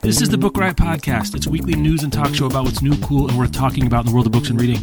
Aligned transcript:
This 0.00 0.22
is 0.22 0.28
the 0.28 0.38
Book 0.38 0.56
Riot 0.56 0.76
Podcast. 0.76 1.34
It's 1.34 1.46
a 1.46 1.50
weekly 1.50 1.74
news 1.74 2.02
and 2.02 2.12
talk 2.12 2.34
show 2.34 2.46
about 2.46 2.64
what's 2.64 2.80
new, 2.82 2.96
cool, 2.98 3.28
and 3.28 3.36
worth 3.38 3.52
talking 3.52 3.86
about 3.86 4.04
in 4.04 4.10
the 4.10 4.14
world 4.14 4.26
of 4.26 4.32
books 4.32 4.48
and 4.48 4.60
reading. 4.60 4.78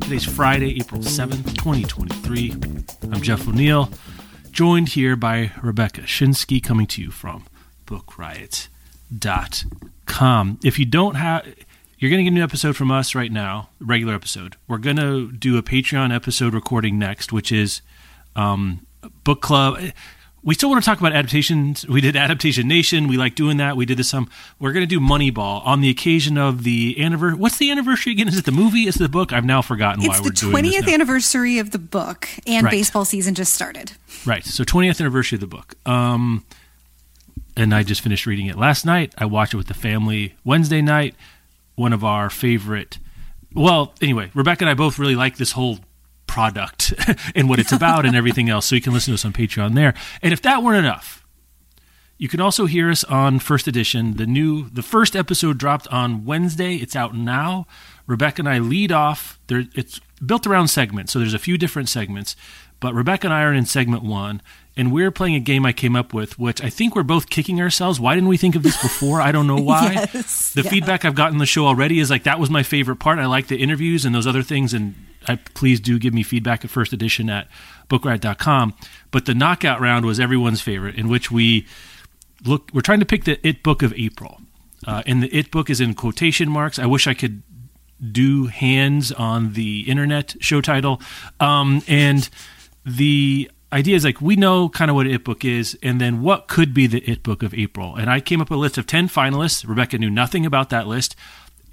Today's 0.00 0.24
Friday, 0.24 0.78
April 0.78 1.00
7th, 1.00 1.54
2023. 1.56 2.52
I'm 3.12 3.20
Jeff 3.20 3.48
O'Neill, 3.48 3.90
joined 4.50 4.90
here 4.90 5.16
by 5.16 5.50
Rebecca 5.62 6.02
Schinsky, 6.02 6.62
coming 6.62 6.86
to 6.86 7.02
you 7.02 7.10
from 7.10 7.44
bookriot.com. 7.86 8.68
If 10.64 10.78
you 10.78 10.84
don't 10.84 11.16
have, 11.16 11.46
you're 11.98 12.10
going 12.10 12.18
to 12.18 12.24
get 12.24 12.32
a 12.32 12.34
new 12.34 12.44
episode 12.44 12.76
from 12.76 12.90
us 12.90 13.14
right 13.14 13.32
now, 13.32 13.70
regular 13.80 14.14
episode. 14.14 14.56
We're 14.68 14.78
going 14.78 14.96
to 14.96 15.32
do 15.32 15.58
a 15.58 15.62
Patreon 15.62 16.14
episode 16.14 16.54
recording 16.54 16.98
next, 16.98 17.32
which 17.32 17.50
is 17.52 17.82
um, 18.36 18.86
book 19.24 19.42
club 19.42 19.78
we 20.44 20.54
still 20.54 20.70
want 20.70 20.82
to 20.82 20.86
talk 20.88 20.98
about 20.98 21.12
adaptations. 21.12 21.86
We 21.86 22.00
did 22.00 22.16
Adaptation 22.16 22.66
Nation. 22.66 23.06
We 23.06 23.16
like 23.16 23.34
doing 23.34 23.58
that. 23.58 23.76
We 23.76 23.86
did 23.86 23.96
this 23.96 24.08
some. 24.08 24.28
We're 24.58 24.72
going 24.72 24.82
to 24.82 24.88
do 24.88 24.98
Moneyball 24.98 25.64
on 25.64 25.80
the 25.80 25.88
occasion 25.88 26.36
of 26.36 26.64
the 26.64 27.00
anniversary. 27.02 27.38
What's 27.38 27.58
the 27.58 27.70
anniversary 27.70 28.12
again? 28.12 28.26
Is 28.26 28.36
it 28.36 28.44
the 28.44 28.52
movie? 28.52 28.88
Is 28.88 28.96
it 28.96 28.98
the 28.98 29.08
book? 29.08 29.32
I've 29.32 29.44
now 29.44 29.62
forgotten 29.62 30.00
it's 30.02 30.08
why 30.08 30.14
we're 30.16 30.30
doing 30.30 30.52
this. 30.64 30.74
It's 30.74 30.84
the 30.84 30.90
20th 30.90 30.94
anniversary 30.94 31.58
of 31.58 31.70
the 31.70 31.78
book, 31.78 32.28
and 32.46 32.64
right. 32.64 32.72
baseball 32.72 33.04
season 33.04 33.34
just 33.34 33.52
started. 33.52 33.92
Right. 34.26 34.44
So 34.44 34.64
20th 34.64 35.00
anniversary 35.00 35.36
of 35.36 35.40
the 35.40 35.46
book. 35.46 35.74
Um, 35.86 36.44
and 37.56 37.72
I 37.72 37.84
just 37.84 38.00
finished 38.00 38.26
reading 38.26 38.46
it 38.46 38.56
last 38.56 38.84
night. 38.84 39.14
I 39.16 39.26
watched 39.26 39.54
it 39.54 39.58
with 39.58 39.68
the 39.68 39.74
family 39.74 40.34
Wednesday 40.44 40.82
night. 40.82 41.14
One 41.76 41.92
of 41.92 42.02
our 42.02 42.28
favorite. 42.30 42.98
Well, 43.54 43.94
anyway, 44.00 44.30
Rebecca 44.34 44.64
and 44.64 44.70
I 44.70 44.74
both 44.74 44.98
really 44.98 45.16
like 45.16 45.36
this 45.36 45.52
whole 45.52 45.78
product 46.32 46.94
and 47.34 47.46
what 47.46 47.58
it's 47.58 47.72
about 47.72 48.06
and 48.06 48.16
everything 48.16 48.48
else. 48.48 48.64
So 48.64 48.74
you 48.74 48.80
can 48.80 48.94
listen 48.94 49.12
to 49.12 49.16
us 49.16 49.24
on 49.26 49.34
Patreon 49.34 49.74
there. 49.74 49.92
And 50.22 50.32
if 50.32 50.40
that 50.42 50.62
weren't 50.62 50.78
enough, 50.78 51.26
you 52.16 52.26
can 52.26 52.40
also 52.40 52.64
hear 52.64 52.90
us 52.90 53.04
on 53.04 53.38
First 53.38 53.68
Edition. 53.68 54.16
The 54.16 54.26
new, 54.26 54.70
the 54.70 54.82
first 54.82 55.14
episode 55.14 55.58
dropped 55.58 55.86
on 55.88 56.24
Wednesday. 56.24 56.76
It's 56.76 56.96
out 56.96 57.14
now. 57.14 57.66
Rebecca 58.06 58.40
and 58.40 58.48
I 58.48 58.60
lead 58.60 58.92
off. 58.92 59.38
There, 59.48 59.64
it's 59.74 60.00
built 60.24 60.46
around 60.46 60.68
segments, 60.68 61.12
so 61.12 61.18
there's 61.18 61.34
a 61.34 61.38
few 61.38 61.58
different 61.58 61.90
segments. 61.90 62.34
But 62.80 62.94
Rebecca 62.94 63.26
and 63.26 63.34
I 63.34 63.42
are 63.42 63.52
in 63.52 63.66
segment 63.66 64.02
one, 64.02 64.40
and 64.74 64.90
we're 64.90 65.10
playing 65.10 65.34
a 65.34 65.40
game 65.40 65.66
I 65.66 65.74
came 65.74 65.94
up 65.94 66.14
with, 66.14 66.38
which 66.38 66.62
I 66.62 66.70
think 66.70 66.96
we're 66.96 67.02
both 67.02 67.28
kicking 67.28 67.60
ourselves. 67.60 68.00
Why 68.00 68.14
didn't 68.14 68.30
we 68.30 68.38
think 68.38 68.56
of 68.56 68.62
this 68.62 68.80
before? 68.80 69.20
I 69.20 69.32
don't 69.32 69.46
know 69.46 69.56
why. 69.60 70.08
yes, 70.14 70.52
the 70.54 70.62
yeah. 70.62 70.70
feedback 70.70 71.04
I've 71.04 71.14
gotten 71.14 71.38
the 71.38 71.46
show 71.46 71.66
already 71.66 71.98
is 71.98 72.08
like 72.08 72.22
that 72.22 72.40
was 72.40 72.48
my 72.48 72.62
favorite 72.62 72.96
part. 72.96 73.18
I 73.18 73.26
like 73.26 73.48
the 73.48 73.58
interviews 73.58 74.06
and 74.06 74.14
those 74.14 74.26
other 74.26 74.42
things, 74.42 74.72
and 74.72 74.94
I, 75.28 75.36
please 75.36 75.80
do 75.80 75.98
give 75.98 76.14
me 76.14 76.22
feedback 76.22 76.64
at 76.64 76.70
first 76.70 76.92
edition 76.92 77.30
at 77.30 77.48
bookriot.com. 77.88 78.74
But 79.10 79.26
the 79.26 79.34
knockout 79.34 79.80
round 79.80 80.04
was 80.06 80.18
everyone's 80.18 80.60
favorite, 80.60 80.96
in 80.96 81.08
which 81.08 81.30
we 81.30 81.66
look. 82.44 82.70
We're 82.72 82.80
trying 82.80 83.00
to 83.00 83.06
pick 83.06 83.24
the 83.24 83.46
It 83.46 83.62
book 83.62 83.82
of 83.82 83.92
April, 83.94 84.40
uh, 84.86 85.02
and 85.06 85.22
the 85.22 85.34
It 85.36 85.50
book 85.50 85.70
is 85.70 85.80
in 85.80 85.94
quotation 85.94 86.48
marks. 86.50 86.78
I 86.78 86.86
wish 86.86 87.06
I 87.06 87.14
could 87.14 87.42
do 88.10 88.46
hands 88.46 89.12
on 89.12 89.52
the 89.52 89.80
internet 89.88 90.34
show 90.40 90.60
title, 90.60 91.00
um, 91.38 91.82
and 91.86 92.28
the 92.84 93.50
idea 93.72 93.96
is 93.96 94.04
like 94.04 94.20
we 94.20 94.36
know 94.36 94.68
kind 94.68 94.90
of 94.90 94.94
what 94.94 95.06
an 95.06 95.12
it 95.12 95.24
book 95.24 95.44
is 95.44 95.78
and 95.82 96.00
then 96.00 96.20
what 96.20 96.46
could 96.46 96.74
be 96.74 96.86
the 96.86 96.98
it 97.10 97.22
book 97.22 97.42
of 97.42 97.54
april 97.54 97.94
and 97.96 98.10
i 98.10 98.20
came 98.20 98.40
up 98.40 98.50
with 98.50 98.58
a 98.58 98.60
list 98.60 98.76
of 98.76 98.86
10 98.86 99.08
finalists 99.08 99.66
rebecca 99.66 99.96
knew 99.96 100.10
nothing 100.10 100.44
about 100.44 100.68
that 100.68 100.86
list 100.86 101.16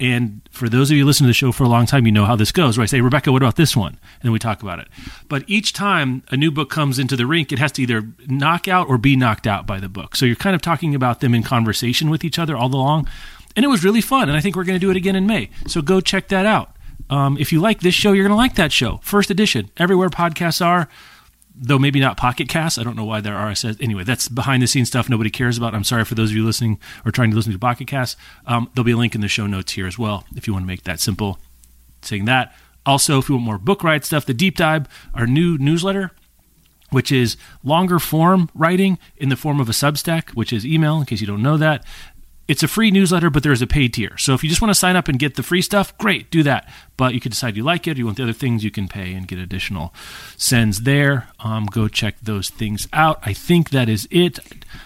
and 0.00 0.40
for 0.50 0.68
those 0.68 0.90
of 0.90 0.96
you 0.96 1.04
listening 1.04 1.26
to 1.26 1.30
the 1.30 1.34
show 1.34 1.52
for 1.52 1.64
a 1.64 1.68
long 1.68 1.84
time, 1.84 2.06
you 2.06 2.12
know 2.12 2.24
how 2.24 2.34
this 2.34 2.50
goes, 2.50 2.78
where 2.78 2.82
I 2.82 2.86
say, 2.86 3.02
Rebecca, 3.02 3.30
what 3.30 3.42
about 3.42 3.56
this 3.56 3.76
one? 3.76 3.92
And 3.92 4.22
then 4.22 4.32
we 4.32 4.38
talk 4.38 4.62
about 4.62 4.78
it. 4.78 4.88
But 5.28 5.44
each 5.46 5.74
time 5.74 6.22
a 6.30 6.36
new 6.36 6.50
book 6.50 6.70
comes 6.70 6.98
into 6.98 7.16
the 7.16 7.26
rink, 7.26 7.52
it 7.52 7.58
has 7.58 7.70
to 7.72 7.82
either 7.82 8.08
knock 8.26 8.66
out 8.66 8.88
or 8.88 8.96
be 8.96 9.14
knocked 9.14 9.46
out 9.46 9.66
by 9.66 9.78
the 9.78 9.88
book. 9.90 10.16
So 10.16 10.24
you're 10.24 10.36
kind 10.36 10.56
of 10.56 10.62
talking 10.62 10.94
about 10.94 11.20
them 11.20 11.34
in 11.34 11.42
conversation 11.42 12.08
with 12.08 12.24
each 12.24 12.38
other 12.38 12.56
all 12.56 12.74
along. 12.74 13.08
And 13.54 13.64
it 13.64 13.68
was 13.68 13.84
really 13.84 14.00
fun. 14.00 14.28
And 14.28 14.38
I 14.38 14.40
think 14.40 14.56
we're 14.56 14.64
going 14.64 14.78
to 14.78 14.84
do 14.84 14.90
it 14.90 14.96
again 14.96 15.16
in 15.16 15.26
May. 15.26 15.50
So 15.66 15.82
go 15.82 16.00
check 16.00 16.28
that 16.28 16.46
out. 16.46 16.76
Um, 17.10 17.36
if 17.38 17.52
you 17.52 17.60
like 17.60 17.80
this 17.80 17.94
show, 17.94 18.12
you're 18.12 18.24
going 18.24 18.30
to 18.30 18.36
like 18.36 18.54
that 18.54 18.72
show. 18.72 19.00
First 19.02 19.30
edition, 19.30 19.70
everywhere 19.76 20.08
podcasts 20.08 20.64
are 20.64 20.88
though 21.54 21.78
maybe 21.78 22.00
not 22.00 22.16
Pocket 22.16 22.48
Cast. 22.48 22.78
I 22.78 22.82
don't 22.82 22.96
know 22.96 23.04
why 23.04 23.20
there 23.20 23.36
are 23.36 23.50
RSS. 23.50 23.80
Anyway, 23.82 24.04
that's 24.04 24.28
behind 24.28 24.62
the 24.62 24.66
scenes 24.66 24.88
stuff 24.88 25.08
nobody 25.08 25.30
cares 25.30 25.58
about. 25.58 25.74
I'm 25.74 25.84
sorry 25.84 26.04
for 26.04 26.14
those 26.14 26.30
of 26.30 26.36
you 26.36 26.44
listening 26.44 26.78
or 27.04 27.10
trying 27.10 27.30
to 27.30 27.36
listen 27.36 27.52
to 27.52 27.58
Pocket 27.58 27.86
Cast. 27.86 28.16
Um, 28.46 28.70
there'll 28.74 28.84
be 28.84 28.92
a 28.92 28.96
link 28.96 29.14
in 29.14 29.20
the 29.20 29.28
show 29.28 29.46
notes 29.46 29.72
here 29.72 29.86
as 29.86 29.98
well 29.98 30.24
if 30.34 30.46
you 30.46 30.52
want 30.52 30.64
to 30.64 30.68
make 30.68 30.84
that 30.84 31.00
simple. 31.00 31.38
Saying 32.02 32.24
that. 32.26 32.54
Also, 32.86 33.18
if 33.18 33.28
you 33.28 33.34
want 33.34 33.44
more 33.44 33.58
book 33.58 33.84
riot 33.84 34.04
stuff, 34.04 34.24
the 34.24 34.34
deep 34.34 34.56
dive, 34.56 34.88
our 35.14 35.26
new 35.26 35.58
newsletter, 35.58 36.12
which 36.90 37.12
is 37.12 37.36
longer 37.62 37.98
form 37.98 38.50
writing 38.54 38.98
in 39.16 39.28
the 39.28 39.36
form 39.36 39.60
of 39.60 39.68
a 39.68 39.72
Substack, 39.72 40.30
which 40.30 40.52
is 40.52 40.66
email, 40.66 40.98
in 40.98 41.06
case 41.06 41.20
you 41.20 41.26
don't 41.26 41.42
know 41.42 41.56
that. 41.56 41.84
It's 42.50 42.64
a 42.64 42.68
free 42.68 42.90
newsletter, 42.90 43.30
but 43.30 43.44
there's 43.44 43.62
a 43.62 43.66
paid 43.66 43.94
tier. 43.94 44.18
So 44.18 44.34
if 44.34 44.42
you 44.42 44.48
just 44.48 44.60
want 44.60 44.70
to 44.70 44.74
sign 44.78 44.96
up 44.96 45.06
and 45.06 45.18
get 45.20 45.36
the 45.36 45.42
free 45.44 45.62
stuff, 45.62 45.96
great, 45.98 46.30
do 46.32 46.42
that. 46.42 46.68
But 46.96 47.14
you 47.14 47.20
can 47.20 47.30
decide 47.30 47.56
you 47.56 47.62
like 47.62 47.86
it, 47.86 47.96
or 47.96 47.98
you 48.00 48.06
want 48.06 48.16
the 48.16 48.24
other 48.24 48.32
things, 48.32 48.64
you 48.64 48.72
can 48.72 48.88
pay 48.88 49.14
and 49.14 49.28
get 49.28 49.38
additional 49.38 49.94
sends 50.36 50.80
there. 50.82 51.28
Um, 51.38 51.66
go 51.66 51.86
check 51.86 52.16
those 52.20 52.50
things 52.50 52.88
out. 52.92 53.20
I 53.22 53.34
think 53.34 53.70
that 53.70 53.88
is 53.88 54.08
it. 54.10 54.40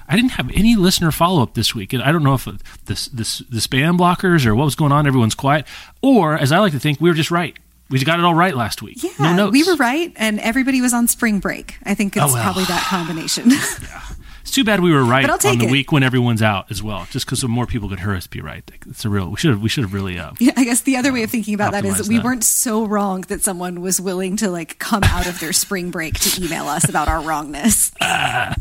I 0.07 0.15
didn't 0.15 0.33
have 0.33 0.51
any 0.53 0.77
listener 0.77 1.11
follow 1.11 1.43
up 1.43 1.55
this 1.55 1.75
week, 1.75 1.95
and 1.95 2.03
I 2.03 2.13
don't 2.13 2.23
know 2.23 2.35
if 2.35 2.45
the, 2.45 2.53
the, 2.85 3.45
the 3.51 3.61
spam 3.61 3.97
blockers 3.99 4.45
or 4.45 4.55
what 4.55 4.65
was 4.67 4.75
going 4.75 4.93
on. 4.93 5.07
Everyone's 5.07 5.35
quiet, 5.35 5.67
or 6.03 6.37
as 6.37 6.53
I 6.53 6.59
like 6.59 6.73
to 6.73 6.79
think, 6.79 7.01
we 7.01 7.09
were 7.09 7.15
just 7.17 7.31
right. 7.31 7.57
We 7.89 7.99
got 8.05 8.19
it 8.19 8.25
all 8.27 8.35
right 8.35 8.55
last 8.55 8.83
week. 8.83 9.03
Yeah, 9.03 9.11
no 9.21 9.35
notes. 9.37 9.53
we 9.53 9.63
were 9.65 9.77
right, 9.77 10.13
and 10.17 10.39
everybody 10.41 10.81
was 10.83 10.93
on 10.93 11.09
spring 11.09 11.39
break. 11.41 11.77
I 11.85 11.95
think 11.95 12.15
it's 12.17 12.25
Oh, 12.25 12.33
well. 12.35 12.43
probably 12.43 12.65
that 12.65 12.83
combination. 12.83 13.51
yeah. 13.51 14.01
It's 14.55 14.57
too 14.57 14.63
bad 14.63 14.79
we 14.79 14.93
were 14.93 15.05
right 15.05 15.27
But 15.27 15.45
I'll 15.45 15.51
on 15.51 15.59
the 15.59 15.65
it. 15.65 15.73
week 15.73 15.91
when 15.91 16.05
everyone's 16.05 16.41
out 16.41 16.71
as 16.71 16.81
well, 16.81 17.09
just 17.11 17.27
because 17.27 17.43
more 17.45 17.67
people 17.67 17.89
could 17.89 17.99
hear 17.99 18.15
us 18.15 18.29
be 18.29 18.41
right. 18.41 18.63
It's 18.89 19.05
a 19.05 19.09
real. 19.09 19.29
We 19.29 19.37
should 19.37 19.51
have. 19.51 19.61
We 19.61 19.69
should 19.69 19.83
have 19.83 19.93
really. 19.93 20.17
Uh, 20.17 20.31
Yeah, 20.39 20.53
I 20.57 20.63
guess 20.63 20.83
the 20.83 20.97
other 20.97 21.13
way 21.13 21.25
of 21.25 21.31
thinking 21.33 21.55
about 21.55 21.73
that 21.73 22.07
we 22.09 22.21
weren't 22.21 22.45
so 22.45 22.87
wrong 22.87 23.23
that 23.23 23.43
someone 23.43 23.81
was 23.81 24.01
willing 24.01 24.37
to 24.37 24.49
like 24.49 24.79
come 24.79 25.03
out 25.03 25.27
of 25.27 25.41
their 25.41 25.53
spring 25.53 25.91
break 25.91 26.21
to 26.21 26.41
email 26.41 26.69
us 26.69 26.89
about 26.89 27.09
our 27.09 27.21
wrongness. 27.21 27.91
I 28.01 28.55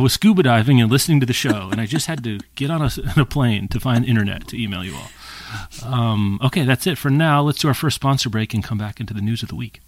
was 0.00 0.14
scuba 0.14 0.44
diving 0.44 0.80
and 0.80 0.90
listening 0.90 1.20
to 1.20 1.26
the 1.26 1.34
show, 1.34 1.68
and 1.70 1.78
I 1.78 1.84
just 1.84 2.06
had 2.06 2.24
to 2.24 2.38
get 2.54 2.70
on 2.70 2.80
a, 2.80 2.84
on 2.86 3.18
a 3.18 3.26
plane 3.26 3.68
to 3.68 3.78
find 3.78 4.06
internet 4.06 4.48
to 4.48 4.58
email 4.58 4.82
you 4.82 4.96
all. 4.96 5.92
Um, 5.92 6.40
okay, 6.42 6.64
that's 6.64 6.86
it 6.86 6.96
for 6.96 7.10
now. 7.10 7.42
Let's 7.42 7.58
do 7.58 7.68
our 7.68 7.74
first 7.74 7.96
sponsor 7.96 8.30
break 8.30 8.54
and 8.54 8.64
come 8.64 8.78
back 8.78 8.98
into 8.98 9.12
the 9.12 9.20
news 9.20 9.42
of 9.42 9.50
the 9.50 9.56
week. 9.56 9.82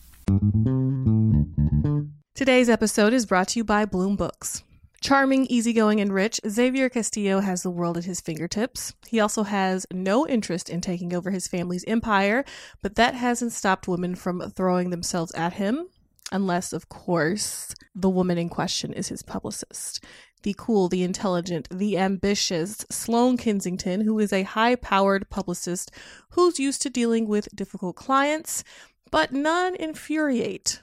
Today's 2.34 2.68
episode 2.68 3.14
is 3.14 3.24
brought 3.24 3.48
to 3.48 3.60
you 3.60 3.64
by 3.64 3.86
Bloom 3.86 4.16
Books. 4.16 4.64
Charming, 5.00 5.46
easygoing, 5.46 5.98
and 5.98 6.12
rich, 6.12 6.42
Xavier 6.46 6.90
Castillo 6.90 7.40
has 7.40 7.62
the 7.62 7.70
world 7.70 7.96
at 7.96 8.04
his 8.04 8.20
fingertips. 8.20 8.92
He 9.08 9.18
also 9.18 9.44
has 9.44 9.86
no 9.90 10.28
interest 10.28 10.68
in 10.68 10.82
taking 10.82 11.14
over 11.14 11.30
his 11.30 11.48
family's 11.48 11.84
empire, 11.86 12.44
but 12.82 12.96
that 12.96 13.14
hasn't 13.14 13.52
stopped 13.52 13.88
women 13.88 14.14
from 14.14 14.42
throwing 14.50 14.90
themselves 14.90 15.32
at 15.32 15.54
him, 15.54 15.88
unless, 16.30 16.74
of 16.74 16.90
course, 16.90 17.74
the 17.94 18.10
woman 18.10 18.36
in 18.36 18.50
question 18.50 18.92
is 18.92 19.08
his 19.08 19.22
publicist. 19.22 20.04
The 20.42 20.54
cool, 20.58 20.88
the 20.88 21.02
intelligent, 21.02 21.66
the 21.70 21.96
ambitious 21.96 22.84
Sloane 22.90 23.38
Kensington, 23.38 24.02
who 24.02 24.18
is 24.18 24.34
a 24.34 24.42
high 24.42 24.74
powered 24.74 25.30
publicist 25.30 25.90
who's 26.30 26.58
used 26.58 26.82
to 26.82 26.90
dealing 26.90 27.26
with 27.26 27.54
difficult 27.56 27.96
clients, 27.96 28.64
but 29.10 29.32
none 29.32 29.74
infuriate 29.76 30.82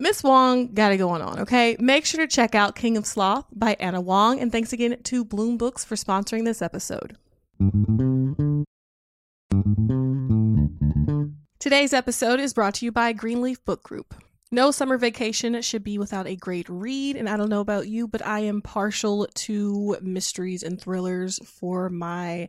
Miss 0.00 0.22
Huang 0.22 0.72
got 0.72 0.92
it 0.92 0.96
going 0.96 1.20
on, 1.20 1.40
okay? 1.40 1.76
Make 1.78 2.06
sure 2.06 2.24
to 2.24 2.26
check 2.26 2.54
out 2.54 2.74
King 2.74 2.96
of 2.96 3.04
Sloth 3.04 3.44
by 3.52 3.76
Ana 3.78 4.00
Huang. 4.00 4.40
And 4.40 4.50
thanks 4.50 4.72
again 4.72 4.96
to 5.02 5.26
Bloom 5.26 5.58
Books 5.58 5.84
for 5.84 5.94
sponsoring 5.94 6.46
this 6.46 6.62
episode. 6.62 7.18
Today's 11.58 11.92
episode 11.92 12.40
is 12.40 12.54
brought 12.54 12.76
to 12.76 12.86
you 12.86 12.92
by 12.92 13.12
Greenleaf 13.12 13.62
Book 13.66 13.82
Group. 13.82 14.14
No 14.50 14.70
summer 14.70 14.96
vacation 14.96 15.60
should 15.60 15.84
be 15.84 15.98
without 15.98 16.26
a 16.26 16.34
great 16.34 16.68
read, 16.70 17.14
and 17.16 17.28
I 17.28 17.36
don't 17.36 17.50
know 17.50 17.60
about 17.60 17.86
you, 17.86 18.08
but 18.08 18.26
I 18.26 18.40
am 18.40 18.62
partial 18.62 19.28
to 19.32 19.98
mysteries 20.00 20.62
and 20.62 20.80
thrillers 20.80 21.38
for 21.44 21.90
my 21.90 22.48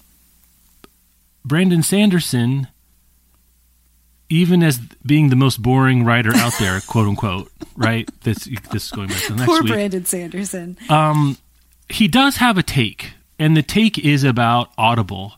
Brandon 1.43 1.83
Sanderson, 1.83 2.67
even 4.29 4.63
as 4.63 4.79
being 5.05 5.29
the 5.29 5.35
most 5.35 5.61
boring 5.61 6.05
writer 6.05 6.35
out 6.35 6.53
there, 6.59 6.79
quote 6.87 7.07
unquote, 7.07 7.51
right? 7.75 8.09
This 8.21 8.49
this 8.71 8.85
is 8.85 8.91
going 8.91 9.09
back 9.09 9.21
to 9.23 9.33
the 9.33 9.37
next 9.37 9.47
Poor 9.47 9.63
week. 9.63 9.73
Brandon 9.73 10.05
Sanderson. 10.05 10.77
Um, 10.89 11.37
he 11.89 12.07
does 12.07 12.37
have 12.37 12.57
a 12.57 12.63
take, 12.63 13.13
and 13.37 13.55
the 13.55 13.63
take 13.63 13.97
is 13.99 14.23
about 14.23 14.71
Audible, 14.77 15.33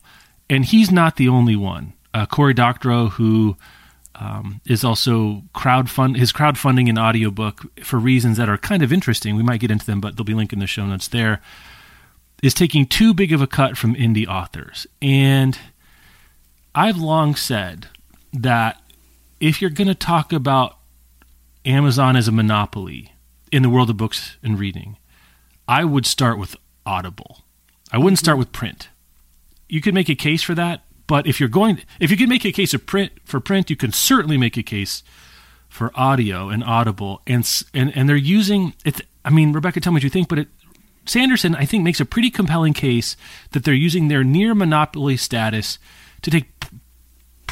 and 0.50 0.66
he's 0.66 0.92
not 0.92 1.16
the 1.16 1.30
only 1.30 1.56
one. 1.56 1.94
Uh, 2.14 2.26
Cory 2.28 2.54
Doctorow, 2.54 3.08
who 3.08 3.58
um, 4.16 4.62
is 4.66 4.84
also 4.84 5.42
crowdfund 5.56 6.18
his 6.18 6.32
crowdfunding 6.32 6.90
an 6.90 7.00
audiobook 7.00 7.66
for 7.84 7.98
reasons 7.98 8.38
that 8.38 8.50
are 8.50 8.58
kind 8.58 8.84
of 8.84 8.94
interesting. 8.94 9.36
We 9.36 9.44
might 9.44 9.60
get 9.60 9.72
into 9.72 9.86
them, 9.86 10.00
but 10.00 10.16
they'll 10.16 10.24
be 10.24 10.36
linked 10.36 10.54
in 10.54 10.60
the 10.60 10.68
show 10.68 10.86
notes 10.86 11.08
there. 11.08 11.42
Is 12.44 12.54
taking 12.54 12.86
too 12.86 13.14
big 13.14 13.32
of 13.32 13.42
a 13.42 13.48
cut 13.48 13.78
from 13.78 13.96
indie 13.96 14.28
authors, 14.28 14.86
and 15.02 15.58
I've 16.76 16.98
long 16.98 17.36
said 17.36 17.88
that 18.34 18.82
if 19.40 19.62
you're 19.62 19.70
going 19.70 19.88
to 19.88 19.96
talk 19.96 20.34
about 20.34 20.78
Amazon 21.66 22.16
as 22.16 22.28
a 22.28 22.32
monopoly 22.32 23.14
in 23.52 23.62
the 23.62 23.70
world 23.70 23.90
of 23.90 23.98
books 23.98 24.38
and 24.42 24.60
reading, 24.60 24.98
I 25.68 25.84
would 25.84 26.06
start 26.06 26.40
with 26.40 26.56
Audible. 26.86 27.44
I 27.92 27.98
wouldn't 27.98 28.20
start 28.20 28.38
with 28.38 28.52
print. 28.52 28.90
You 29.70 29.82
could 29.82 29.94
make 29.94 30.10
a 30.10 30.16
case 30.16 30.42
for 30.44 30.56
that, 30.56 30.84
but 31.08 31.28
if 31.28 31.40
you're 31.40 31.50
going 31.50 31.82
if 32.00 32.10
you 32.10 32.18
can 32.18 32.30
make 32.30 32.46
a 32.46 32.52
case 32.52 32.74
of 32.74 32.86
print 32.86 33.12
for 33.24 33.40
print, 33.40 33.70
you 33.70 33.76
can 33.76 33.92
certainly 33.92 34.38
make 34.38 34.58
a 34.58 34.64
case 34.64 35.04
for 35.70 35.92
audio 35.96 36.50
and 36.50 36.64
Audible 36.64 37.22
and 37.28 37.48
and 37.74 37.96
and 37.96 38.10
they're 38.10 38.16
using 38.16 38.74
it 38.84 39.02
I 39.24 39.30
mean, 39.30 39.54
Rebecca 39.54 39.80
tell 39.80 39.94
me 39.94 39.98
what 39.98 40.04
you 40.04 40.10
think, 40.10 40.28
but 40.28 40.40
it 40.40 40.48
Sanderson 41.06 41.56
I 41.56 41.66
think 41.66 41.84
makes 41.84 42.00
a 42.00 42.06
pretty 42.06 42.30
compelling 42.30 42.74
case 42.74 43.16
that 43.52 43.64
they're 43.64 43.74
using 43.74 44.08
their 44.08 44.24
near 44.24 44.56
monopoly 44.56 45.18
status 45.18 45.78
to 46.24 46.32
take 46.32 46.53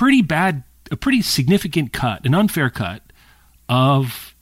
pretty 0.02 0.24
bad, 0.24 0.64
a 0.90 0.96
pretty 0.96 1.22
significant 1.22 1.94
cut, 1.94 2.26
an 2.26 2.34
unfair 2.34 2.72
cut 2.72 3.04
of 3.70 4.34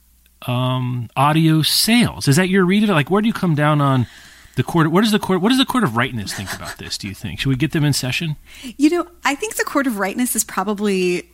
um, 0.47 1.09
audio 1.17 1.61
sales. 1.61 2.29
Is 2.29 2.37
that 2.37 2.47
your 2.47 2.63
read 2.63 2.81
of 2.83 2.89
it? 2.89 2.93
Like, 2.93 3.11
where 3.11 3.21
do 3.21 3.27
you 3.27 3.33
come 3.33 3.55
down 3.55 3.81
on 3.81 4.07
the 4.55 4.63
court? 4.63 4.89
What 4.89 5.01
does 5.01 5.11
the 5.11 5.19
court? 5.19 5.41
What 5.41 5.49
does 5.49 5.57
the 5.57 5.65
court 5.65 5.83
of 5.83 5.97
rightness 5.97 6.33
think 6.33 6.53
about 6.53 6.77
this? 6.77 6.97
Do 6.97 7.09
you 7.09 7.13
think 7.13 7.41
should 7.41 7.49
we 7.49 7.57
get 7.57 7.73
them 7.73 7.83
in 7.83 7.91
session? 7.91 8.37
You 8.77 8.89
know, 8.89 9.07
I 9.25 9.35
think 9.35 9.57
the 9.57 9.65
court 9.65 9.85
of 9.85 9.99
rightness 9.99 10.33
is 10.33 10.45
probably 10.45 11.29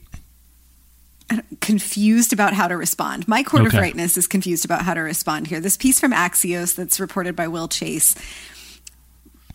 confused 1.61 2.33
about 2.33 2.53
how 2.53 2.67
to 2.67 2.75
respond. 2.75 3.27
My 3.27 3.43
court 3.43 3.67
okay. 3.67 3.77
of 3.77 3.79
rightness 3.79 4.17
is 4.17 4.25
confused 4.25 4.65
about 4.65 4.81
how 4.81 4.95
to 4.95 5.01
respond 5.01 5.45
here. 5.45 5.59
This 5.59 5.77
piece 5.77 5.99
from 5.99 6.13
Axios 6.13 6.73
that's 6.73 6.99
reported 6.99 7.35
by 7.35 7.47
Will 7.47 7.67
Chase 7.67 8.15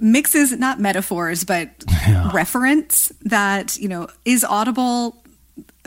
mixes 0.01 0.53
not 0.59 0.81
metaphors 0.81 1.45
but 1.45 1.69
yeah. 2.07 2.31
reference 2.33 3.13
that 3.23 3.77
you 3.77 3.89
know 3.89 4.09
is 4.25 4.45
audible 4.45 5.23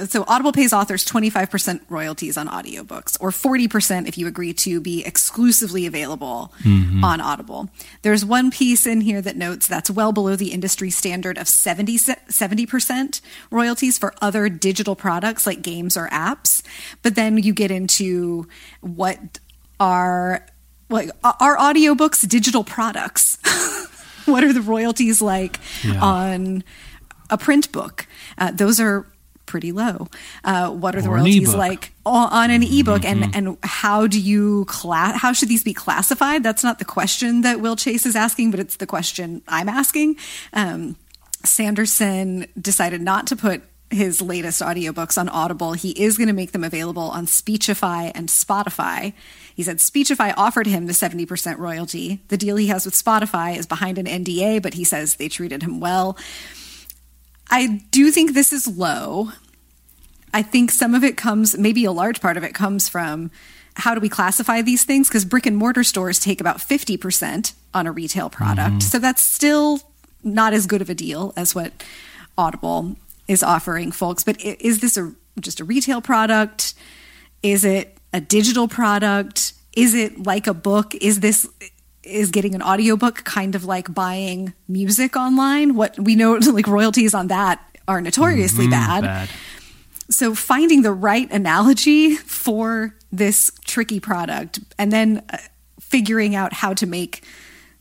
so 0.08 0.26
audible 0.28 0.52
pays 0.52 0.74
authors 0.74 1.06
25% 1.06 1.82
royalties 1.88 2.36
on 2.36 2.48
audiobooks 2.48 3.16
or 3.22 3.30
40% 3.30 4.08
if 4.08 4.18
you 4.18 4.26
agree 4.26 4.54
to 4.54 4.80
be 4.80 5.06
exclusively 5.06 5.86
available 5.86 6.52
mm-hmm. 6.64 7.04
on 7.04 7.22
audible 7.22 7.70
there's 8.02 8.26
one 8.26 8.50
piece 8.50 8.88
in 8.88 9.02
here 9.02 9.22
that 9.22 9.36
notes 9.36 9.68
that's 9.68 9.92
well 9.92 10.12
below 10.12 10.36
the 10.36 10.52
industry 10.52 10.90
standard 10.90 11.38
of 11.38 11.48
70, 11.48 11.98
70% 11.98 13.22
royalties 13.52 13.98
for 13.98 14.14
other 14.22 14.50
digital 14.50 14.96
products 14.96 15.46
like 15.46 15.62
games 15.62 15.96
or 15.96 16.08
apps 16.10 16.64
but 17.02 17.16
then 17.16 17.38
you 17.38 17.54
get 17.54 17.70
into 17.70 18.48
what 18.82 19.40
are 19.80 20.46
like 20.90 21.10
are 21.24 21.58
audiobooks 21.58 22.28
digital 22.28 22.64
products 22.64 23.38
what 24.32 24.44
are 24.44 24.54
the 24.54 24.62
royalties 24.62 25.22
like 25.22 25.60
yeah. 25.84 26.02
on 26.02 26.64
a 27.30 27.38
print 27.38 27.72
book? 27.72 28.08
Uh, 28.38 28.52
those 28.52 28.80
are 28.80 29.06
pretty 29.46 29.72
low. 29.72 30.08
Uh, 30.44 30.70
what 30.72 30.96
are 30.96 31.02
the 31.02 31.10
royalties 31.10 31.54
like 31.54 31.94
on 32.06 32.50
an 32.50 32.64
ebook, 32.64 33.02
mm-hmm. 33.02 33.24
and 33.24 33.36
and 33.36 33.58
how 33.64 34.08
do 34.08 34.20
you 34.20 34.66
class? 34.66 35.20
How 35.20 35.34
should 35.34 35.50
these 35.50 35.64
be 35.64 35.74
classified? 35.74 36.44
That's 36.44 36.64
not 36.64 36.80
the 36.80 36.86
question 36.86 37.42
that 37.42 37.60
Will 37.60 37.76
Chase 37.76 38.06
is 38.06 38.16
asking, 38.16 38.52
but 38.52 38.60
it's 38.60 38.78
the 38.78 38.88
question 38.88 39.42
I'm 39.48 39.70
asking. 39.70 40.18
Um, 40.54 40.96
Sanderson 41.44 42.48
decided 42.60 43.02
not 43.02 43.28
to 43.28 43.36
put 43.36 43.64
his 43.90 44.22
latest 44.22 44.62
audiobooks 44.62 45.18
on 45.18 45.30
Audible. 45.30 45.74
He 45.74 45.92
is 45.92 46.18
going 46.18 46.28
to 46.28 46.34
make 46.34 46.52
them 46.52 46.64
available 46.64 47.04
on 47.04 47.28
Speechify 47.28 48.12
and 48.16 48.28
Spotify. 48.28 49.14
He 49.56 49.64
said 49.64 49.80
Speechify 49.80 50.32
offered 50.36 50.68
him 50.68 50.88
the 50.88 50.94
70% 50.94 51.58
royalty. 51.58 52.22
The 52.30 52.38
deal 52.38 52.56
he 52.56 52.68
has 52.68 52.86
with 52.86 52.96
Spotify 52.96 53.58
is 53.58 53.66
behind 53.66 53.98
an 53.98 54.06
NDA, 54.06 54.62
but 54.62 54.74
he 54.74 54.84
says 54.84 55.16
they 55.16 55.30
treated 55.30 55.64
him 55.64 55.80
well. 55.80 56.18
I 57.52 57.84
do 57.92 58.12
think 58.12 58.34
this 58.34 58.52
is 58.52 58.68
low. 58.68 59.30
I 60.34 60.42
think 60.42 60.72
some 60.72 60.96
of 60.96 61.04
it 61.04 61.18
comes, 61.18 61.58
maybe 61.58 61.86
a 61.86 61.92
large 61.92 62.20
part 62.20 62.38
of 62.38 62.44
it 62.44 62.56
comes 62.56 62.90
from 62.90 63.30
how 63.76 63.94
do 63.94 64.02
we 64.02 64.10
classify 64.10 64.62
these 64.62 64.84
things? 64.84 65.08
Because 65.08 65.26
brick 65.26 65.46
and 65.46 65.58
mortar 65.58 65.84
stores 65.84 66.20
take 66.20 66.42
about 66.42 66.58
50% 66.58 67.54
on 67.74 67.88
a 67.88 67.92
retail 67.92 68.30
product. 68.30 68.70
Mm-hmm. 68.70 68.80
So 68.80 69.00
that's 69.00 69.22
still 69.22 69.80
not 70.24 70.54
as 70.54 70.68
good 70.68 70.82
of 70.82 70.90
a 70.90 70.96
deal 70.96 71.34
as 71.36 71.54
what 71.54 71.72
Audible 72.38 72.96
is 73.28 73.44
offering 73.44 73.92
folks. 73.92 74.24
But 74.24 74.42
is 74.42 74.80
this 74.80 74.98
a, 74.98 75.14
just 75.40 75.60
a 75.60 75.64
retail 75.64 76.02
product? 76.02 76.74
Is 77.42 77.66
it 77.66 77.93
a 78.14 78.22
digital 78.22 78.68
product? 78.68 79.54
Is 79.76 79.94
it 79.94 80.26
like 80.26 80.48
a 80.48 80.54
book? 80.54 80.96
Is 80.96 81.20
this 81.20 81.48
is 82.04 82.32
getting 82.32 82.54
an 82.54 82.62
audiobook 82.62 83.24
kind 83.24 83.56
of 83.56 83.66
like 83.66 83.94
buying 83.94 84.54
music 84.68 85.16
online? 85.16 85.76
What 85.76 86.00
we 86.00 86.16
know 86.16 86.34
like 86.52 86.68
royalties 86.68 87.14
on 87.14 87.28
that 87.28 87.60
are 87.88 88.00
notoriously 88.02 88.66
mm-hmm, 88.66 88.72
bad. 88.72 89.02
bad. 89.02 89.30
So 90.10 90.36
finding 90.36 90.82
the 90.82 90.92
right 90.92 91.30
analogy 91.32 92.16
for 92.16 92.96
this 93.12 93.52
tricky 93.66 94.00
product 94.00 94.60
and 94.78 94.92
then 94.92 95.24
uh, 95.30 95.38
figuring 95.80 96.36
out 96.36 96.54
how 96.54 96.74
to 96.74 96.86
make 96.86 97.24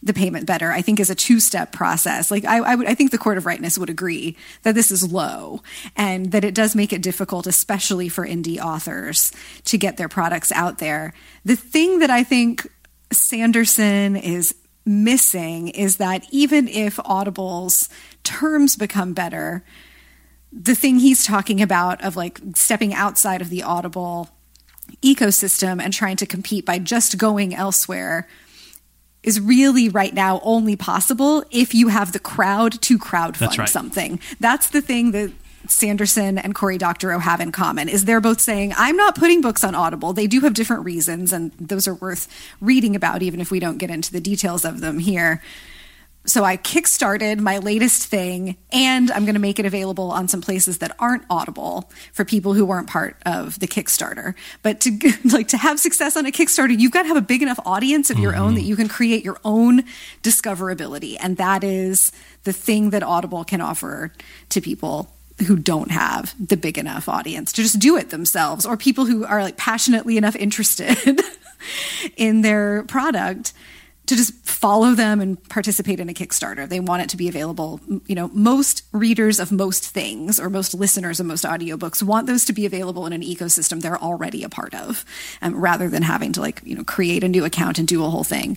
the 0.02 0.12
payment 0.12 0.46
better, 0.46 0.72
I 0.72 0.82
think 0.82 0.98
is 0.98 1.10
a 1.10 1.14
two 1.14 1.38
step 1.38 1.72
process. 1.72 2.30
Like 2.30 2.44
I, 2.44 2.58
I, 2.58 2.74
would, 2.74 2.86
I 2.88 2.94
think 2.94 3.10
the 3.10 3.18
court 3.18 3.38
of 3.38 3.46
rightness 3.46 3.78
would 3.78 3.90
agree 3.90 4.36
that 4.62 4.74
this 4.74 4.90
is 4.90 5.12
low 5.12 5.62
and 5.96 6.32
that 6.32 6.44
it 6.44 6.54
does 6.54 6.74
make 6.74 6.92
it 6.92 7.02
difficult, 7.02 7.46
especially 7.46 8.08
for 8.08 8.26
indie 8.26 8.58
authors 8.58 9.32
to 9.64 9.78
get 9.78 9.96
their 9.96 10.08
products 10.08 10.50
out 10.52 10.78
there. 10.78 11.14
The 11.44 11.56
thing 11.56 12.00
that 12.00 12.10
I 12.10 12.24
think 12.24 12.66
Sanderson 13.12 14.16
is 14.16 14.54
missing 14.84 15.68
is 15.68 15.98
that 15.98 16.26
even 16.30 16.66
if 16.66 16.98
Audible's 17.04 17.88
terms 18.24 18.74
become 18.74 19.12
better, 19.12 19.62
the 20.52 20.74
thing 20.74 20.98
he's 20.98 21.24
talking 21.24 21.62
about 21.62 22.02
of 22.02 22.16
like 22.16 22.40
stepping 22.54 22.92
outside 22.92 23.40
of 23.40 23.50
the 23.50 23.62
Audible 23.62 24.28
ecosystem 25.00 25.80
and 25.80 25.92
trying 25.92 26.16
to 26.16 26.26
compete 26.26 26.66
by 26.66 26.78
just 26.78 27.16
going 27.16 27.54
elsewhere 27.54 28.28
is 29.22 29.40
really 29.40 29.88
right 29.88 30.12
now 30.12 30.40
only 30.42 30.76
possible 30.76 31.44
if 31.50 31.74
you 31.74 31.88
have 31.88 32.12
the 32.12 32.18
crowd 32.18 32.80
to 32.82 32.98
crowdfund 32.98 33.38
That's 33.38 33.58
right. 33.58 33.68
something. 33.68 34.20
That's 34.40 34.70
the 34.70 34.80
thing 34.80 35.12
that 35.12 35.32
Sanderson 35.68 36.38
and 36.38 36.54
Cory 36.54 36.76
Doctorow 36.76 37.18
have 37.18 37.40
in 37.40 37.52
common 37.52 37.88
is 37.88 38.04
they're 38.04 38.20
both 38.20 38.40
saying, 38.40 38.74
I'm 38.76 38.96
not 38.96 39.14
putting 39.14 39.40
books 39.40 39.62
on 39.62 39.74
Audible. 39.74 40.12
They 40.12 40.26
do 40.26 40.40
have 40.40 40.54
different 40.54 40.84
reasons, 40.84 41.32
and 41.32 41.52
those 41.52 41.86
are 41.86 41.94
worth 41.94 42.28
reading 42.60 42.96
about, 42.96 43.22
even 43.22 43.40
if 43.40 43.50
we 43.50 43.60
don't 43.60 43.78
get 43.78 43.90
into 43.90 44.12
the 44.12 44.20
details 44.20 44.64
of 44.64 44.80
them 44.80 44.98
here. 44.98 45.42
So 46.24 46.44
I 46.44 46.56
kickstarted 46.56 47.40
my 47.40 47.58
latest 47.58 48.06
thing, 48.06 48.56
and 48.70 49.10
I'm 49.10 49.24
going 49.24 49.34
to 49.34 49.40
make 49.40 49.58
it 49.58 49.66
available 49.66 50.12
on 50.12 50.28
some 50.28 50.40
places 50.40 50.78
that 50.78 50.94
aren't 51.00 51.24
Audible 51.28 51.90
for 52.12 52.24
people 52.24 52.54
who 52.54 52.64
weren't 52.64 52.88
part 52.88 53.16
of 53.26 53.58
the 53.58 53.66
Kickstarter. 53.66 54.34
But 54.62 54.80
to 54.82 55.12
like 55.24 55.48
to 55.48 55.56
have 55.56 55.80
success 55.80 56.16
on 56.16 56.24
a 56.24 56.30
Kickstarter, 56.30 56.78
you've 56.78 56.92
got 56.92 57.02
to 57.02 57.08
have 57.08 57.16
a 57.16 57.22
big 57.22 57.42
enough 57.42 57.58
audience 57.66 58.08
of 58.08 58.18
your 58.20 58.32
mm-hmm. 58.32 58.42
own 58.42 58.54
that 58.54 58.62
you 58.62 58.76
can 58.76 58.88
create 58.88 59.24
your 59.24 59.38
own 59.44 59.82
discoverability, 60.22 61.16
and 61.18 61.36
that 61.38 61.64
is 61.64 62.12
the 62.44 62.52
thing 62.52 62.90
that 62.90 63.02
Audible 63.02 63.42
can 63.42 63.60
offer 63.60 64.12
to 64.50 64.60
people 64.60 65.10
who 65.46 65.56
don't 65.56 65.90
have 65.90 66.34
the 66.38 66.56
big 66.56 66.78
enough 66.78 67.08
audience 67.08 67.52
to 67.52 67.62
just 67.62 67.80
do 67.80 67.96
it 67.96 68.10
themselves, 68.10 68.64
or 68.64 68.76
people 68.76 69.06
who 69.06 69.24
are 69.24 69.42
like 69.42 69.56
passionately 69.56 70.16
enough 70.16 70.36
interested 70.36 71.20
in 72.16 72.42
their 72.42 72.84
product 72.84 73.52
to 74.06 74.16
just 74.16 74.34
follow 74.44 74.94
them 74.94 75.20
and 75.20 75.42
participate 75.48 76.00
in 76.00 76.08
a 76.08 76.12
Kickstarter. 76.12 76.68
They 76.68 76.80
want 76.80 77.02
it 77.02 77.08
to 77.10 77.16
be 77.16 77.28
available. 77.28 77.80
You 78.06 78.14
know, 78.14 78.28
most 78.32 78.82
readers 78.92 79.38
of 79.38 79.52
most 79.52 79.84
things 79.84 80.40
or 80.40 80.50
most 80.50 80.74
listeners 80.74 81.20
of 81.20 81.26
most 81.26 81.44
audiobooks 81.44 82.02
want 82.02 82.26
those 82.26 82.44
to 82.46 82.52
be 82.52 82.66
available 82.66 83.06
in 83.06 83.12
an 83.12 83.22
ecosystem 83.22 83.80
they're 83.80 84.00
already 84.00 84.42
a 84.42 84.48
part 84.48 84.74
of, 84.74 85.04
um, 85.40 85.54
rather 85.54 85.88
than 85.88 86.02
having 86.02 86.32
to 86.32 86.40
like, 86.40 86.60
you 86.64 86.74
know, 86.74 86.84
create 86.84 87.22
a 87.22 87.28
new 87.28 87.44
account 87.44 87.78
and 87.78 87.86
do 87.86 88.04
a 88.04 88.10
whole 88.10 88.24
thing 88.24 88.56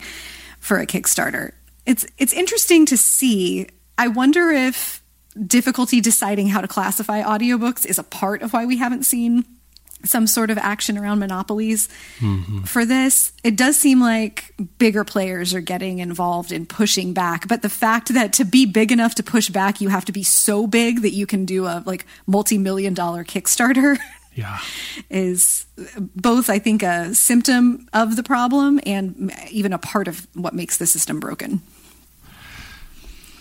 for 0.59 0.79
a 0.79 0.87
Kickstarter. 0.87 1.51
It's 1.85 2.05
it's 2.17 2.33
interesting 2.33 2.85
to 2.87 2.97
see. 2.97 3.67
I 3.97 4.07
wonder 4.07 4.49
if 4.51 5.03
difficulty 5.45 6.01
deciding 6.01 6.47
how 6.47 6.61
to 6.61 6.67
classify 6.67 7.21
audiobooks 7.21 7.85
is 7.85 7.99
a 7.99 8.03
part 8.03 8.41
of 8.41 8.53
why 8.53 8.65
we 8.65 8.77
haven't 8.77 9.03
seen 9.03 9.45
some 10.05 10.27
sort 10.27 10.50
of 10.50 10.57
action 10.57 10.97
around 10.97 11.19
monopolies 11.19 11.89
mm-hmm. 12.19 12.62
for 12.63 12.85
this. 12.85 13.31
It 13.43 13.55
does 13.55 13.77
seem 13.77 14.00
like 14.00 14.53
bigger 14.77 15.03
players 15.03 15.53
are 15.53 15.62
getting 15.62 16.00
involved 16.00 16.51
in 16.51 16.65
pushing 16.65 17.13
back, 17.13 17.47
but 17.47 17.62
the 17.62 17.69
fact 17.69 18.13
that 18.13 18.33
to 18.33 18.45
be 18.45 18.65
big 18.65 18.91
enough 18.91 19.15
to 19.15 19.24
push 19.24 19.50
back, 19.50 19.81
you 19.81 19.89
have 19.89 20.05
to 20.05 20.12
be 20.12 20.24
so 20.24 20.67
big 20.67 21.01
that 21.01 21.12
you 21.12 21.25
can 21.25 21.45
do 21.45 21.65
a 21.65 21.83
like 21.85 22.05
multi-million 22.27 22.93
dollar 22.93 23.24
Kickstarter. 23.24 23.97
Yeah. 24.35 24.59
is 25.09 25.65
both 25.97 26.50
I 26.50 26.59
think 26.59 26.83
a 26.83 27.15
symptom 27.15 27.88
of 27.93 28.17
the 28.17 28.24
problem 28.24 28.81
and 28.85 29.33
even 29.50 29.71
a 29.71 29.77
part 29.77 30.09
of 30.09 30.27
what 30.33 30.53
makes 30.53 30.77
the 30.77 30.85
system 30.85 31.21
broken. 31.21 31.62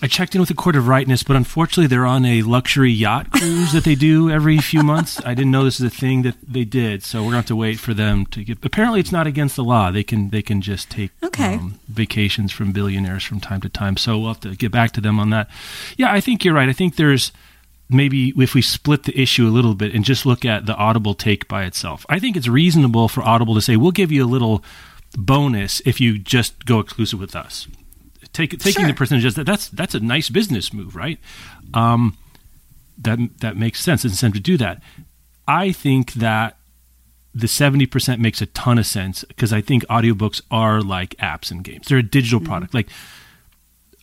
I 0.04 0.06
checked 0.06 0.34
in 0.34 0.42
with 0.42 0.50
the 0.50 0.54
Court 0.54 0.76
of 0.76 0.86
Rightness, 0.86 1.22
but 1.22 1.34
unfortunately, 1.34 1.86
they're 1.86 2.04
on 2.04 2.26
a 2.26 2.42
luxury 2.42 2.90
yacht 2.90 3.30
cruise 3.30 3.72
that 3.72 3.84
they 3.84 3.94
do 3.94 4.30
every 4.30 4.58
few 4.58 4.82
months. 4.82 5.18
I 5.24 5.32
didn't 5.32 5.50
know 5.50 5.64
this 5.64 5.80
is 5.80 5.86
a 5.86 5.88
thing 5.88 6.20
that 6.24 6.36
they 6.46 6.64
did, 6.64 7.02
so 7.02 7.20
we're 7.20 7.30
going 7.30 7.32
to 7.32 7.36
have 7.38 7.46
to 7.46 7.56
wait 7.56 7.80
for 7.80 7.94
them 7.94 8.26
to 8.26 8.44
get. 8.44 8.62
Apparently, 8.62 9.00
it's 9.00 9.12
not 9.12 9.26
against 9.26 9.56
the 9.56 9.64
law. 9.64 9.90
They 9.90 10.02
can 10.02 10.28
they 10.28 10.42
can 10.42 10.60
just 10.60 10.90
take 10.90 11.10
okay. 11.22 11.54
um, 11.54 11.80
vacations 11.88 12.52
from 12.52 12.70
billionaires 12.70 13.24
from 13.24 13.40
time 13.40 13.62
to 13.62 13.70
time. 13.70 13.96
So 13.96 14.18
we'll 14.18 14.28
have 14.28 14.40
to 14.40 14.54
get 14.54 14.70
back 14.70 14.90
to 14.90 15.00
them 15.00 15.18
on 15.18 15.30
that. 15.30 15.48
Yeah, 15.96 16.12
I 16.12 16.20
think 16.20 16.44
you're 16.44 16.52
right. 16.52 16.68
I 16.68 16.74
think 16.74 16.96
there's 16.96 17.32
maybe 17.88 18.34
if 18.36 18.52
we 18.52 18.60
split 18.60 19.04
the 19.04 19.18
issue 19.18 19.46
a 19.46 19.56
little 19.56 19.74
bit 19.74 19.94
and 19.94 20.04
just 20.04 20.26
look 20.26 20.44
at 20.44 20.66
the 20.66 20.76
Audible 20.76 21.14
take 21.14 21.48
by 21.48 21.64
itself. 21.64 22.04
I 22.10 22.18
think 22.18 22.36
it's 22.36 22.46
reasonable 22.46 23.08
for 23.08 23.22
Audible 23.22 23.54
to 23.54 23.62
say 23.62 23.78
we'll 23.78 23.90
give 23.90 24.12
you 24.12 24.22
a 24.22 24.28
little 24.28 24.62
bonus 25.16 25.80
if 25.86 25.98
you 25.98 26.18
just 26.18 26.66
go 26.66 26.78
exclusive 26.78 27.20
with 27.20 27.34
us 27.34 27.68
take, 28.34 28.50
taking 28.58 28.82
sure. 28.82 28.86
the 28.86 28.94
percentages 28.94 29.34
that 29.36 29.44
that's 29.44 29.68
that's 29.70 29.94
a 29.94 30.00
nice 30.00 30.28
business 30.28 30.72
move, 30.72 30.94
right? 30.94 31.18
Um, 31.72 32.18
that 32.98 33.18
that 33.40 33.56
makes 33.56 33.80
sense. 33.80 34.04
It's 34.04 34.12
incentive 34.12 34.42
to 34.42 34.42
do 34.42 34.56
that. 34.58 34.82
I 35.48 35.72
think 35.72 36.14
that 36.14 36.58
the 37.34 37.48
70% 37.48 38.20
makes 38.20 38.40
a 38.40 38.46
ton 38.46 38.78
of 38.78 38.86
sense 38.86 39.24
because 39.24 39.52
I 39.52 39.60
think 39.60 39.84
audiobooks 39.86 40.40
are 40.50 40.80
like 40.80 41.16
apps 41.16 41.50
and 41.50 41.64
games. 41.64 41.88
They're 41.88 41.98
a 41.98 42.02
digital 42.02 42.38
mm-hmm. 42.38 42.48
product. 42.48 42.74
Like 42.74 42.88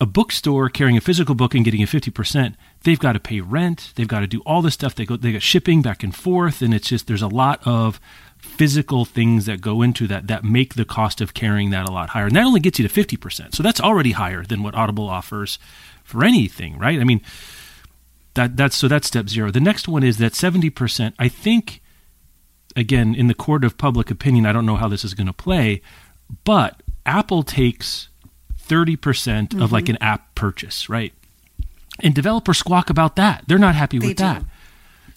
a 0.02 0.06
bookstore 0.06 0.68
carrying 0.68 0.98
a 0.98 1.02
physical 1.02 1.36
book 1.36 1.56
and 1.56 1.64
getting 1.64 1.82
a 1.82 1.86
50%, 1.86 2.56
they've 2.84 3.00
got 3.00 3.14
to 3.14 3.20
pay 3.20 3.40
rent, 3.40 3.94
they've 3.96 4.08
got 4.08 4.20
to 4.20 4.28
do 4.28 4.42
all 4.42 4.62
this 4.62 4.74
stuff. 4.74 4.96
They 4.96 5.06
go 5.06 5.16
they 5.16 5.32
got 5.32 5.42
shipping 5.42 5.82
back 5.82 6.04
and 6.04 6.14
forth 6.14 6.62
and 6.62 6.74
it's 6.74 6.90
just 6.90 7.08
there's 7.08 7.22
a 7.22 7.28
lot 7.28 7.62
of 7.66 8.02
physical 8.62 9.06
things 9.06 9.48
that 9.48 9.60
go 9.60 9.82
into 9.82 10.06
that 10.06 10.28
that 10.28 10.44
make 10.44 10.76
the 10.76 10.86
cost 10.86 11.20
of 11.20 11.34
carrying 11.34 11.72
that 11.72 11.90
a 11.90 11.92
lot 11.92 12.10
higher. 12.10 12.28
And 12.28 12.36
that 12.36 12.46
only 12.46 12.60
gets 12.60 12.78
you 12.78 12.88
to 12.88 12.94
50%. 12.94 13.56
So 13.56 13.64
that's 13.64 13.82
already 13.82 14.12
higher 14.12 14.44
than 14.44 14.62
what 14.62 14.76
Audible 14.76 15.10
offers 15.10 15.58
for 16.04 16.24
anything, 16.24 16.78
right? 16.78 17.00
I 17.00 17.04
mean, 17.04 17.22
that 18.36 18.56
that's 18.56 18.76
so 18.76 18.88
that's 18.88 19.08
step 19.08 19.30
0. 19.30 19.50
The 19.50 19.60
next 19.60 19.88
one 19.88 20.04
is 20.04 20.20
that 20.20 20.34
70%, 20.34 21.14
I 21.18 21.28
think 21.28 21.82
again, 22.76 23.16
in 23.16 23.26
the 23.26 23.34
court 23.34 23.64
of 23.64 23.80
public 23.80 24.12
opinion, 24.12 24.46
I 24.46 24.52
don't 24.54 24.68
know 24.68 24.76
how 24.76 24.88
this 24.88 25.04
is 25.04 25.16
going 25.16 25.26
to 25.26 25.34
play, 25.34 25.82
but 26.44 26.84
Apple 27.04 27.42
takes 27.42 28.10
30% 28.68 28.96
mm-hmm. 28.96 29.60
of 29.60 29.72
like 29.72 29.86
mm-hmm. 29.86 29.96
an 29.96 30.04
app 30.04 30.36
purchase, 30.36 30.88
right? 30.88 31.14
And 32.00 32.14
developers 32.14 32.60
squawk 32.60 32.92
about 32.92 33.16
that. 33.16 33.44
They're 33.48 33.58
not 33.58 33.74
happy 33.74 33.98
they 33.98 34.10
with 34.10 34.18
do. 34.18 34.24
that. 34.24 34.44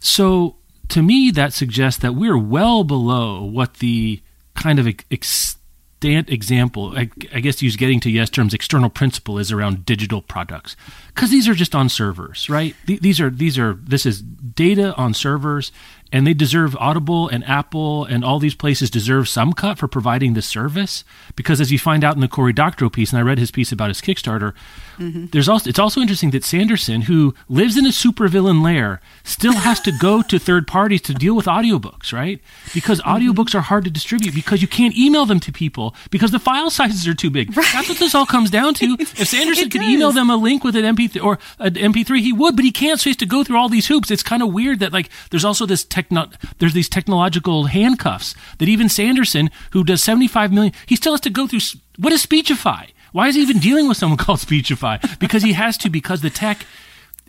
So 0.00 0.56
to 0.88 1.02
me, 1.02 1.30
that 1.30 1.52
suggests 1.52 2.00
that 2.00 2.14
we're 2.14 2.38
well 2.38 2.84
below 2.84 3.42
what 3.42 3.74
the 3.74 4.22
kind 4.54 4.78
of 4.78 4.86
extant 4.86 6.28
example, 6.28 6.92
I, 6.96 7.10
I 7.32 7.40
guess 7.40 7.62
use 7.62 7.76
getting 7.76 7.98
to 8.00 8.10
yes 8.10 8.28
terms, 8.28 8.52
external 8.52 8.90
principle 8.90 9.38
is 9.38 9.50
around 9.50 9.86
digital 9.86 10.20
products, 10.20 10.76
because 11.08 11.30
these 11.30 11.48
are 11.48 11.54
just 11.54 11.74
on 11.74 11.88
servers, 11.88 12.48
right? 12.50 12.76
These 12.86 13.20
are 13.20 13.30
these 13.30 13.58
are 13.58 13.78
this 13.82 14.04
is 14.04 14.20
data 14.20 14.94
on 14.96 15.14
servers, 15.14 15.72
and 16.12 16.26
they 16.26 16.34
deserve 16.34 16.76
Audible 16.76 17.28
and 17.28 17.42
Apple 17.44 18.04
and 18.04 18.24
all 18.24 18.38
these 18.38 18.54
places 18.54 18.90
deserve 18.90 19.28
some 19.28 19.54
cut 19.54 19.78
for 19.78 19.88
providing 19.88 20.34
the 20.34 20.42
service 20.42 21.04
because 21.36 21.60
as 21.60 21.72
you 21.72 21.78
find 21.78 22.04
out 22.04 22.14
in 22.14 22.20
the 22.20 22.28
Cory 22.28 22.52
Doctorow 22.52 22.90
piece, 22.90 23.10
and 23.10 23.18
I 23.18 23.22
read 23.22 23.38
his 23.38 23.50
piece 23.50 23.72
about 23.72 23.88
his 23.88 24.02
Kickstarter, 24.02 24.52
mm-hmm. 24.98 25.26
there's 25.32 25.48
also 25.48 25.68
it's 25.68 25.78
also 25.78 26.00
interesting 26.00 26.30
that 26.30 26.44
Sanderson, 26.44 27.02
who 27.02 27.34
lives 27.48 27.76
in 27.76 27.84
a 27.86 27.90
supervillain 27.90 28.62
lair, 28.62 29.00
still 29.24 29.54
has 29.54 29.80
to 29.80 29.92
go 29.92 30.22
to 30.22 30.38
third 30.38 30.66
parties 30.66 31.02
to 31.02 31.14
deal 31.14 31.34
with 31.34 31.46
audiobooks, 31.46 32.12
right? 32.12 32.40
Because 32.72 33.00
mm-hmm. 33.00 33.10
audiobooks 33.10 33.54
are 33.54 33.60
hard 33.60 33.84
to 33.84 33.90
distribute 33.90 34.34
because 34.34 34.62
you 34.62 34.68
can't 34.68 34.96
email 34.96 35.26
them 35.26 35.40
to 35.40 35.52
people 35.52 35.94
because 36.10 36.30
the 36.30 36.38
file 36.38 36.70
sizes 36.70 37.06
are 37.08 37.14
too 37.14 37.30
big. 37.30 37.56
Right. 37.56 37.68
That's 37.72 37.88
what 37.88 37.98
this 37.98 38.14
all 38.14 38.26
comes 38.26 38.50
down 38.50 38.74
to. 38.74 38.96
If 39.16 39.28
Sanderson 39.28 39.70
could 39.70 39.82
email 39.82 40.12
them 40.12 40.28
a 40.28 40.36
link 40.36 40.64
with 40.64 40.74
an 40.76 40.84
MP3 40.96 41.22
or 41.22 41.38
an 41.58 41.74
MP3, 41.74 42.20
he 42.20 42.32
would, 42.32 42.56
but 42.56 42.64
he 42.64 42.72
can't, 42.72 42.98
so 42.98 43.04
he 43.04 43.10
has 43.10 43.16
to 43.18 43.26
go 43.26 43.44
through 43.44 43.58
all 43.58 43.68
these 43.68 43.86
hoops. 43.86 44.10
It's 44.10 44.22
kind 44.22 44.42
of 44.42 44.52
weird 44.52 44.80
that 44.80 44.92
like 44.92 45.08
there's 45.30 45.44
also 45.44 45.66
this 45.66 45.84
tech 45.84 46.04
techno- 46.04 46.30
there's 46.58 46.74
these 46.74 46.88
technological 46.88 47.66
handcuffs 47.66 48.34
that 48.58 48.68
even 48.68 48.88
Sanderson, 48.88 49.50
who 49.72 49.84
does 49.84 50.02
75 50.02 50.52
million, 50.52 50.72
he 50.86 50.96
still 50.96 51.12
has 51.12 51.20
to 51.22 51.30
go 51.30 51.46
through. 51.46 51.60
What 51.98 52.12
is 52.12 52.22
Speechify? 52.22 52.86
Why 53.14 53.28
is 53.28 53.36
he 53.36 53.42
even 53.42 53.60
dealing 53.60 53.86
with 53.86 53.96
someone 53.96 54.18
called 54.24 54.40
Speechify? 54.40 54.98
Because 55.20 55.44
he 55.44 55.52
has 55.52 55.78
to, 55.78 55.88
because 55.88 56.20
the 56.20 56.30
tech 56.30 56.66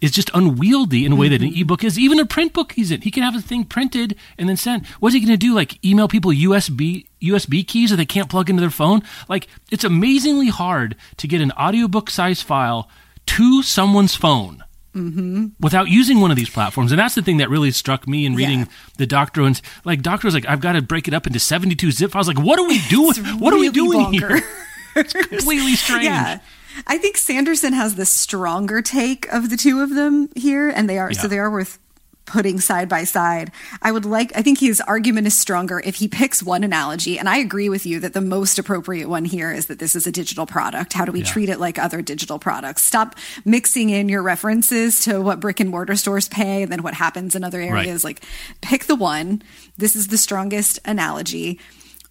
is 0.01 0.09
just 0.09 0.31
unwieldy 0.33 1.05
in 1.05 1.11
a 1.11 1.15
way 1.15 1.29
that 1.29 1.43
an 1.43 1.49
mm-hmm. 1.49 1.61
ebook 1.61 1.83
is. 1.83 1.99
Even 1.99 2.19
a 2.19 2.25
print 2.25 2.53
book 2.53 2.71
he's 2.71 2.89
in. 2.89 3.01
He 3.01 3.11
can 3.11 3.21
have 3.21 3.35
a 3.35 3.39
thing 3.39 3.65
printed 3.65 4.15
and 4.39 4.49
then 4.49 4.57
sent. 4.57 4.87
What's 4.99 5.13
he 5.13 5.19
going 5.19 5.29
to 5.29 5.37
do? 5.37 5.53
Like 5.53 5.83
email 5.85 6.07
people 6.07 6.31
USB 6.31 7.05
USB 7.21 7.65
keys 7.65 7.91
that 7.91 7.97
they 7.97 8.05
can't 8.05 8.31
plug 8.31 8.49
into 8.49 8.61
their 8.61 8.71
phone? 8.71 9.03
Like 9.29 9.47
it's 9.71 9.83
amazingly 9.83 10.47
hard 10.47 10.95
to 11.17 11.27
get 11.27 11.39
an 11.39 11.51
audiobook 11.51 12.09
size 12.09 12.41
file 12.41 12.89
to 13.27 13.61
someone's 13.61 14.15
phone. 14.15 14.63
Mm-hmm. 14.95 15.47
Without 15.59 15.89
using 15.89 16.19
one 16.19 16.31
of 16.31 16.37
these 16.37 16.49
platforms, 16.49 16.91
and 16.93 16.99
that's 16.99 17.15
the 17.15 17.21
thing 17.21 17.37
that 17.37 17.49
really 17.49 17.69
struck 17.69 18.07
me 18.07 18.25
in 18.25 18.33
reading 18.33 18.59
yeah. 18.59 18.65
the 18.97 19.05
Doctorow. 19.05 19.45
And 19.45 19.61
like 19.83 20.01
Doctor 20.01 20.25
was 20.25 20.33
like, 20.33 20.47
I've 20.47 20.61
got 20.61 20.71
to 20.71 20.81
break 20.81 21.07
it 21.07 21.13
up 21.13 21.27
into 21.27 21.37
seventy-two 21.37 21.91
zip 21.91 22.11
files. 22.11 22.29
Like, 22.29 22.39
what 22.39 22.59
are 22.59 22.65
we 22.65 22.79
doing? 22.87 23.13
what 23.39 23.53
really 23.53 23.67
are 23.67 23.71
we 23.71 23.75
doing 23.75 24.03
bonker. 24.03 24.37
here? 24.37 24.49
it's 24.95 25.13
completely 25.13 25.75
strange. 25.75 26.05
Yeah. 26.05 26.39
I 26.87 26.97
think 26.97 27.17
Sanderson 27.17 27.73
has 27.73 27.95
the 27.95 28.05
stronger 28.05 28.81
take 28.81 29.31
of 29.31 29.49
the 29.49 29.57
two 29.57 29.81
of 29.81 29.91
them 29.95 30.29
here, 30.35 30.69
and 30.69 30.89
they 30.89 30.97
are 30.97 31.11
yeah. 31.11 31.19
so 31.19 31.27
they 31.27 31.39
are 31.39 31.49
worth 31.49 31.79
putting 32.25 32.59
side 32.59 32.89
by 32.89 33.03
side. 33.03 33.51
I 33.81 33.91
would 33.91 34.05
like, 34.05 34.35
I 34.35 34.41
think 34.41 34.59
his 34.59 34.81
argument 34.81 35.27
is 35.27 35.37
stronger 35.37 35.81
if 35.83 35.95
he 35.95 36.07
picks 36.07 36.41
one 36.41 36.63
analogy. 36.63 37.19
And 37.19 37.29
I 37.29 37.37
agree 37.37 37.69
with 37.69 37.85
you 37.85 37.99
that 37.99 38.13
the 38.13 38.21
most 38.21 38.57
appropriate 38.57 39.07
one 39.07 39.25
here 39.25 39.51
is 39.51 39.67
that 39.67 39.79
this 39.79 39.95
is 39.95 40.07
a 40.07 40.11
digital 40.11 40.45
product. 40.45 40.93
How 40.93 41.05
do 41.05 41.11
we 41.11 41.19
yeah. 41.19 41.25
treat 41.25 41.49
it 41.49 41.59
like 41.59 41.77
other 41.77 42.01
digital 42.01 42.39
products? 42.39 42.83
Stop 42.83 43.15
mixing 43.45 43.89
in 43.89 44.09
your 44.09 44.23
references 44.23 45.01
to 45.01 45.21
what 45.21 45.39
brick 45.39 45.59
and 45.59 45.69
mortar 45.69 45.95
stores 45.95 46.27
pay 46.27 46.63
and 46.63 46.71
then 46.71 46.83
what 46.83 46.95
happens 46.95 47.35
in 47.35 47.43
other 47.43 47.61
areas. 47.61 48.03
Right. 48.03 48.15
Like, 48.15 48.23
pick 48.61 48.85
the 48.85 48.95
one. 48.95 49.41
This 49.77 49.95
is 49.95 50.07
the 50.07 50.17
strongest 50.17 50.79
analogy. 50.85 51.59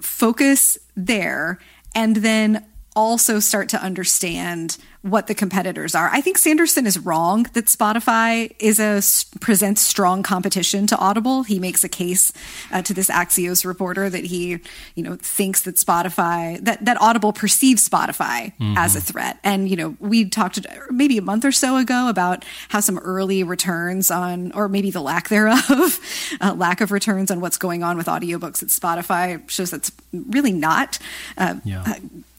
Focus 0.00 0.78
there. 0.96 1.58
And 1.94 2.16
then 2.16 2.64
also 2.94 3.40
start 3.40 3.68
to 3.70 3.82
understand 3.82 4.76
what 5.04 5.26
the 5.26 5.34
competitors 5.34 5.94
are. 5.94 6.08
I 6.10 6.22
think 6.22 6.38
Sanderson 6.38 6.86
is 6.86 6.98
wrong 6.98 7.42
that 7.52 7.66
Spotify 7.66 8.54
is 8.58 8.80
a 8.80 9.02
presents 9.38 9.82
strong 9.82 10.22
competition 10.22 10.86
to 10.86 10.96
Audible. 10.96 11.42
He 11.42 11.58
makes 11.58 11.84
a 11.84 11.90
case 11.90 12.32
uh, 12.72 12.80
to 12.80 12.94
this 12.94 13.10
Axios 13.10 13.66
reporter 13.66 14.08
that 14.08 14.24
he, 14.24 14.60
you 14.94 15.02
know, 15.02 15.16
thinks 15.16 15.60
that 15.62 15.74
Spotify 15.74 16.58
that 16.64 16.82
that 16.86 16.98
Audible 17.02 17.34
perceives 17.34 17.86
Spotify 17.86 18.54
mm-hmm. 18.56 18.78
as 18.78 18.96
a 18.96 19.00
threat. 19.00 19.38
And 19.44 19.68
you 19.68 19.76
know, 19.76 19.94
we 20.00 20.24
talked 20.24 20.58
maybe 20.90 21.18
a 21.18 21.22
month 21.22 21.44
or 21.44 21.52
so 21.52 21.76
ago 21.76 22.08
about 22.08 22.42
how 22.70 22.80
some 22.80 22.96
early 22.98 23.42
returns 23.42 24.10
on, 24.10 24.52
or 24.52 24.70
maybe 24.70 24.90
the 24.90 25.02
lack 25.02 25.28
thereof, 25.28 26.00
uh, 26.40 26.54
lack 26.54 26.80
of 26.80 26.90
returns 26.90 27.30
on 27.30 27.42
what's 27.42 27.58
going 27.58 27.82
on 27.82 27.98
with 27.98 28.06
audiobooks 28.06 28.62
at 28.62 28.70
Spotify 28.70 29.46
shows 29.50 29.70
that's 29.70 29.92
really 30.12 30.52
not. 30.52 30.98
Uh, 31.36 31.56
yeah 31.62 31.84
uh, 31.86 31.94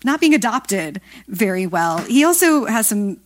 not 0.05 0.21
being 0.21 0.33
adopted 0.33 1.01
very 1.27 1.67
well. 1.67 1.97
He 1.97 2.23
also 2.23 2.65
has 2.65 2.87
some 2.87 3.19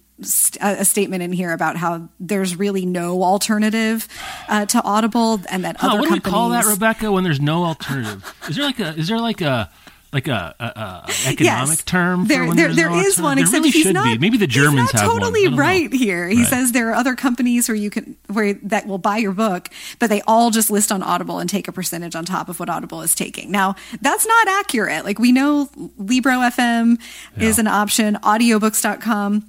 a 0.60 0.84
statement 0.84 1.24
in 1.24 1.32
here 1.32 1.54
about 1.54 1.78
how 1.78 2.10
there's 2.20 2.56
really 2.58 2.86
no 2.86 3.24
alternative 3.24 4.06
uh, 4.50 4.66
to 4.66 4.84
Audible, 4.84 5.40
and 5.50 5.64
that 5.64 5.78
huh, 5.78 5.88
other 5.88 6.00
what 6.00 6.10
companies. 6.10 6.24
do 6.24 6.30
we 6.30 6.34
call 6.34 6.50
that, 6.50 6.66
Rebecca? 6.66 7.12
When 7.12 7.24
there's 7.24 7.40
no 7.40 7.64
alternative, 7.64 8.36
is 8.50 8.58
there 8.58 8.66
like 8.66 8.80
a 8.80 8.90
is 8.96 9.08
there 9.08 9.20
like 9.20 9.40
a 9.40 9.70
like 10.12 10.28
a, 10.28 10.56
a, 10.60 10.64
a 10.64 11.06
economic 11.28 11.70
yes. 11.70 11.84
term. 11.84 12.28
There, 12.28 12.54
there, 12.54 12.74
there 12.74 12.92
is 12.92 13.20
one, 13.20 13.38
there 13.38 13.46
except 13.46 13.64
really 13.64 13.72
he's 13.72 13.92
not. 13.92 14.06
Be. 14.06 14.18
Maybe 14.18 14.38
the 14.38 14.48
Germans 14.48 14.92
he's 14.92 15.02
not 15.02 15.08
totally 15.08 15.48
right 15.48 15.92
know. 15.92 15.98
here. 15.98 16.28
He 16.28 16.40
right. 16.40 16.48
says 16.48 16.72
there 16.72 16.90
are 16.90 16.96
other 16.96 17.16
companies 17.16 17.68
where 17.70 17.76
you 17.76 17.90
can 17.90 18.16
where 18.28 18.54
that 18.54 18.88
will 18.88 18.98
buy 18.98 19.18
your 19.18 19.34
book, 19.34 19.70
but 20.00 20.10
they 20.10 20.22
all 20.22 20.50
just 20.52 20.72
list 20.72 20.92
on 20.92 21.04
Audible 21.04 21.40
and 21.40 21.50
take 21.50 21.68
a 21.68 21.72
percentage 21.72 22.16
on 22.16 22.26
top 22.26 22.50
of 22.50 22.60
what 22.60 22.70
Audible 22.70 23.02
is 23.02 23.14
taking. 23.14 23.52
Now 23.52 23.76
that's 24.02 24.26
not 24.26 24.48
accurate. 24.48 25.06
Like 25.06 25.20
we 25.20 25.32
know, 25.32 25.70
Libro 25.98 26.34
FM 26.34 27.00
yeah. 27.38 27.48
is 27.48 27.60
an 27.60 27.68
option. 27.68 28.16
Audiobooks.com 28.16 29.46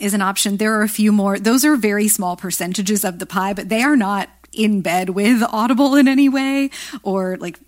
is 0.00 0.14
an 0.14 0.22
option. 0.22 0.56
There 0.56 0.74
are 0.74 0.82
a 0.82 0.88
few 0.88 1.12
more. 1.12 1.38
Those 1.38 1.64
are 1.64 1.76
very 1.76 2.08
small 2.08 2.36
percentages 2.36 3.04
of 3.04 3.18
the 3.18 3.26
pie, 3.26 3.52
but 3.52 3.68
they 3.68 3.82
are 3.82 3.96
not 3.96 4.28
in 4.52 4.80
bed 4.80 5.10
with 5.10 5.42
Audible 5.50 5.94
in 5.94 6.08
any 6.08 6.28
way 6.28 6.70
or 7.02 7.36
like 7.38 7.58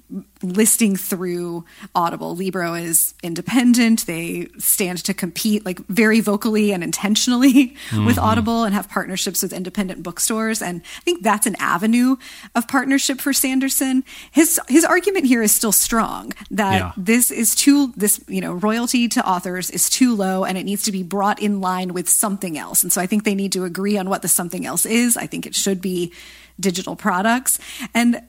listing 0.43 0.97
through 0.97 1.64
Audible. 1.95 2.37
Libro 2.37 2.75
is 2.75 3.14
independent. 3.23 4.07
They 4.07 4.49
stand 4.59 4.99
to 5.05 5.14
compete 5.14 5.64
like 5.64 5.79
very 5.87 6.20
vocally 6.20 6.73
and 6.73 6.85
intentionally 6.85 7.53
mm-hmm. 7.90 8.05
with 8.05 8.18
Audible 8.18 8.64
and 8.64 8.75
have 8.75 8.88
partnerships 8.88 9.42
with 9.42 9.53
independent 9.53 10.03
bookstores. 10.03 10.61
And 10.61 10.83
I 10.99 11.01
think 11.01 11.23
that's 11.23 11.47
an 11.47 11.57
avenue 11.59 12.16
of 12.55 12.68
partnership 12.68 13.20
for 13.20 13.33
Sanderson. 13.33 14.05
His 14.31 14.61
his 14.68 14.85
argument 14.85 15.27
here 15.27 15.42
is 15.42 15.53
still 15.53 15.73
strong 15.73 16.33
that 16.51 16.79
yeah. 16.79 16.92
this 16.97 17.31
is 17.31 17.55
too 17.55 17.92
this, 17.97 18.20
you 18.29 18.40
know, 18.40 18.53
royalty 18.53 19.09
to 19.09 19.27
authors 19.27 19.70
is 19.70 19.88
too 19.88 20.14
low 20.14 20.44
and 20.44 20.59
it 20.59 20.64
needs 20.64 20.85
to 20.85 20.92
be 20.92 21.03
brought 21.03 21.40
in 21.40 21.61
line 21.61 21.94
with 21.94 22.09
something 22.09 22.59
else. 22.59 22.83
And 22.83 22.92
so 22.92 23.01
I 23.01 23.07
think 23.07 23.25
they 23.25 23.35
need 23.35 23.53
to 23.53 23.64
agree 23.64 23.97
on 23.97 24.09
what 24.09 24.23
the 24.23 24.29
something 24.29 24.66
else 24.66 24.85
is. 24.87 25.16
I 25.16 25.27
think 25.27 25.47
it 25.47 25.55
should 25.55 25.81
be 25.81 26.12
digital 26.59 26.97
products. 26.97 27.59
And 27.95 28.23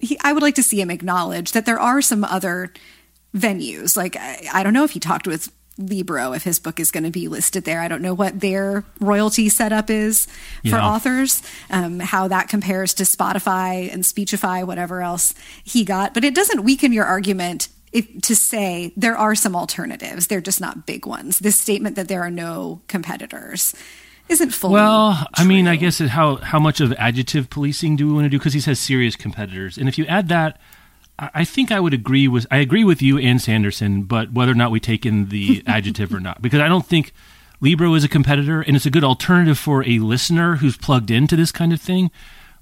he, 0.00 0.18
I 0.22 0.32
would 0.32 0.42
like 0.42 0.54
to 0.56 0.62
see 0.62 0.80
him 0.80 0.90
acknowledge 0.90 1.52
that 1.52 1.66
there 1.66 1.80
are 1.80 2.02
some 2.02 2.24
other 2.24 2.72
venues. 3.34 3.96
Like, 3.96 4.16
I, 4.16 4.46
I 4.52 4.62
don't 4.62 4.72
know 4.72 4.84
if 4.84 4.92
he 4.92 5.00
talked 5.00 5.26
with 5.26 5.52
Libro 5.78 6.32
if 6.32 6.42
his 6.44 6.58
book 6.58 6.78
is 6.78 6.90
going 6.90 7.04
to 7.04 7.10
be 7.10 7.28
listed 7.28 7.64
there. 7.64 7.80
I 7.80 7.88
don't 7.88 8.02
know 8.02 8.14
what 8.14 8.40
their 8.40 8.84
royalty 9.00 9.48
setup 9.48 9.88
is 9.88 10.26
for 10.62 10.76
yeah. 10.76 10.86
authors, 10.86 11.42
um, 11.70 12.00
how 12.00 12.28
that 12.28 12.48
compares 12.48 12.92
to 12.94 13.04
Spotify 13.04 13.92
and 13.92 14.04
Speechify, 14.04 14.62
whatever 14.62 15.00
else 15.00 15.34
he 15.64 15.84
got. 15.84 16.12
But 16.12 16.24
it 16.24 16.34
doesn't 16.34 16.64
weaken 16.64 16.92
your 16.92 17.06
argument 17.06 17.68
if, 17.92 18.06
to 18.22 18.36
say 18.36 18.92
there 18.96 19.16
are 19.16 19.34
some 19.34 19.56
alternatives. 19.56 20.26
They're 20.26 20.40
just 20.40 20.60
not 20.60 20.86
big 20.86 21.06
ones. 21.06 21.38
This 21.38 21.58
statement 21.58 21.96
that 21.96 22.08
there 22.08 22.22
are 22.22 22.30
no 22.30 22.82
competitors 22.86 23.74
isn't 24.30 24.50
fully. 24.50 24.74
Well, 24.74 25.14
true. 25.16 25.26
I 25.34 25.44
mean, 25.44 25.66
I 25.68 25.76
guess 25.76 25.98
how 25.98 26.36
how 26.36 26.58
much 26.58 26.80
of 26.80 26.92
adjective 26.94 27.50
policing 27.50 27.96
do 27.96 28.06
we 28.06 28.12
want 28.12 28.24
to 28.24 28.28
do? 28.28 28.38
Because 28.38 28.54
he 28.54 28.60
says 28.60 28.78
serious 28.78 29.16
competitors, 29.16 29.76
and 29.76 29.88
if 29.88 29.98
you 29.98 30.06
add 30.06 30.28
that, 30.28 30.58
I 31.18 31.44
think 31.44 31.70
I 31.70 31.80
would 31.80 31.92
agree 31.92 32.28
with 32.28 32.46
I 32.50 32.58
agree 32.58 32.84
with 32.84 33.02
you 33.02 33.18
and 33.18 33.40
Sanderson, 33.40 34.04
but 34.04 34.32
whether 34.32 34.52
or 34.52 34.54
not 34.54 34.70
we 34.70 34.80
take 34.80 35.04
in 35.04 35.28
the 35.28 35.62
adjective 35.66 36.14
or 36.14 36.20
not, 36.20 36.40
because 36.40 36.60
I 36.60 36.68
don't 36.68 36.86
think 36.86 37.12
Libro 37.60 37.92
is 37.94 38.04
a 38.04 38.08
competitor, 38.08 38.62
and 38.62 38.74
it's 38.74 38.86
a 38.86 38.90
good 38.90 39.04
alternative 39.04 39.58
for 39.58 39.84
a 39.86 39.98
listener 39.98 40.56
who's 40.56 40.78
plugged 40.78 41.10
into 41.10 41.36
this 41.36 41.52
kind 41.52 41.72
of 41.72 41.80
thing. 41.80 42.10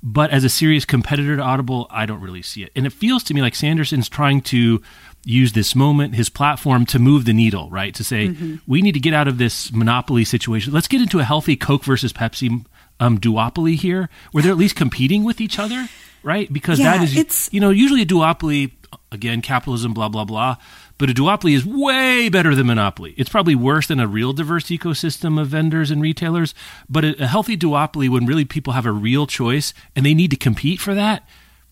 But 0.03 0.31
as 0.31 0.45
a 0.45 0.49
serious 0.49 0.85
competitor 0.85 1.37
to 1.37 1.43
Audible, 1.43 1.89
I 1.91 2.07
don't 2.07 2.21
really 2.21 2.43
see 2.43 2.63
it, 2.63 2.73
and 2.75 2.87
it 2.87 2.93
feels 2.93 3.23
to 3.25 3.35
me 3.35 3.43
like 3.43 3.55
Sanderson's 3.55 4.09
trying 4.09 4.41
to 4.43 4.81
use 5.25 5.53
this 5.53 5.75
moment, 5.75 6.15
his 6.15 6.29
platform 6.29 6.87
to 6.87 6.99
move 6.99 7.25
the 7.25 7.33
needle, 7.33 7.69
right? 7.71 7.95
To 7.95 8.05
say, 8.05 8.29
mm-hmm. 8.29 8.57
we 8.67 8.83
need 8.83 8.93
to 8.93 9.01
get 9.01 9.15
out 9.15 9.29
of 9.29 9.39
this 9.39 9.73
monopoly 9.73 10.25
situation. 10.25 10.73
Let's 10.73 10.89
get 10.89 11.03
into 11.03 11.19
a 11.19 11.25
healthy 11.25 11.57
Coke 11.57 11.85
versus 11.85 12.13
Pepsi 12.13 12.65
um, 13.01 13.19
duopoly 13.19 13.77
here, 13.77 14.09
where 14.33 14.43
they're 14.43 14.53
at 14.53 14.59
least 14.59 14.77
competing 14.77 15.25
with 15.25 15.41
each 15.41 15.59
other, 15.59 15.89
right? 16.23 16.53
Because 16.53 16.79
yeah, 16.79 16.99
that 16.99 17.17
is, 17.17 17.49
you 17.53 17.61
know, 17.61 17.71
usually 17.71 18.03
a 18.03 18.07
duopoly, 18.07 18.73
again, 19.13 19.43
capitalism, 19.43 19.93
blah, 19.93 20.09
blah, 20.09 20.25
blah. 20.25 20.57
But 20.99 21.11
a 21.11 21.15
duopoly 21.15 21.55
is 21.55 21.65
way 21.65 22.29
better 22.29 22.57
than 22.57 22.67
monopoly. 22.67 23.15
It's 23.17 23.31
probably 23.31 23.55
worse 23.55 23.87
than 23.87 24.01
a 24.01 24.09
real 24.09 24.33
diverse 24.33 24.65
ecosystem 24.65 25.41
of 25.41 25.47
vendors 25.47 25.93
and 25.93 26.03
retailers. 26.03 26.55
But 26.89 27.05
a, 27.05 27.23
a 27.23 27.27
healthy 27.29 27.57
duopoly, 27.57 28.09
when 28.09 28.27
really 28.27 28.45
people 28.45 28.73
have 28.73 28.87
a 28.87 28.93
real 28.93 29.27
choice 29.27 29.73
and 29.95 30.05
they 30.05 30.15
need 30.15 30.31
to 30.31 30.37
compete 30.37 30.81
for 30.81 30.95
that, 30.95 31.27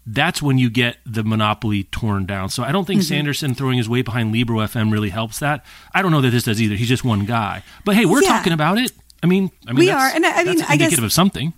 that's 0.07 0.41
when 0.41 0.57
you 0.57 0.71
get 0.71 0.99
the 1.05 1.25
monopoly 1.25 1.85
torn 1.85 2.27
down. 2.27 2.49
So 2.49 2.63
I 2.63 2.71
don't 2.71 2.85
think 2.85 3.01
mm-hmm. 3.01 3.09
Sanderson 3.09 3.55
throwing 3.55 3.77
his 3.77 3.89
weight 3.89 4.05
behind 4.05 4.33
Libro 4.33 4.59
FM 4.59 4.93
really 4.93 5.11
helps 5.11 5.41
that. 5.41 5.67
I 5.93 6.01
don't 6.01 6.13
know 6.13 6.21
that 6.21 6.31
this 6.31 6.45
does 6.45 6.63
either. 6.63 6.77
He's 6.77 6.89
just 6.89 7.05
one 7.05 7.25
guy. 7.25 7.65
But 7.85 7.97
hey, 7.97 8.07
we're 8.07 8.23
yeah. 8.23 8.29
talking 8.29 8.53
about 8.53 8.79
it. 8.79 8.93
I 9.23 9.27
mean, 9.27 9.51
I 9.67 9.73
mean, 9.73 9.79
we 9.81 9.91
are, 9.91 10.09
and 10.09 10.25
I, 10.25 10.41
I 10.41 10.45
mean, 10.45 10.63
I 10.69 10.77
guess 10.77 10.97
of 10.97 11.13
something. 11.13 11.53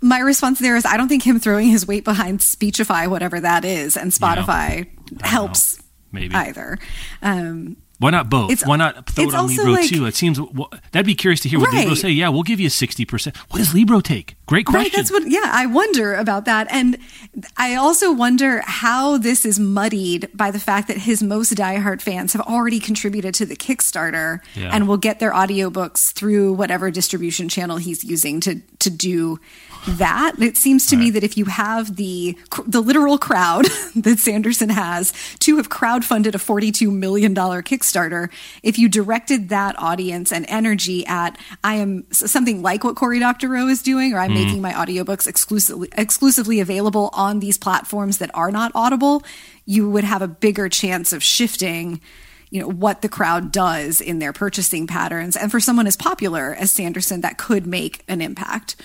My 0.00 0.20
response 0.20 0.60
there 0.60 0.76
is 0.76 0.84
I 0.86 0.96
don't 0.96 1.08
think 1.08 1.22
him 1.22 1.38
throwing 1.38 1.68
his 1.68 1.86
weight 1.86 2.04
behind 2.04 2.40
Speechify, 2.40 3.06
whatever 3.06 3.40
that 3.40 3.64
is, 3.64 3.96
and 3.96 4.10
Spotify 4.10 4.88
helps 5.22 5.78
maybe 6.12 6.34
either. 6.34 6.78
Um, 7.20 7.76
why 7.98 8.10
not 8.10 8.28
both? 8.28 8.50
It's, 8.50 8.66
Why 8.66 8.76
not 8.76 9.08
throw 9.08 9.28
it 9.28 9.34
on 9.34 9.46
Libro 9.46 9.72
like, 9.72 9.88
too? 9.88 10.06
It 10.06 10.16
seems 10.16 10.40
well, 10.40 10.68
that'd 10.90 11.06
be 11.06 11.14
curious 11.14 11.40
to 11.40 11.48
hear 11.48 11.60
what 11.60 11.72
right. 11.72 11.80
Libro 11.80 11.94
say. 11.94 12.10
Yeah, 12.10 12.28
we'll 12.28 12.42
give 12.42 12.58
you 12.58 12.68
sixty 12.68 13.04
percent. 13.04 13.36
What 13.50 13.58
does 13.58 13.72
Libro 13.72 14.00
take? 14.00 14.36
Great 14.46 14.66
question. 14.66 14.82
Right, 14.82 14.92
that's 14.92 15.12
what. 15.12 15.30
Yeah, 15.30 15.48
I 15.52 15.66
wonder 15.66 16.14
about 16.14 16.44
that, 16.44 16.66
and 16.70 16.98
I 17.56 17.76
also 17.76 18.12
wonder 18.12 18.62
how 18.66 19.16
this 19.16 19.46
is 19.46 19.60
muddied 19.60 20.28
by 20.34 20.50
the 20.50 20.58
fact 20.58 20.88
that 20.88 20.98
his 20.98 21.22
most 21.22 21.54
diehard 21.54 22.02
fans 22.02 22.32
have 22.32 22.42
already 22.42 22.80
contributed 22.80 23.32
to 23.36 23.46
the 23.46 23.56
Kickstarter 23.56 24.40
yeah. 24.54 24.70
and 24.72 24.88
will 24.88 24.96
get 24.96 25.20
their 25.20 25.32
audiobooks 25.32 26.12
through 26.12 26.52
whatever 26.52 26.90
distribution 26.90 27.48
channel 27.48 27.76
he's 27.76 28.02
using 28.02 28.40
to 28.40 28.60
to 28.80 28.90
do 28.90 29.38
that. 29.86 30.34
It 30.40 30.56
seems 30.56 30.86
to 30.86 30.96
right. 30.96 31.04
me 31.04 31.10
that 31.10 31.24
if 31.24 31.36
you 31.36 31.44
have 31.46 31.96
the 31.96 32.38
the 32.66 32.80
literal 32.80 33.18
crowd 33.18 33.66
that 33.96 34.18
Sanderson 34.18 34.70
has 34.70 35.12
to 35.40 35.56
have 35.56 35.68
crowdfunded 35.68 36.34
a 36.34 36.38
$42 36.38 36.92
million 36.92 37.34
Kickstarter, 37.34 37.93
if 38.62 38.78
you 38.78 38.88
directed 38.88 39.48
that 39.48 39.78
audience 39.78 40.32
and 40.32 40.44
energy 40.48 41.06
at 41.06 41.38
I 41.62 41.74
am 41.74 42.04
something 42.10 42.62
like 42.62 42.84
what 42.84 42.96
Cory 42.96 43.20
Doctorow 43.20 43.66
is 43.66 43.82
doing, 43.82 44.12
or 44.12 44.18
I'm 44.18 44.30
mm. 44.30 44.44
making 44.44 44.62
my 44.62 44.72
audiobooks 44.72 45.26
exclusively 45.26 45.88
exclusively 45.96 46.60
available 46.60 47.10
on 47.12 47.40
these 47.40 47.58
platforms 47.58 48.18
that 48.18 48.30
are 48.34 48.50
not 48.50 48.72
Audible, 48.74 49.22
you 49.66 49.88
would 49.88 50.04
have 50.04 50.22
a 50.22 50.28
bigger 50.28 50.68
chance 50.68 51.12
of 51.12 51.22
shifting 51.22 52.00
you 52.50 52.60
know, 52.60 52.68
what 52.68 53.02
the 53.02 53.08
crowd 53.08 53.50
does 53.50 54.00
in 54.00 54.20
their 54.20 54.32
purchasing 54.32 54.86
patterns. 54.86 55.36
And 55.36 55.50
for 55.50 55.58
someone 55.58 55.88
as 55.88 55.96
popular 55.96 56.54
as 56.54 56.70
Sanderson, 56.70 57.22
that 57.22 57.36
could 57.36 57.66
make 57.66 58.04
an 58.06 58.20
impact. 58.20 58.76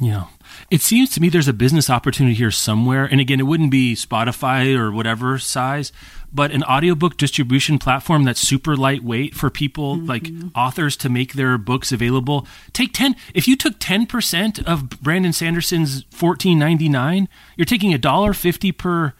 Yeah. 0.00 0.26
It 0.70 0.80
seems 0.80 1.10
to 1.10 1.20
me 1.20 1.28
there's 1.28 1.48
a 1.48 1.52
business 1.52 1.90
opportunity 1.90 2.34
here 2.34 2.50
somewhere. 2.50 3.04
And 3.04 3.20
again, 3.20 3.40
it 3.40 3.44
wouldn't 3.44 3.70
be 3.70 3.94
Spotify 3.94 4.76
or 4.76 4.92
whatever 4.92 5.38
size, 5.38 5.92
but 6.32 6.50
an 6.52 6.62
audiobook 6.64 7.16
distribution 7.16 7.78
platform 7.78 8.24
that's 8.24 8.40
super 8.40 8.76
lightweight 8.76 9.34
for 9.34 9.50
people 9.50 9.96
mm-hmm. 9.96 10.06
like 10.06 10.30
authors 10.54 10.96
to 10.98 11.08
make 11.08 11.34
their 11.34 11.58
books 11.58 11.92
available. 11.92 12.46
Take 12.72 12.92
10 12.92 13.16
if 13.34 13.48
you 13.48 13.56
took 13.56 13.78
10% 13.78 14.64
of 14.64 14.88
Brandon 15.02 15.32
Sanderson's 15.32 16.04
14.99, 16.04 17.26
you're 17.56 17.64
taking 17.64 17.92
a 17.92 17.98
dollar 17.98 18.32
50 18.32 18.72
per 18.72 19.14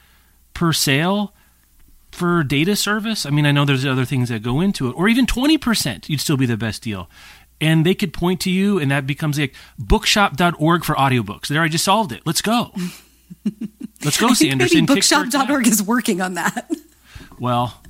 per 0.55 0.73
sale 0.73 1.35
for 2.13 2.43
data 2.43 2.75
service. 2.77 3.25
I 3.25 3.31
mean, 3.31 3.47
I 3.47 3.53
know 3.53 3.65
there's 3.65 3.87
other 3.87 4.05
things 4.05 4.29
that 4.29 4.43
go 4.43 4.61
into 4.61 4.89
it 4.89 4.93
or 4.93 5.09
even 5.09 5.27
20%, 5.27 6.09
you'd 6.09 6.21
still 6.21 6.37
be 6.37 6.47
the 6.47 6.57
best 6.57 6.83
deal 6.83 7.09
and 7.61 7.85
they 7.85 7.95
could 7.95 8.13
point 8.13 8.41
to 8.43 8.51
you 8.51 8.79
and 8.79 8.91
that 8.91 9.07
becomes 9.07 9.39
like 9.39 9.55
bookshop.org 9.79 10.85
for 10.85 10.95
audiobooks. 10.95 11.49
There, 11.49 11.63
I 11.63 11.69
just 11.69 11.85
solved 11.85 12.13
it. 12.13 12.23
Let's 12.25 12.43
go. 12.43 12.73
Let's 14.05 14.19
go, 14.19 14.33
Sanderson. 14.33 14.87
Maybe 14.87 14.95
bookshop.org 14.95 15.67
is 15.67 15.83
working 15.83 16.21
on 16.21 16.35
that. 16.35 16.71
Well, 17.39 17.81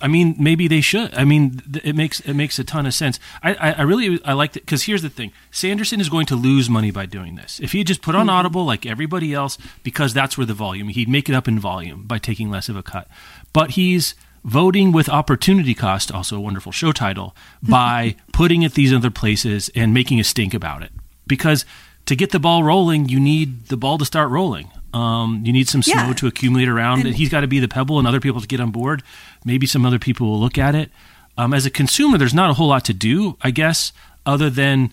I 0.00 0.06
mean, 0.06 0.36
maybe 0.38 0.68
they 0.68 0.80
should. 0.80 1.12
I 1.14 1.24
mean, 1.24 1.60
it 1.82 1.96
makes 1.96 2.20
it 2.20 2.34
makes 2.34 2.58
a 2.58 2.64
ton 2.64 2.86
of 2.86 2.94
sense. 2.94 3.18
I, 3.42 3.54
I, 3.54 3.72
I 3.72 3.82
really 3.82 4.22
I 4.24 4.32
like 4.34 4.56
it 4.56 4.64
because 4.64 4.84
here's 4.84 5.02
the 5.02 5.10
thing: 5.10 5.32
Sanderson 5.50 6.00
is 6.00 6.08
going 6.08 6.26
to 6.26 6.36
lose 6.36 6.70
money 6.70 6.90
by 6.90 7.06
doing 7.06 7.34
this. 7.34 7.58
If 7.60 7.72
he 7.72 7.82
just 7.82 8.02
put 8.02 8.14
on 8.14 8.22
mm-hmm. 8.22 8.30
Audible 8.30 8.64
like 8.64 8.86
everybody 8.86 9.34
else, 9.34 9.58
because 9.82 10.14
that's 10.14 10.38
where 10.38 10.46
the 10.46 10.54
volume, 10.54 10.88
he'd 10.88 11.08
make 11.08 11.28
it 11.28 11.34
up 11.34 11.48
in 11.48 11.58
volume 11.58 12.04
by 12.06 12.18
taking 12.18 12.50
less 12.50 12.68
of 12.68 12.76
a 12.76 12.82
cut. 12.82 13.08
But 13.52 13.70
he's 13.70 14.14
voting 14.44 14.92
with 14.92 15.08
opportunity 15.08 15.74
cost, 15.74 16.12
also 16.12 16.36
a 16.36 16.40
wonderful 16.40 16.72
show 16.72 16.92
title, 16.92 17.34
by 17.62 18.16
putting 18.32 18.62
it 18.62 18.74
these 18.74 18.92
other 18.92 19.10
places 19.10 19.70
and 19.74 19.92
making 19.92 20.20
a 20.20 20.24
stink 20.24 20.54
about 20.54 20.82
it. 20.82 20.90
Because 21.26 21.64
to 22.06 22.16
get 22.16 22.30
the 22.30 22.38
ball 22.38 22.64
rolling, 22.64 23.08
you 23.08 23.20
need 23.20 23.66
the 23.66 23.76
ball 23.76 23.98
to 23.98 24.04
start 24.04 24.30
rolling. 24.30 24.70
Um, 24.94 25.42
you 25.44 25.52
need 25.52 25.68
some 25.68 25.82
snow 25.82 26.08
yeah. 26.08 26.12
to 26.14 26.26
accumulate 26.26 26.68
around 26.68 27.00
and, 27.00 27.08
it. 27.08 27.14
He's 27.16 27.28
got 27.28 27.42
to 27.42 27.46
be 27.46 27.60
the 27.60 27.68
pebble 27.68 27.98
and 27.98 28.08
other 28.08 28.20
people 28.20 28.40
to 28.40 28.46
get 28.46 28.60
on 28.60 28.70
board. 28.70 29.02
Maybe 29.44 29.66
some 29.66 29.84
other 29.84 29.98
people 29.98 30.28
will 30.28 30.40
look 30.40 30.56
at 30.56 30.74
it. 30.74 30.90
Um, 31.36 31.52
as 31.52 31.66
a 31.66 31.70
consumer, 31.70 32.18
there's 32.18 32.34
not 32.34 32.50
a 32.50 32.54
whole 32.54 32.68
lot 32.68 32.84
to 32.86 32.94
do, 32.94 33.36
I 33.42 33.50
guess, 33.50 33.92
other 34.24 34.48
than 34.48 34.92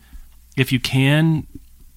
if 0.57 0.71
you 0.71 0.79
can 0.79 1.47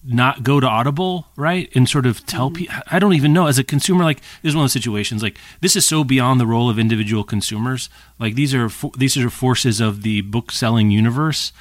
not 0.08 0.42
go 0.42 0.58
to 0.58 0.66
Audible, 0.66 1.26
right? 1.36 1.70
And 1.74 1.88
sort 1.88 2.06
of 2.06 2.24
tell 2.24 2.48
mm-hmm. 2.48 2.56
people, 2.56 2.76
I 2.90 2.98
don't 2.98 3.12
even 3.12 3.32
know. 3.32 3.46
As 3.46 3.58
a 3.58 3.64
consumer, 3.64 4.04
like, 4.04 4.20
this 4.42 4.50
is 4.50 4.56
one 4.56 4.64
of 4.64 4.72
the 4.72 4.80
situations, 4.80 5.22
like, 5.22 5.38
this 5.60 5.76
is 5.76 5.86
so 5.86 6.02
beyond 6.02 6.40
the 6.40 6.46
role 6.46 6.70
of 6.70 6.78
individual 6.78 7.24
consumers. 7.24 7.90
Like, 8.18 8.34
these 8.34 8.54
are, 8.54 8.68
fo- 8.68 8.92
these 8.96 9.16
are 9.18 9.30
forces 9.30 9.80
of 9.80 10.02
the 10.02 10.22
book 10.22 10.50
selling 10.50 10.90
universe. 10.90 11.52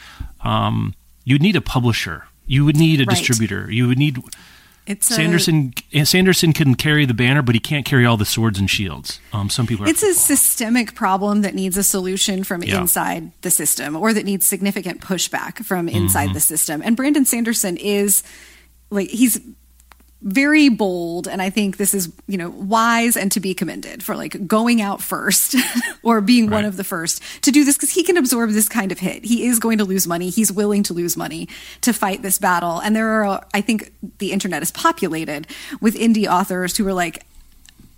Um, 0.42 0.96
you'd 1.26 1.42
need 1.42 1.58
a 1.58 1.62
publisher, 1.62 2.26
you 2.46 2.64
would 2.64 2.78
need 2.78 3.02
a 3.02 3.06
right. 3.06 3.18
distributor, 3.18 3.70
you 3.70 3.88
would 3.88 3.98
need, 3.98 4.18
it's 4.88 5.08
Sanderson. 5.08 5.74
A, 5.94 6.06
Sanderson 6.06 6.54
can 6.54 6.76
carry 6.76 7.06
the 7.06 7.14
banner, 7.14 7.42
but 7.42 7.56
he 7.56 7.60
can't 7.60 7.86
carry 7.86 8.06
all 8.06 8.18
the 8.18 8.26
swords 8.26 8.58
and 8.58 8.70
shields. 8.70 9.20
Um, 9.34 9.50
some 9.50 9.68
people. 9.68 9.88
it's 9.88 10.02
a 10.02 10.14
systemic 10.14 10.96
problem 10.96 11.42
that 11.42 11.54
needs 11.54 11.78
a 11.78 11.84
solution 11.84 12.44
from 12.44 12.64
yeah. 12.64 12.80
inside 12.80 13.32
the 13.42 13.52
system, 13.52 13.96
or 13.96 14.14
that 14.14 14.26
needs 14.26 14.46
significant 14.46 15.02
pushback 15.02 15.66
from 15.66 15.90
inside 15.90 16.26
mm-hmm. 16.26 16.34
the 16.34 16.40
system. 16.40 16.82
And 16.84 16.96
Brandon 16.96 17.26
Sanderson 17.26 17.78
is 17.78 18.24
like 18.90 19.10
he's 19.10 19.40
very 20.22 20.68
bold 20.68 21.28
and 21.28 21.42
i 21.42 21.50
think 21.50 21.78
this 21.78 21.94
is 21.94 22.12
you 22.28 22.38
know 22.38 22.50
wise 22.50 23.16
and 23.16 23.32
to 23.32 23.40
be 23.40 23.54
commended 23.54 24.02
for 24.02 24.16
like 24.16 24.48
going 24.48 24.82
out 24.82 25.02
first 25.02 25.56
or 26.04 26.22
being 26.22 26.48
right. 26.48 26.56
one 26.56 26.66
of 26.66 26.76
the 26.78 26.84
first 26.84 27.22
to 27.42 27.52
do 27.52 27.64
this 27.64 27.76
because 27.76 27.92
he 27.92 28.04
can 28.04 28.18
absorb 28.18 28.50
this 28.52 28.70
kind 28.70 28.92
of 28.92 29.00
hit. 29.00 29.24
He 29.26 29.46
is 29.46 29.60
going 29.60 29.78
to 29.78 29.86
lose 29.86 30.08
money. 30.08 30.30
He's 30.30 30.52
willing 30.52 30.84
to 30.84 30.94
lose 30.94 31.18
money 31.18 31.48
to 31.82 31.94
fight 31.94 32.22
this 32.22 32.40
battle. 32.40 32.80
And 32.80 32.96
there 32.96 33.24
are 33.24 33.46
i 33.54 33.62
think 33.62 33.94
the 34.20 34.32
internet 34.32 34.62
is 34.64 34.72
populated 34.72 35.48
with 35.82 35.96
indie 35.96 36.28
authors 36.28 36.78
who 36.78 36.88
are 36.88 36.94
like 36.94 37.26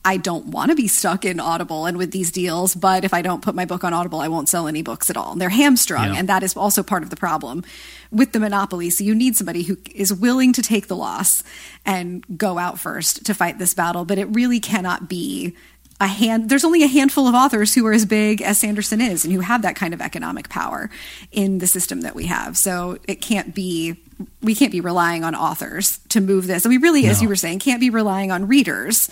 I 0.06 0.18
don't 0.18 0.48
want 0.48 0.70
to 0.70 0.76
be 0.76 0.88
stuck 0.88 1.26
in 1.26 1.40
Audible 1.40 1.86
and 1.86 1.98
with 1.98 2.12
these 2.12 2.32
deals, 2.32 2.74
but 2.74 3.04
if 3.04 3.14
I 3.14 3.22
don't 3.22 3.42
put 3.42 3.54
my 3.54 3.66
book 3.66 3.84
on 3.84 3.94
Audible, 3.94 4.22
I 4.22 4.30
won't 4.30 4.48
sell 4.48 4.68
any 4.68 4.82
books 4.82 5.10
at 5.10 5.18
all. 5.18 5.34
And 5.34 5.42
they're 5.42 5.50
hamstrung, 5.50 6.14
yeah. 6.14 6.20
and 6.20 6.30
that 6.30 6.42
is 6.42 6.56
also 6.56 6.84
part 6.84 7.04
of 7.04 7.10
the 7.10 7.18
problem 7.18 7.64
with 8.10 8.32
the 8.32 8.40
monopoly. 8.40 8.90
So 8.90 9.04
you 9.04 9.14
need 9.14 9.36
somebody 9.36 9.64
who 9.64 9.78
is 9.94 10.14
willing 10.14 10.54
to 10.54 10.62
take 10.62 10.88
the 10.88 10.96
loss 10.96 11.44
and 11.86 12.26
go 12.38 12.58
out 12.58 12.80
first 12.80 13.26
to 13.26 13.34
fight 13.34 13.60
this 13.60 13.74
battle, 13.74 14.06
but 14.06 14.18
it 14.18 14.26
really 14.26 14.60
cannot 14.60 15.10
be 15.10 15.56
a 16.02 16.08
hand 16.08 16.50
there's 16.50 16.64
only 16.64 16.82
a 16.82 16.88
handful 16.88 17.28
of 17.28 17.36
authors 17.36 17.76
who 17.76 17.86
are 17.86 17.92
as 17.92 18.06
big 18.06 18.42
as 18.42 18.58
Sanderson 18.58 19.02
is 19.02 19.26
and 19.26 19.34
who 19.34 19.42
have 19.42 19.64
that 19.64 19.76
kind 19.76 19.94
of 19.94 20.00
economic 20.00 20.48
power 20.48 20.90
in 21.34 21.58
the 21.58 21.68
system 21.68 22.02
that 22.02 22.16
we 22.16 22.28
have. 22.28 22.58
So 22.58 23.00
it 23.06 23.16
can't 23.16 23.54
be 23.54 23.98
we 24.42 24.56
can't 24.56 24.72
be 24.72 24.80
relying 24.80 25.26
on 25.26 25.36
authors 25.36 26.00
to 26.10 26.22
move 26.22 26.48
this. 26.48 26.64
And 26.64 26.74
we 26.74 26.78
really, 26.78 27.04
no. 27.04 27.10
as 27.10 27.22
you 27.22 27.28
were 27.28 27.36
saying, 27.36 27.60
can't 27.60 27.82
be 27.82 27.90
relying 27.90 28.32
on 28.32 28.48
readers 28.48 29.10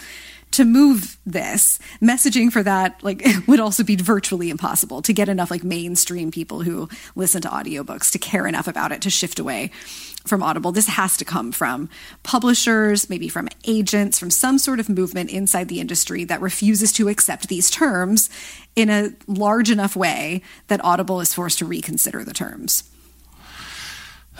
to 0.52 0.66
move 0.66 1.18
this 1.26 1.80
messaging 2.02 2.52
for 2.52 2.64
that 2.64 3.02
like 3.04 3.24
would 3.48 3.60
also 3.60 3.84
be 3.84 3.96
virtually 3.96 4.50
impossible 4.50 5.02
to 5.02 5.14
get 5.14 5.30
enough 5.30 5.52
like 5.52 5.64
mainstream 5.64 6.32
people 6.32 6.62
who 6.62 6.90
listen 7.16 7.42
to 7.42 7.48
audiobooks 7.50 8.12
to 8.12 8.20
care 8.20 8.48
enough 8.48 8.68
about 8.68 8.92
it 8.92 9.02
to 9.02 9.10
shift 9.10 9.40
away 9.40 9.72
from 10.26 10.44
audible. 10.44 10.72
This 10.72 10.88
has 10.88 11.16
to 11.18 11.26
come 11.26 11.52
from 11.52 11.90
publishers 12.24 13.10
maybe 13.10 13.30
from 13.30 13.50
agents 13.66 14.20
from 14.20 14.30
some 14.30 14.58
sort 14.58 14.80
of 14.80 14.90
movement 14.90 15.30
inside 15.30 15.68
the 15.68 15.80
industry 15.80 16.24
that 16.26 16.42
refuses 16.42 16.92
to 16.94 17.08
accept 17.08 17.48
these 17.48 17.70
terms 17.70 18.30
in 18.76 18.90
a 18.90 19.12
large 19.28 19.70
enough 19.70 19.96
way 19.96 20.42
that 20.68 20.84
audible 20.84 21.22
is 21.22 21.34
forced 21.34 21.60
to 21.60 21.66
reconsider 21.66 22.24
the 22.24 22.34
terms 22.34 22.84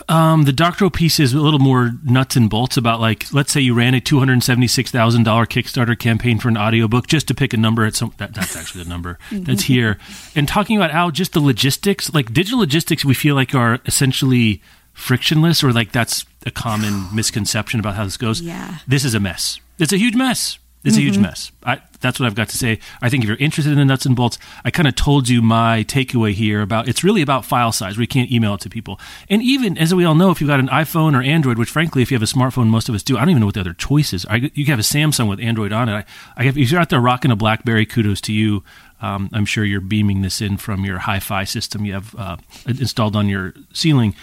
um, 0.08 0.44
the 0.44 0.54
Doctorow 0.54 0.90
piece 0.90 1.20
is 1.20 1.34
a 1.34 1.40
little 1.40 1.60
more 1.60 1.92
nuts 2.04 2.36
and 2.36 2.50
bolts 2.50 2.78
about 2.78 3.00
like, 3.00 3.32
let's 3.34 3.52
say 3.52 3.62
you 3.62 3.74
ran 3.74 3.94
a 3.94 4.02
two 4.02 4.20
hundred 4.20 4.42
seventy 4.44 4.68
six 4.68 4.92
thousand 4.92 5.24
dollar 5.24 5.46
Kickstarter 5.46 5.98
campaign 5.98 6.40
for 6.40 6.50
an 6.50 6.58
audiobook, 6.58 7.08
just 7.08 7.28
to 7.28 7.36
pick 7.36 7.54
a 7.54 7.58
number. 7.58 7.86
At 7.86 7.96
some 7.96 8.14
that, 8.18 8.34
that's 8.34 8.56
actually 8.56 8.84
the 8.84 8.90
number 8.90 9.20
that's 9.32 9.64
here, 9.64 9.98
and 10.36 10.48
talking 10.48 10.78
about 10.78 10.92
how 10.92 11.12
just 11.12 11.34
the 11.34 11.40
logistics, 11.40 12.14
like 12.14 12.34
digital 12.34 12.60
logistics, 12.60 13.04
we 13.04 13.14
feel 13.14 13.36
like 13.36 13.54
are 13.56 13.80
essentially 13.86 14.62
frictionless, 14.94 15.64
or 15.64 15.72
like 15.74 15.92
that's 15.92 16.26
a 16.46 16.52
common 16.52 17.14
misconception 17.14 17.80
about 17.80 17.96
how 17.96 18.04
this 18.04 18.18
goes. 18.18 18.42
Yeah, 18.42 18.78
this 18.88 19.04
is 19.04 19.14
a 19.14 19.20
mess. 19.20 19.60
It's 19.80 19.94
a 19.94 19.98
huge 19.98 20.16
mess. 20.16 20.60
It's 20.84 20.96
mm-hmm. 20.96 21.00
a 21.00 21.04
huge 21.04 21.14
mm-hmm. 21.16 21.24
mess. 21.24 21.52
I, 21.64 21.82
that's 22.00 22.20
what 22.20 22.28
I've 22.28 22.36
got 22.36 22.50
to 22.50 22.58
say. 22.58 22.80
I 23.02 23.10
think 23.10 23.24
if 23.24 23.28
you're 23.28 23.38
interested 23.38 23.72
in 23.72 23.80
the 23.80 23.86
nuts 23.86 24.06
and 24.06 24.16
bolts, 24.16 24.38
I 24.64 24.72
kind 24.72 24.88
of 24.88 24.96
told 24.96 25.28
you 25.28 25.42
my 25.42 25.84
takeaway 25.84 26.34
here 26.34 26.62
about 26.62 26.88
it's 26.88 27.04
really 27.04 27.22
about 27.22 27.46
file 27.46 27.72
size. 27.72 27.98
We 27.98 28.08
can't 28.08 28.32
email 28.32 28.54
it 28.54 28.62
to 28.62 28.70
people. 28.70 29.00
And 29.30 29.42
even 29.42 29.78
as 29.78 29.94
we 29.94 30.06
all 30.06 30.16
know, 30.16 30.30
if 30.32 30.40
you've 30.40 30.48
got 30.48 30.60
an 30.60 30.68
iPhone 30.68 31.18
or 31.18 31.22
Android, 31.22 31.58
which 31.58 31.70
frankly, 31.70 32.02
if 32.02 32.12
you 32.12 32.16
have 32.16 32.22
a 32.22 32.26
smartphone, 32.26 32.68
most 32.68 32.90
of 32.90 32.96
us 32.96 33.04
do. 33.04 33.18
I 33.18 33.22
don't 33.22 33.32
even 33.32 33.40
know 33.42 33.48
what 33.48 33.56
the 33.56 33.62
other 33.62 33.74
choices. 33.74 34.26
Are. 34.26 34.38
you 34.38 34.66
can 34.66 34.68
have 34.68 34.80
a 34.80 34.84
Samsung 34.84 35.28
with 35.28 35.40
Android 35.40 35.74
on 35.74 35.90
it. 35.90 35.94
I, 35.94 36.06
I 36.36 36.44
have, 36.44 36.58
if 36.58 36.72
you're 36.72 36.80
out 36.80 36.90
there 36.90 37.02
rocking 37.02 37.32
a 37.32 37.36
BlackBerry, 37.36 37.86
kudos 37.86 38.22
to 38.22 38.34
you. 38.34 38.64
Um, 39.00 39.30
I'm 39.32 39.46
sure 39.46 39.64
you're 39.64 39.80
beaming 39.80 40.24
this 40.24 40.42
in 40.42 40.58
from 40.58 40.84
your 40.84 40.98
hi-fi 40.98 41.44
system 41.44 41.86
you 41.86 41.94
have 41.94 42.16
uh, 42.16 42.38
installed 42.66 43.16
on 43.16 43.30
your 43.30 43.54
ceiling 43.72 44.16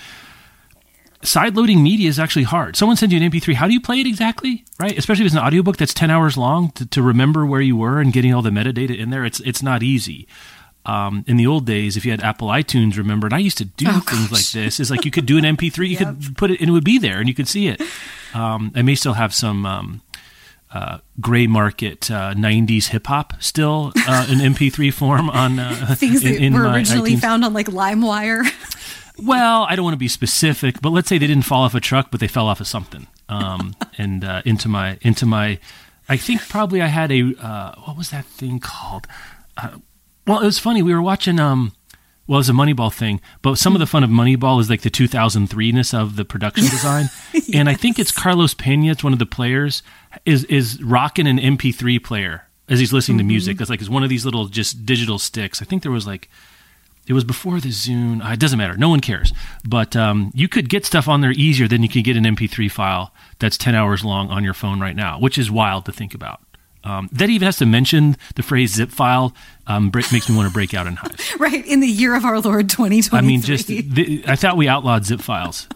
side 1.25 1.57
loading 1.57 1.83
media 1.83 2.09
is 2.09 2.19
actually 2.19 2.45
hard. 2.45 2.77
Someone 2.77 2.97
sends 2.97 3.13
you 3.13 3.21
an 3.21 3.31
MP3. 3.31 3.55
How 3.55 3.67
do 3.67 3.73
you 3.73 3.81
play 3.81 4.01
it 4.01 4.07
exactly? 4.07 4.65
Right? 4.79 4.97
Especially 4.97 5.25
if 5.25 5.27
it's 5.27 5.37
an 5.37 5.45
audiobook 5.45 5.77
that's 5.77 5.95
10 5.95 6.11
hours 6.11 6.37
long 6.37 6.71
to, 6.73 6.87
to 6.87 7.03
remember 7.03 7.45
where 7.45 7.61
you 7.61 7.77
were 7.77 8.01
and 8.01 8.13
getting 8.13 8.33
all 8.33 8.43
the 8.43 8.51
metadata 8.51 8.97
in 8.97 9.11
there. 9.11 9.25
It's, 9.25 9.41
it's 9.41 9.63
not 9.63 9.83
easy. 9.83 10.27
Um, 10.87 11.25
in 11.27 11.39
the 11.39 11.47
old 11.47 11.65
days, 11.65 11.97
if 11.97 12.05
you 12.05 12.11
had 12.11 12.23
Apple 12.23 12.49
iTunes, 12.49 12.99
remember, 12.99 13.27
and 13.27 13.35
I 13.35 13.39
used 13.39 13.57
to 13.59 13.65
do 13.65 13.87
oh, 13.89 14.01
things 14.01 14.31
like 14.31 14.51
this, 14.51 14.79
is 14.79 14.91
like 14.91 15.07
you 15.07 15.11
could 15.11 15.25
do 15.25 15.39
an 15.39 15.45
MP3, 15.57 15.79
you 15.79 15.97
yep. 15.97 15.99
could 15.99 16.37
put 16.37 16.51
it, 16.51 16.61
and 16.61 16.69
it 16.69 16.73
would 16.73 16.85
be 16.85 16.99
there, 16.99 17.19
and 17.19 17.29
you 17.29 17.35
could 17.35 17.49
see 17.49 17.69
it. 17.69 17.81
Um, 18.35 18.71
I 18.75 18.83
may 18.83 18.95
still 18.95 19.15
have 19.15 19.33
some 19.33 19.65
um, 19.65 20.03
uh, 20.75 20.99
gray 21.21 21.47
market 21.47 22.11
uh, 22.11 22.35
90s 22.35 22.89
hip 22.89 23.07
hop 23.07 23.33
still 23.41 23.93
uh, 24.09 24.27
in 24.29 24.39
MP3 24.39 24.93
form 24.93 25.31
on 25.31 25.59
uh, 25.59 25.95
things 25.97 26.23
that 26.23 26.37
in, 26.37 26.43
in 26.43 26.55
were 26.55 26.69
originally 26.69 27.13
iTunes. 27.15 27.21
found 27.21 27.45
on 27.45 27.55
like 27.55 27.67
LimeWire. 27.69 28.45
Well, 29.23 29.67
I 29.69 29.77
don't 29.77 29.85
want 29.85 29.95
to 29.95 29.99
be 29.99 30.09
specific, 30.09 30.81
but 30.81 30.91
let's 30.91 31.09
say 31.09 31.19
they 31.19 31.27
didn't 31.27 31.45
fall 31.45 31.63
off 31.63 31.75
a 31.75 31.81
truck, 31.81 32.11
but 32.11 32.21
they 32.21 32.27
fell 32.27 32.49
off 32.49 32.61
of 32.61 32.67
something, 32.67 33.07
um, 33.29 33.77
and 33.99 34.25
uh, 34.25 34.43
into 34.45 34.69
my 34.69 34.99
into 35.03 35.27
my. 35.27 35.59
I 36.09 36.17
think 36.17 36.47
probably 36.49 36.83
I 36.83 36.87
had 36.87 37.13
a 37.13 37.35
uh, 37.41 37.75
what 37.85 37.97
was 37.97 38.11
that 38.11 38.25
thing 38.25 38.59
called? 38.59 39.07
Uh, 39.57 39.79
well, 40.27 40.41
it 40.41 40.47
was 40.47 40.59
funny. 40.59 40.83
We 40.83 40.93
were 40.93 41.03
watching. 41.03 41.39
Um, 41.39 41.73
well, 42.27 42.41
it's 42.41 42.49
a 42.49 42.53
Moneyball 42.53 42.93
thing, 42.93 43.21
but 43.43 43.59
some 43.59 43.75
of 43.75 43.81
the 43.81 43.87
fun 43.87 44.03
of 44.03 44.09
Moneyball 44.09 44.59
is 44.59 44.71
like 44.71 44.81
the 44.81 44.91
2003ness 44.91 45.93
of 45.93 46.17
the 46.17 46.25
production 46.25 46.65
design. 46.71 47.11
yes. 47.35 47.51
And 47.53 47.69
I 47.69 47.75
think 47.75 47.99
it's 47.99 48.11
Carlos 48.11 48.55
Pena, 48.55 48.91
it's 48.91 49.05
one 49.05 49.13
of 49.13 49.19
the 49.19 49.27
players, 49.27 49.83
is 50.25 50.45
is 50.45 50.83
rocking 50.83 51.27
an 51.27 51.39
MP3 51.39 52.03
player 52.03 52.49
as 52.69 52.81
he's 52.81 52.93
listening 52.93 53.19
mm-hmm. 53.19 53.29
to 53.29 53.33
music. 53.33 53.61
It's 53.61 53.71
like 53.71 53.81
it's 53.81 53.91
one 53.91 54.03
of 54.03 54.09
these 54.09 54.25
little 54.25 54.47
just 54.47 54.85
digital 54.85 55.19
sticks. 55.19 55.63
I 55.63 55.67
think 55.67 55.83
there 55.83 55.93
was 55.93 56.07
like 56.07 56.29
it 57.07 57.13
was 57.13 57.25
before 57.25 57.61
the 57.61 57.69
Zune. 57.69 58.25
Uh, 58.25 58.33
it 58.33 58.41
doesn't 58.41 58.59
matter. 58.59 58.77
No 58.77 58.89
one 58.89 59.01
cares. 59.01 59.33
But 59.67 59.95
um, 59.95 60.31
you 60.35 60.49
could 60.49 60.69
get 60.69 60.87
stuff 60.87 61.09
on 61.09 61.21
there 61.21 61.33
easier 61.33 61.69
than 61.69 61.83
you 61.83 61.89
could 61.89 62.05
get 62.05 62.17
an 62.17 62.25
MP3 62.25 62.71
file 62.71 63.13
that's 63.39 63.59
10 63.59 63.75
hours 63.75 64.05
long 64.05 64.31
on 64.31 64.45
your 64.45 64.55
phone 64.55 64.81
right 64.81 64.97
now, 64.97 65.19
which 65.19 65.37
is 65.37 65.51
wild 65.51 65.85
to 65.87 65.93
think 65.93 66.15
about. 66.15 66.41
Um, 66.83 67.09
that 67.13 67.31
even 67.31 67.47
has 67.47 67.57
to 67.59 67.67
mention 67.67 68.17
the 68.35 68.43
phrase 68.43 68.75
zip 68.75 68.91
file 68.91 69.35
um, 69.67 69.89
break, 69.91 70.13
makes 70.13 70.29
me 70.29 70.37
want 70.37 70.49
to 70.49 70.53
break 70.53 70.75
out 70.75 70.87
in 70.87 70.97
hives. 70.97 71.35
right 71.39 71.67
in 71.67 71.81
the 71.81 71.87
year 71.87 72.15
of 72.15 72.25
our 72.27 72.41
Lord 72.41 72.69
2023. 72.69 73.19
I 73.19 73.23
mean, 73.23 73.41
just 73.41 73.69
the, 73.69 74.23
I 74.27 74.37
thought 74.37 74.59
we 74.59 74.69
outlawed 74.69 75.07
zip 75.07 75.21
files. 75.21 75.67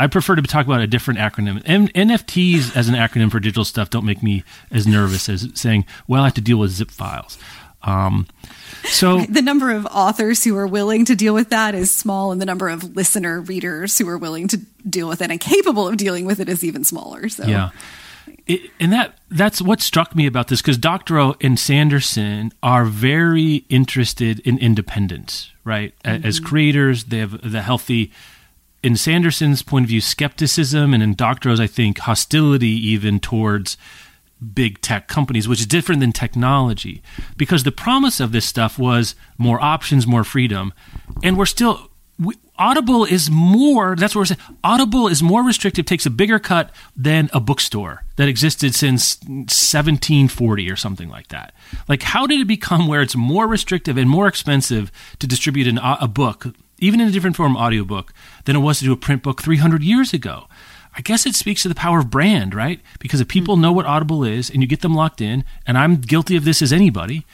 I 0.00 0.06
prefer 0.06 0.34
to 0.34 0.42
talk 0.42 0.64
about 0.64 0.80
a 0.80 0.86
different 0.86 1.20
acronym. 1.20 1.62
M- 1.66 1.88
NFTs 1.88 2.74
as 2.74 2.88
an 2.88 2.94
acronym 2.94 3.30
for 3.30 3.38
digital 3.38 3.66
stuff 3.66 3.90
don't 3.90 4.06
make 4.06 4.22
me 4.22 4.44
as 4.70 4.86
nervous 4.86 5.28
as 5.28 5.48
saying, 5.54 5.84
"Well, 6.08 6.22
I 6.22 6.26
have 6.26 6.34
to 6.34 6.40
deal 6.40 6.56
with 6.56 6.70
zip 6.70 6.90
files." 6.90 7.36
Um, 7.82 8.26
so 8.84 9.20
the 9.28 9.42
number 9.42 9.70
of 9.70 9.86
authors 9.86 10.44
who 10.44 10.56
are 10.56 10.66
willing 10.66 11.04
to 11.06 11.16
deal 11.16 11.34
with 11.34 11.50
that 11.50 11.74
is 11.74 11.90
small, 11.90 12.32
and 12.32 12.40
the 12.40 12.46
number 12.46 12.68
of 12.68 12.96
listener 12.96 13.40
readers 13.40 13.98
who 13.98 14.08
are 14.08 14.18
willing 14.18 14.48
to 14.48 14.58
deal 14.88 15.08
with 15.08 15.22
it 15.22 15.30
and 15.30 15.40
capable 15.40 15.88
of 15.88 15.96
dealing 15.96 16.24
with 16.24 16.40
it 16.40 16.48
is 16.48 16.64
even 16.64 16.84
smaller. 16.84 17.28
So 17.28 17.44
yeah. 17.44 17.70
It, 18.46 18.70
and 18.80 18.92
that 18.92 19.18
that's 19.30 19.62
what 19.62 19.80
struck 19.80 20.14
me 20.14 20.26
about 20.26 20.48
this 20.48 20.60
because 20.60 20.78
Doctorow 20.78 21.36
and 21.40 21.58
Sanderson 21.58 22.52
are 22.62 22.84
very 22.84 23.64
interested 23.68 24.40
in 24.40 24.58
independence, 24.58 25.52
right? 25.64 25.94
Mm-hmm. 26.04 26.26
As 26.26 26.40
creators, 26.40 27.04
they 27.04 27.18
have 27.18 27.40
the 27.48 27.62
healthy, 27.62 28.12
in 28.82 28.96
Sanderson's 28.96 29.62
point 29.62 29.84
of 29.84 29.88
view, 29.88 30.00
skepticism, 30.00 30.94
and 30.94 31.02
in 31.02 31.14
Doctorow's, 31.14 31.60
I 31.60 31.66
think, 31.66 31.98
hostility 31.98 32.68
even 32.68 33.20
towards 33.20 33.76
big 34.40 34.80
tech 34.80 35.08
companies, 35.08 35.46
which 35.48 35.60
is 35.60 35.66
different 35.66 36.00
than 36.00 36.12
technology. 36.12 37.02
Because 37.36 37.62
the 37.62 37.72
promise 37.72 38.20
of 38.20 38.32
this 38.32 38.46
stuff 38.46 38.78
was 38.78 39.14
more 39.38 39.60
options, 39.60 40.06
more 40.06 40.24
freedom, 40.24 40.72
and 41.22 41.36
we're 41.36 41.46
still. 41.46 41.90
We, 42.18 42.34
Audible 42.60 43.06
is 43.06 43.30
more, 43.30 43.96
that's 43.96 44.14
what 44.14 44.20
we're 44.20 44.26
saying. 44.26 44.40
Audible 44.62 45.08
is 45.08 45.22
more 45.22 45.42
restrictive, 45.42 45.86
takes 45.86 46.04
a 46.04 46.10
bigger 46.10 46.38
cut 46.38 46.70
than 46.94 47.30
a 47.32 47.40
bookstore 47.40 48.04
that 48.16 48.28
existed 48.28 48.74
since 48.74 49.18
1740 49.24 50.70
or 50.70 50.76
something 50.76 51.08
like 51.08 51.28
that. 51.28 51.54
Like, 51.88 52.02
how 52.02 52.26
did 52.26 52.38
it 52.38 52.46
become 52.46 52.86
where 52.86 53.00
it's 53.00 53.16
more 53.16 53.46
restrictive 53.48 53.96
and 53.96 54.10
more 54.10 54.28
expensive 54.28 54.92
to 55.20 55.26
distribute 55.26 55.68
an, 55.68 55.78
a 55.82 56.06
book, 56.06 56.48
even 56.78 57.00
in 57.00 57.08
a 57.08 57.10
different 57.10 57.34
form, 57.34 57.56
audiobook, 57.56 58.12
than 58.44 58.56
it 58.56 58.60
was 58.60 58.80
to 58.80 58.84
do 58.84 58.92
a 58.92 58.96
print 58.96 59.22
book 59.22 59.40
300 59.40 59.82
years 59.82 60.12
ago? 60.12 60.46
I 60.96 61.02
guess 61.02 61.26
it 61.26 61.34
speaks 61.34 61.62
to 61.62 61.68
the 61.68 61.74
power 61.74 62.00
of 62.00 62.10
brand, 62.10 62.54
right? 62.54 62.80
Because 62.98 63.20
if 63.20 63.28
people 63.28 63.56
know 63.56 63.72
what 63.72 63.86
Audible 63.86 64.24
is 64.24 64.50
and 64.50 64.60
you 64.60 64.66
get 64.66 64.80
them 64.80 64.94
locked 64.94 65.20
in, 65.20 65.44
and 65.66 65.78
I'm 65.78 65.96
guilty 65.96 66.36
of 66.36 66.44
this 66.44 66.62
as 66.62 66.72
anybody, 66.72 67.24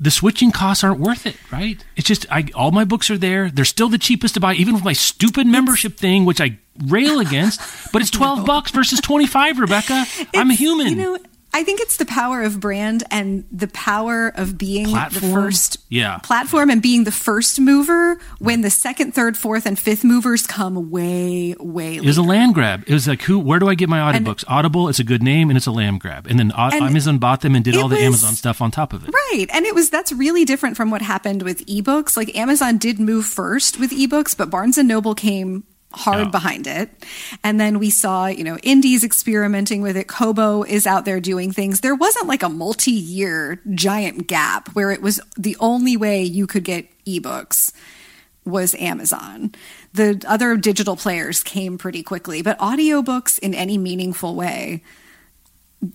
the 0.00 0.10
switching 0.10 0.52
costs 0.52 0.84
aren't 0.84 1.00
worth 1.00 1.26
it, 1.26 1.36
right? 1.50 1.84
It's 1.96 2.06
just 2.06 2.24
I, 2.30 2.48
all 2.54 2.70
my 2.70 2.84
books 2.84 3.10
are 3.10 3.18
there. 3.18 3.50
They're 3.50 3.64
still 3.64 3.88
the 3.88 3.98
cheapest 3.98 4.34
to 4.34 4.40
buy, 4.40 4.54
even 4.54 4.74
with 4.74 4.84
my 4.84 4.92
stupid 4.92 5.46
membership 5.46 5.96
thing, 5.96 6.24
which 6.24 6.40
I 6.40 6.58
rail 6.86 7.18
against. 7.18 7.60
But 7.92 8.02
it's 8.02 8.10
twelve 8.18 8.46
bucks 8.46 8.70
versus 8.70 9.00
twenty 9.00 9.26
five, 9.26 9.58
Rebecca. 9.58 10.04
It's, 10.18 10.30
I'm 10.34 10.50
a 10.50 10.54
human. 10.54 10.88
You 10.88 10.96
know, 10.96 11.18
I 11.58 11.64
think 11.64 11.80
it's 11.80 11.96
the 11.96 12.06
power 12.06 12.44
of 12.44 12.60
brand 12.60 13.02
and 13.10 13.44
the 13.50 13.66
power 13.66 14.28
of 14.28 14.56
being 14.56 14.86
platform? 14.86 15.20
the 15.20 15.34
first 15.34 15.78
yeah. 15.88 16.18
platform 16.18 16.70
and 16.70 16.80
being 16.80 17.02
the 17.02 17.10
first 17.10 17.58
mover 17.58 18.20
when 18.38 18.60
the 18.60 18.70
second, 18.70 19.12
third, 19.12 19.36
fourth, 19.36 19.66
and 19.66 19.76
fifth 19.76 20.04
movers 20.04 20.46
come 20.46 20.88
way, 20.88 21.56
way 21.58 21.94
later. 21.94 22.04
It 22.04 22.06
was 22.06 22.16
a 22.16 22.22
land 22.22 22.54
grab. 22.54 22.84
It 22.86 22.92
was 22.92 23.08
like, 23.08 23.22
who? 23.22 23.40
Where 23.40 23.58
do 23.58 23.68
I 23.68 23.74
get 23.74 23.88
my 23.88 23.98
audiobooks? 23.98 24.44
And, 24.44 24.56
Audible, 24.56 24.88
it's 24.88 25.00
a 25.00 25.04
good 25.04 25.20
name, 25.20 25.50
and 25.50 25.56
it's 25.56 25.66
a 25.66 25.72
land 25.72 25.98
grab. 25.98 26.28
And 26.28 26.38
then 26.38 26.52
and 26.54 26.74
Amazon 26.74 27.18
bought 27.18 27.40
them 27.40 27.56
and 27.56 27.64
did 27.64 27.74
all 27.74 27.88
the 27.88 27.96
was, 27.96 28.04
Amazon 28.04 28.34
stuff 28.34 28.62
on 28.62 28.70
top 28.70 28.92
of 28.92 29.08
it. 29.08 29.12
Right. 29.12 29.46
And 29.52 29.66
it 29.66 29.74
was 29.74 29.90
that's 29.90 30.12
really 30.12 30.44
different 30.44 30.76
from 30.76 30.92
what 30.92 31.02
happened 31.02 31.42
with 31.42 31.66
ebooks. 31.66 32.16
Like 32.16 32.36
Amazon 32.36 32.78
did 32.78 33.00
move 33.00 33.26
first 33.26 33.80
with 33.80 33.90
ebooks, 33.90 34.36
but 34.36 34.48
Barnes 34.48 34.78
and 34.78 34.86
Noble 34.86 35.16
came 35.16 35.64
hard 35.92 36.26
yeah. 36.26 36.30
behind 36.30 36.66
it. 36.66 36.90
And 37.42 37.60
then 37.60 37.78
we 37.78 37.90
saw, 37.90 38.26
you 38.26 38.44
know, 38.44 38.58
indies 38.62 39.04
experimenting 39.04 39.80
with 39.80 39.96
it. 39.96 40.06
Kobo 40.06 40.62
is 40.62 40.86
out 40.86 41.04
there 41.04 41.20
doing 41.20 41.50
things. 41.50 41.80
There 41.80 41.94
wasn't 41.94 42.26
like 42.26 42.42
a 42.42 42.48
multi 42.48 42.90
year 42.90 43.60
giant 43.74 44.26
gap 44.26 44.68
where 44.74 44.90
it 44.90 45.00
was 45.00 45.20
the 45.36 45.56
only 45.60 45.96
way 45.96 46.22
you 46.22 46.46
could 46.46 46.64
get 46.64 46.86
ebooks 47.04 47.72
was 48.44 48.74
Amazon. 48.76 49.52
The 49.92 50.22
other 50.26 50.56
digital 50.56 50.96
players 50.96 51.42
came 51.42 51.78
pretty 51.78 52.02
quickly, 52.02 52.42
but 52.42 52.58
audiobooks 52.58 53.38
in 53.38 53.54
any 53.54 53.78
meaningful 53.78 54.34
way, 54.34 54.82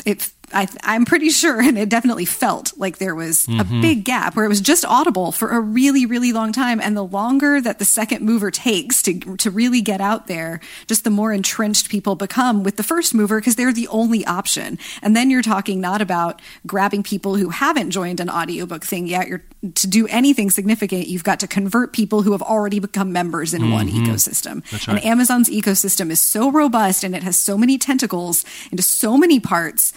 it 0.05 0.31
I, 0.53 0.67
am 0.83 1.05
pretty 1.05 1.29
sure, 1.29 1.61
and 1.67 1.77
it 1.77 1.89
definitely 1.89 2.25
felt 2.25 2.77
like 2.77 2.97
there 2.97 3.15
was 3.15 3.45
mm-hmm. 3.45 3.59
a 3.59 3.81
big 3.81 4.03
gap 4.03 4.35
where 4.35 4.45
it 4.45 4.49
was 4.49 4.61
just 4.61 4.85
audible 4.85 5.31
for 5.31 5.49
a 5.49 5.59
really, 5.59 6.05
really 6.05 6.31
long 6.31 6.51
time. 6.51 6.79
And 6.79 6.95
the 6.95 7.03
longer 7.03 7.61
that 7.61 7.79
the 7.79 7.85
second 7.85 8.23
mover 8.23 8.51
takes 8.51 9.01
to 9.03 9.37
to 9.37 9.51
really 9.51 9.81
get 9.81 10.01
out 10.01 10.27
there, 10.27 10.59
just 10.87 11.03
the 11.03 11.09
more 11.09 11.33
entrenched 11.33 11.89
people 11.89 12.15
become 12.15 12.63
with 12.63 12.77
the 12.77 12.83
first 12.83 13.13
mover 13.13 13.39
because 13.39 13.55
they're 13.55 13.73
the 13.73 13.87
only 13.87 14.25
option. 14.25 14.77
And 15.01 15.15
then 15.15 15.29
you're 15.29 15.41
talking 15.41 15.81
not 15.81 16.01
about 16.01 16.41
grabbing 16.65 17.03
people 17.03 17.35
who 17.35 17.49
haven't 17.49 17.91
joined 17.91 18.19
an 18.19 18.29
audiobook 18.29 18.83
thing 18.83 19.07
yet. 19.07 19.27
You're 19.27 19.43
to 19.75 19.87
do 19.87 20.07
anything 20.07 20.49
significant, 20.49 21.07
you've 21.07 21.23
got 21.23 21.39
to 21.39 21.47
convert 21.47 21.93
people 21.93 22.21
who 22.21 22.33
have 22.33 22.41
already 22.41 22.79
become 22.79 23.13
members 23.13 23.53
in 23.53 23.61
mm-hmm. 23.61 23.71
one 23.71 23.87
ecosystem. 23.87 24.61
Right. 24.73 24.87
And 24.89 25.05
Amazon's 25.05 25.49
ecosystem 25.49 26.09
is 26.09 26.19
so 26.19 26.51
robust 26.51 27.03
and 27.03 27.15
it 27.15 27.23
has 27.23 27.39
so 27.39 27.57
many 27.57 27.77
tentacles 27.77 28.43
into 28.71 28.83
so 28.83 29.17
many 29.17 29.39
parts 29.39 29.93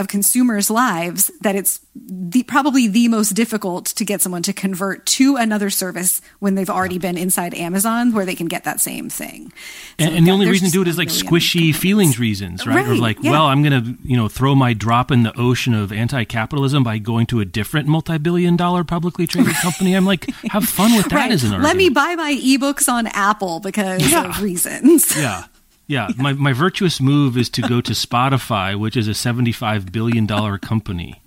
of 0.00 0.08
consumers' 0.08 0.70
lives 0.70 1.30
that 1.40 1.54
it's 1.54 1.80
the, 1.94 2.42
probably 2.44 2.88
the 2.88 3.08
most 3.08 3.30
difficult 3.30 3.86
to 3.86 4.04
get 4.04 4.20
someone 4.20 4.42
to 4.42 4.52
convert 4.52 5.04
to 5.06 5.36
another 5.36 5.70
service 5.70 6.20
when 6.38 6.54
they've 6.54 6.70
already 6.70 6.98
been 6.98 7.18
inside 7.18 7.54
Amazon 7.54 8.12
where 8.12 8.24
they 8.24 8.34
can 8.34 8.48
get 8.48 8.64
that 8.64 8.80
same 8.80 9.10
thing. 9.10 9.52
So 9.98 10.06
and, 10.06 10.16
and 10.16 10.26
the 10.26 10.30
only 10.30 10.48
reason 10.48 10.66
to 10.66 10.72
do 10.72 10.82
it 10.82 10.88
is 10.88 10.98
like 10.98 11.08
really 11.08 11.40
squishy 11.40 11.74
feelings 11.74 12.18
reasons, 12.18 12.66
right? 12.66 12.76
right 12.76 12.88
or 12.88 12.96
like, 12.96 13.18
yeah. 13.22 13.32
well, 13.32 13.44
I'm 13.44 13.62
going 13.62 13.84
to, 13.84 13.98
you 14.02 14.16
know, 14.16 14.28
throw 14.28 14.54
my 14.54 14.72
drop 14.72 15.10
in 15.10 15.22
the 15.22 15.38
ocean 15.38 15.74
of 15.74 15.92
anti-capitalism 15.92 16.82
by 16.82 16.98
going 16.98 17.26
to 17.26 17.40
a 17.40 17.44
different 17.44 17.86
multi-billion 17.86 18.56
dollar 18.56 18.82
publicly 18.82 19.26
traded 19.26 19.54
company. 19.62 19.94
I'm 19.94 20.06
like, 20.06 20.30
have 20.50 20.64
fun 20.64 20.96
with 20.96 21.08
that 21.10 21.14
right. 21.14 21.32
as 21.32 21.44
an 21.44 21.52
argument. 21.52 21.68
Let 21.68 21.76
me 21.76 21.88
buy 21.90 22.14
my 22.14 22.32
ebooks 22.34 22.90
on 22.90 23.06
Apple 23.08 23.60
because 23.60 24.10
yeah. 24.10 24.28
of 24.28 24.42
reasons. 24.42 25.16
Yeah. 25.16 25.44
Yeah, 25.90 26.10
my, 26.16 26.34
my 26.34 26.52
virtuous 26.52 27.00
move 27.00 27.36
is 27.36 27.50
to 27.50 27.62
go 27.62 27.80
to 27.80 27.92
Spotify, 27.94 28.78
which 28.78 28.96
is 28.96 29.08
a 29.08 29.10
$75 29.10 29.90
billion 29.90 30.24
company. 30.58 31.20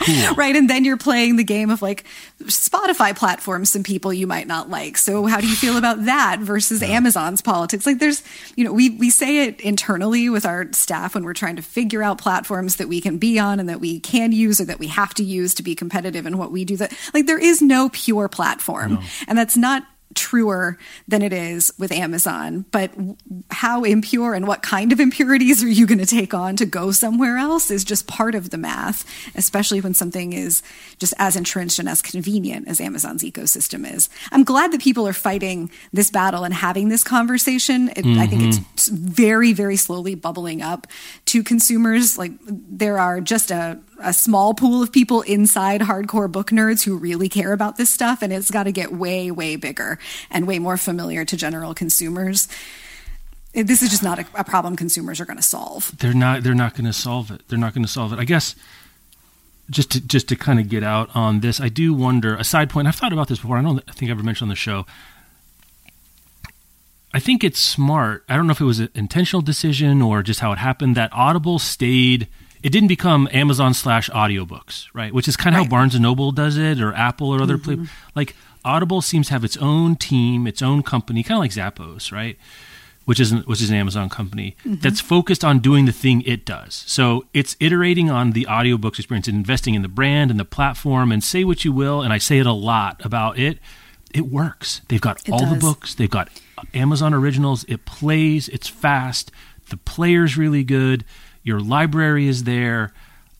Cool. 0.00 0.34
Right. 0.34 0.54
And 0.54 0.68
then 0.68 0.84
you're 0.84 0.98
playing 0.98 1.36
the 1.36 1.44
game 1.44 1.70
of 1.70 1.80
like 1.80 2.04
Spotify 2.42 3.16
platforms, 3.16 3.72
some 3.72 3.84
people 3.84 4.12
you 4.12 4.26
might 4.26 4.46
not 4.46 4.68
like. 4.68 4.98
So 4.98 5.24
how 5.24 5.40
do 5.40 5.48
you 5.48 5.54
feel 5.54 5.78
about 5.78 6.04
that 6.04 6.40
versus 6.40 6.82
yeah. 6.82 6.88
Amazon's 6.88 7.40
politics? 7.40 7.86
Like 7.86 8.00
there's, 8.00 8.22
you 8.54 8.64
know, 8.64 8.72
we, 8.72 8.90
we 8.90 9.08
say 9.08 9.46
it 9.46 9.60
internally 9.60 10.28
with 10.28 10.44
our 10.44 10.70
staff 10.72 11.14
when 11.14 11.24
we're 11.24 11.32
trying 11.32 11.56
to 11.56 11.62
figure 11.62 12.02
out 12.02 12.18
platforms 12.18 12.76
that 12.76 12.88
we 12.88 13.00
can 13.00 13.16
be 13.16 13.38
on 13.38 13.60
and 13.60 13.68
that 13.68 13.80
we 13.80 13.98
can 14.00 14.32
use 14.32 14.60
or 14.60 14.66
that 14.66 14.78
we 14.78 14.88
have 14.88 15.14
to 15.14 15.24
use 15.24 15.54
to 15.54 15.62
be 15.62 15.74
competitive 15.74 16.26
in 16.26 16.36
what 16.36 16.50
we 16.50 16.66
do 16.66 16.76
that 16.76 16.92
like 17.14 17.26
there 17.26 17.38
is 17.38 17.62
no 17.62 17.88
pure 17.88 18.28
platform. 18.28 18.94
No. 18.94 19.02
And 19.28 19.38
that's 19.38 19.56
not 19.56 19.84
truer 20.14 20.78
than 21.08 21.22
it 21.22 21.32
is 21.32 21.72
with 21.78 21.92
Amazon. 21.92 22.64
But 22.70 22.92
how 23.50 23.84
impure 23.84 24.34
and 24.34 24.46
what 24.46 24.62
kind 24.62 24.92
of 24.92 25.00
impurities 25.00 25.62
are 25.62 25.68
you 25.68 25.86
going 25.86 25.98
to 25.98 26.06
take 26.06 26.34
on 26.34 26.56
to 26.56 26.66
go 26.66 26.90
somewhere 26.90 27.36
else 27.36 27.70
is 27.70 27.84
just 27.84 28.06
part 28.06 28.34
of 28.34 28.50
the 28.50 28.58
math, 28.58 29.04
especially 29.34 29.80
when 29.80 29.94
something 29.94 30.32
is 30.32 30.62
just 30.98 31.14
as 31.18 31.36
entrenched 31.36 31.78
and 31.78 31.88
as 31.88 32.02
convenient 32.02 32.68
as 32.68 32.80
Amazon's 32.80 33.22
ecosystem 33.22 33.90
is. 33.90 34.08
I'm 34.30 34.44
glad 34.44 34.72
that 34.72 34.80
people 34.80 35.06
are 35.06 35.12
fighting 35.12 35.70
this 35.92 36.10
battle 36.10 36.44
and 36.44 36.54
having 36.54 36.88
this 36.88 37.04
conversation. 37.04 37.88
It, 37.90 38.04
mm-hmm. 38.04 38.20
I 38.20 38.26
think 38.26 38.42
it's 38.42 38.88
mm-hmm. 38.88 39.06
very, 39.06 39.52
very 39.52 39.76
slowly 39.76 40.14
bubbling 40.14 40.62
up 40.62 40.86
to 41.26 41.42
consumers. 41.42 42.18
Like 42.18 42.32
there 42.46 42.98
are 42.98 43.20
just 43.20 43.50
a 43.50 43.78
a 44.04 44.12
small 44.12 44.54
pool 44.54 44.82
of 44.82 44.92
people 44.92 45.22
inside 45.22 45.80
hardcore 45.80 46.30
book 46.30 46.50
nerds 46.50 46.84
who 46.84 46.96
really 46.96 47.28
care 47.28 47.52
about 47.52 47.76
this 47.76 47.90
stuff, 47.90 48.22
and 48.22 48.32
it's 48.32 48.50
got 48.50 48.64
to 48.64 48.72
get 48.72 48.92
way, 48.92 49.30
way 49.30 49.56
bigger 49.56 49.98
and 50.30 50.46
way 50.46 50.58
more 50.58 50.76
familiar 50.76 51.24
to 51.24 51.36
general 51.36 51.74
consumers. 51.74 52.48
This 53.54 53.82
is 53.82 53.90
just 53.90 54.02
not 54.02 54.18
a, 54.18 54.26
a 54.34 54.44
problem 54.44 54.76
consumers 54.76 55.20
are 55.20 55.26
going 55.26 55.36
to 55.36 55.42
solve. 55.42 55.96
They're 55.98 56.14
not. 56.14 56.42
They're 56.42 56.54
not 56.54 56.74
going 56.74 56.86
to 56.86 56.92
solve 56.92 57.30
it. 57.30 57.42
They're 57.48 57.58
not 57.58 57.74
going 57.74 57.84
to 57.84 57.90
solve 57.90 58.12
it. 58.12 58.18
I 58.18 58.24
guess 58.24 58.54
just 59.70 59.90
to 59.92 60.00
just 60.00 60.28
to 60.28 60.36
kind 60.36 60.58
of 60.58 60.68
get 60.68 60.82
out 60.82 61.14
on 61.14 61.40
this, 61.40 61.60
I 61.60 61.68
do 61.68 61.92
wonder. 61.92 62.34
A 62.34 62.44
side 62.44 62.70
point. 62.70 62.88
I've 62.88 62.94
thought 62.94 63.12
about 63.12 63.28
this 63.28 63.40
before. 63.40 63.58
I 63.58 63.62
don't 63.62 63.82
I 63.88 63.92
think 63.92 64.10
I 64.10 64.12
ever 64.12 64.22
mentioned 64.22 64.46
on 64.46 64.50
the 64.50 64.56
show. 64.56 64.86
I 67.14 67.20
think 67.20 67.44
it's 67.44 67.60
smart. 67.60 68.24
I 68.28 68.36
don't 68.36 68.46
know 68.46 68.52
if 68.52 68.60
it 68.60 68.64
was 68.64 68.80
an 68.80 68.88
intentional 68.94 69.42
decision 69.42 70.00
or 70.00 70.22
just 70.22 70.40
how 70.40 70.52
it 70.52 70.58
happened 70.58 70.96
that 70.96 71.12
Audible 71.12 71.58
stayed 71.58 72.26
it 72.62 72.70
didn't 72.70 72.88
become 72.88 73.28
Amazon 73.32 73.74
slash 73.74 74.08
audiobooks, 74.10 74.86
right? 74.94 75.12
Which 75.12 75.26
is 75.26 75.36
kind 75.36 75.54
of 75.56 75.60
right. 75.60 75.66
how 75.66 75.70
Barnes 75.70 75.94
and 75.94 76.02
Noble 76.02 76.32
does 76.32 76.56
it, 76.56 76.80
or 76.80 76.92
Apple, 76.94 77.30
or 77.30 77.42
other 77.42 77.58
mm-hmm. 77.58 77.84
like 78.14 78.36
Audible 78.64 79.02
seems 79.02 79.28
to 79.28 79.32
have 79.32 79.44
its 79.44 79.56
own 79.56 79.96
team, 79.96 80.46
its 80.46 80.62
own 80.62 80.82
company, 80.82 81.22
kind 81.22 81.36
of 81.36 81.40
like 81.40 81.50
Zappos, 81.50 82.12
right? 82.12 82.38
Which 83.04 83.18
is 83.18 83.32
which 83.46 83.60
is 83.60 83.70
an 83.70 83.76
Amazon 83.76 84.08
company 84.08 84.56
mm-hmm. 84.60 84.76
that's 84.76 85.00
focused 85.00 85.44
on 85.44 85.58
doing 85.58 85.86
the 85.86 85.92
thing 85.92 86.22
it 86.22 86.44
does. 86.44 86.84
So 86.86 87.26
it's 87.34 87.56
iterating 87.58 88.10
on 88.10 88.30
the 88.30 88.46
audiobooks 88.48 89.00
experience 89.00 89.26
and 89.26 89.36
investing 89.36 89.74
in 89.74 89.82
the 89.82 89.88
brand 89.88 90.30
and 90.30 90.38
the 90.38 90.44
platform. 90.44 91.10
And 91.10 91.22
say 91.22 91.42
what 91.42 91.64
you 91.64 91.72
will, 91.72 92.00
and 92.00 92.12
I 92.12 92.18
say 92.18 92.38
it 92.38 92.46
a 92.46 92.52
lot 92.52 93.04
about 93.04 93.38
it. 93.38 93.58
It 94.14 94.26
works. 94.26 94.82
They've 94.88 95.00
got 95.00 95.26
it 95.26 95.32
all 95.32 95.40
does. 95.40 95.52
the 95.52 95.58
books. 95.58 95.94
They've 95.96 96.08
got 96.08 96.28
Amazon 96.74 97.12
originals. 97.12 97.64
It 97.64 97.84
plays. 97.86 98.48
It's 98.50 98.68
fast. 98.68 99.32
The 99.70 99.78
player's 99.78 100.36
really 100.36 100.62
good 100.62 101.04
your 101.42 101.60
library 101.60 102.28
is 102.28 102.44
there. 102.44 102.92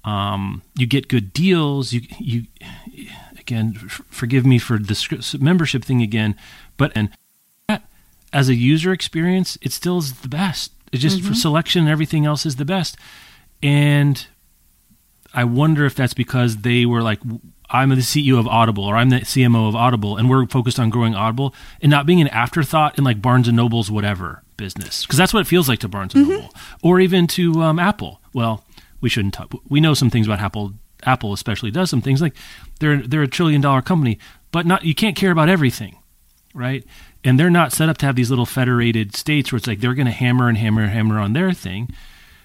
Um, 0.05 0.63
you 0.75 0.87
get 0.87 1.09
good 1.09 1.33
deals. 1.33 1.93
You 1.93 2.03
you 2.19 2.47
again, 3.39 3.75
f- 3.85 4.03
forgive 4.09 4.45
me 4.45 4.59
for 4.59 4.79
the 4.79 5.39
membership 5.41 5.85
thing 5.85 6.03
again, 6.03 6.37
but 6.77 6.93
and 6.95 7.11
as 8.33 8.49
a 8.49 8.55
user 8.55 8.93
experience, 8.93 9.59
it 9.61 9.73
still 9.73 9.99
is 9.99 10.21
the 10.21 10.29
best. 10.29 10.73
It's 10.91 11.03
just 11.03 11.19
mm-hmm. 11.19 11.29
for 11.29 11.35
selection 11.35 11.83
and 11.83 11.91
everything 11.91 12.25
else 12.25 12.47
is 12.47 12.57
the 12.57 12.65
best. 12.65 12.97
And 13.63 14.27
I 15.35 15.45
wonder 15.45 15.85
if 15.85 15.95
that's 15.95 16.15
because 16.15 16.59
they 16.59 16.87
were 16.87 17.03
like, 17.03 17.21
I'm 17.71 17.91
the 17.91 17.97
CEO 17.97 18.39
of 18.39 18.47
Audible 18.47 18.85
or 18.85 18.97
I'm 18.97 19.11
the 19.11 19.21
CMO 19.21 19.69
of 19.69 19.77
Audible, 19.77 20.17
and 20.17 20.29
we're 20.29 20.47
focused 20.47 20.79
on 20.79 20.91
growing 20.91 21.15
Audible 21.15 21.55
and 21.81 21.91
not 21.91 22.07
being 22.07 22.21
an 22.21 22.29
afterthought 22.29 22.99
in 22.99 23.05
like 23.05 23.23
Barnes 23.23 23.49
and 23.49 23.57
Noble's 23.57 23.91
whatever 23.91 24.42
business, 24.57 25.05
because 25.05 25.19
that's 25.19 25.35
what 25.35 25.41
it 25.41 25.47
feels 25.47 25.69
like 25.69 25.81
to 25.81 25.89
Barnes 25.89 26.15
and 26.15 26.27
mm-hmm. 26.27 26.35
Noble 26.35 26.55
or 26.83 27.01
even 27.01 27.27
to 27.29 27.63
um, 27.63 27.79
Apple. 27.79 28.21
Well, 28.33 28.65
we 29.01 29.09
shouldn't 29.09 29.35
talk. 29.35 29.53
We 29.69 29.81
know 29.81 29.95
some 29.95 30.11
things 30.11 30.27
about 30.27 30.41
Apple. 30.41 30.75
Apple 31.05 31.33
especially 31.33 31.73
does 31.73 31.91
some 31.91 32.01
things 32.01 32.23
like 32.23 32.35
they're 32.79 33.03
they're 33.03 33.23
a 33.23 33.29
trillion 33.29 33.61
dollar 33.61 33.83
company, 33.83 34.19
but 34.53 34.67
not 34.67 34.85
you 34.85 34.95
can't 34.95 35.17
care 35.17 35.33
about 35.33 35.49
everything, 35.49 35.99
right? 36.55 36.85
And 37.25 37.39
they're 37.39 37.51
not 37.51 37.73
set 37.73 37.89
up 37.89 37.99
to 37.99 38.07
have 38.07 38.17
these 38.17 38.31
little 38.31 38.47
federated 38.47 39.17
states 39.17 39.51
where 39.51 39.57
it's 39.57 39.67
like 39.67 39.81
they're 39.81 39.95
going 39.95 40.07
to 40.07 40.13
hammer 40.13 40.49
and 40.49 40.59
hammer 40.59 40.83
and 40.83 40.93
hammer 40.93 41.19
on 41.19 41.33
their 41.33 41.53
thing 41.53 41.89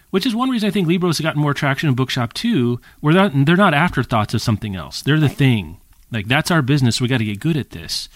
which 0.09 0.25
is 0.25 0.35
one 0.35 0.49
reason 0.49 0.67
I 0.67 0.71
think 0.71 0.87
Libros 0.87 1.17
has 1.17 1.23
gotten 1.23 1.41
more 1.41 1.53
traction 1.53 1.89
in 1.89 1.95
Bookshop 1.95 2.33
too, 2.33 2.79
where 3.01 3.13
they're 3.13 3.29
not, 3.29 3.45
they're 3.45 3.55
not 3.57 3.73
afterthoughts 3.73 4.33
of 4.33 4.41
something 4.41 4.75
else. 4.75 5.01
They're 5.01 5.19
the 5.19 5.29
thing. 5.29 5.77
Like 6.11 6.27
that's 6.27 6.51
our 6.51 6.61
business. 6.61 7.01
We 7.01 7.07
got 7.07 7.17
to 7.17 7.25
get 7.25 7.39
good 7.39 7.57
at 7.57 7.71
this. 7.71 8.07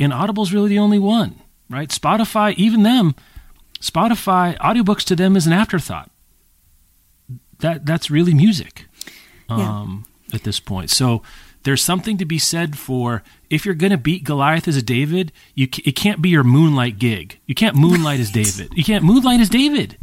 And 0.00 0.12
Audible's 0.12 0.52
really 0.52 0.70
the 0.70 0.78
only 0.78 0.98
one, 0.98 1.40
right? 1.68 1.88
Spotify, 1.88 2.54
even 2.54 2.82
them, 2.82 3.14
Spotify 3.80 4.58
audiobooks 4.58 5.04
to 5.04 5.16
them 5.16 5.36
is 5.36 5.46
an 5.46 5.52
afterthought. 5.52 6.10
That 7.60 7.86
that's 7.86 8.10
really 8.10 8.34
music 8.34 8.86
um, 9.48 10.06
yeah. 10.28 10.36
at 10.36 10.44
this 10.44 10.60
point. 10.60 10.90
So 10.90 11.22
there's 11.64 11.82
something 11.82 12.16
to 12.18 12.24
be 12.24 12.38
said 12.38 12.78
for 12.78 13.22
if 13.50 13.66
you're 13.66 13.74
going 13.74 13.90
to 13.90 13.98
beat 13.98 14.24
Goliath 14.24 14.68
as 14.68 14.76
a 14.76 14.82
David, 14.82 15.32
you 15.54 15.68
it 15.84 15.96
can't 15.96 16.22
be 16.22 16.28
your 16.28 16.44
moonlight 16.44 16.98
gig. 16.98 17.40
You 17.46 17.54
can't 17.54 17.76
moonlight 17.76 18.20
as 18.20 18.30
David. 18.30 18.72
You 18.74 18.84
can't 18.84 19.04
moonlight 19.04 19.40
as 19.40 19.48
David. 19.48 19.96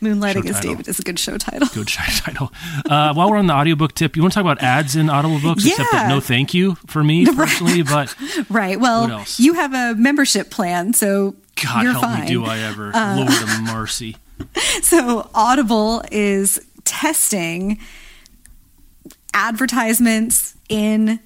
Moonlighting 0.00 0.48
as 0.48 0.60
David 0.60 0.86
is 0.88 0.98
a 0.98 1.02
good 1.02 1.18
show 1.18 1.38
title. 1.38 1.68
Good 1.72 1.88
show 1.88 2.02
title. 2.22 2.52
Uh, 2.84 3.14
while 3.14 3.30
we're 3.30 3.38
on 3.38 3.46
the 3.46 3.54
audiobook 3.54 3.94
tip, 3.94 4.16
you 4.16 4.22
want 4.22 4.32
to 4.32 4.34
talk 4.34 4.44
about 4.44 4.62
ads 4.62 4.96
in 4.96 5.08
Audible 5.08 5.40
books? 5.40 5.64
Yeah. 5.64 5.72
Except 5.72 5.92
that 5.92 6.08
no 6.08 6.20
thank 6.20 6.52
you 6.54 6.74
for 6.86 7.02
me 7.02 7.24
personally, 7.34 7.82
but 7.82 8.14
right. 8.50 8.78
Well, 8.78 9.24
you 9.36 9.54
have 9.54 9.72
a 9.72 9.94
membership 9.98 10.50
plan, 10.50 10.92
so 10.92 11.36
God 11.62 11.82
you're 11.84 11.92
help 11.92 12.04
fine. 12.04 12.20
me, 12.22 12.26
do 12.28 12.44
I 12.44 12.58
ever? 12.58 12.94
Uh, 12.94 13.16
Lord 13.16 13.42
of 13.42 13.62
mercy. 13.74 14.16
So 14.82 15.30
Audible 15.34 16.02
is 16.10 16.60
testing 16.84 17.78
advertisements 19.34 20.54
in 20.68 21.20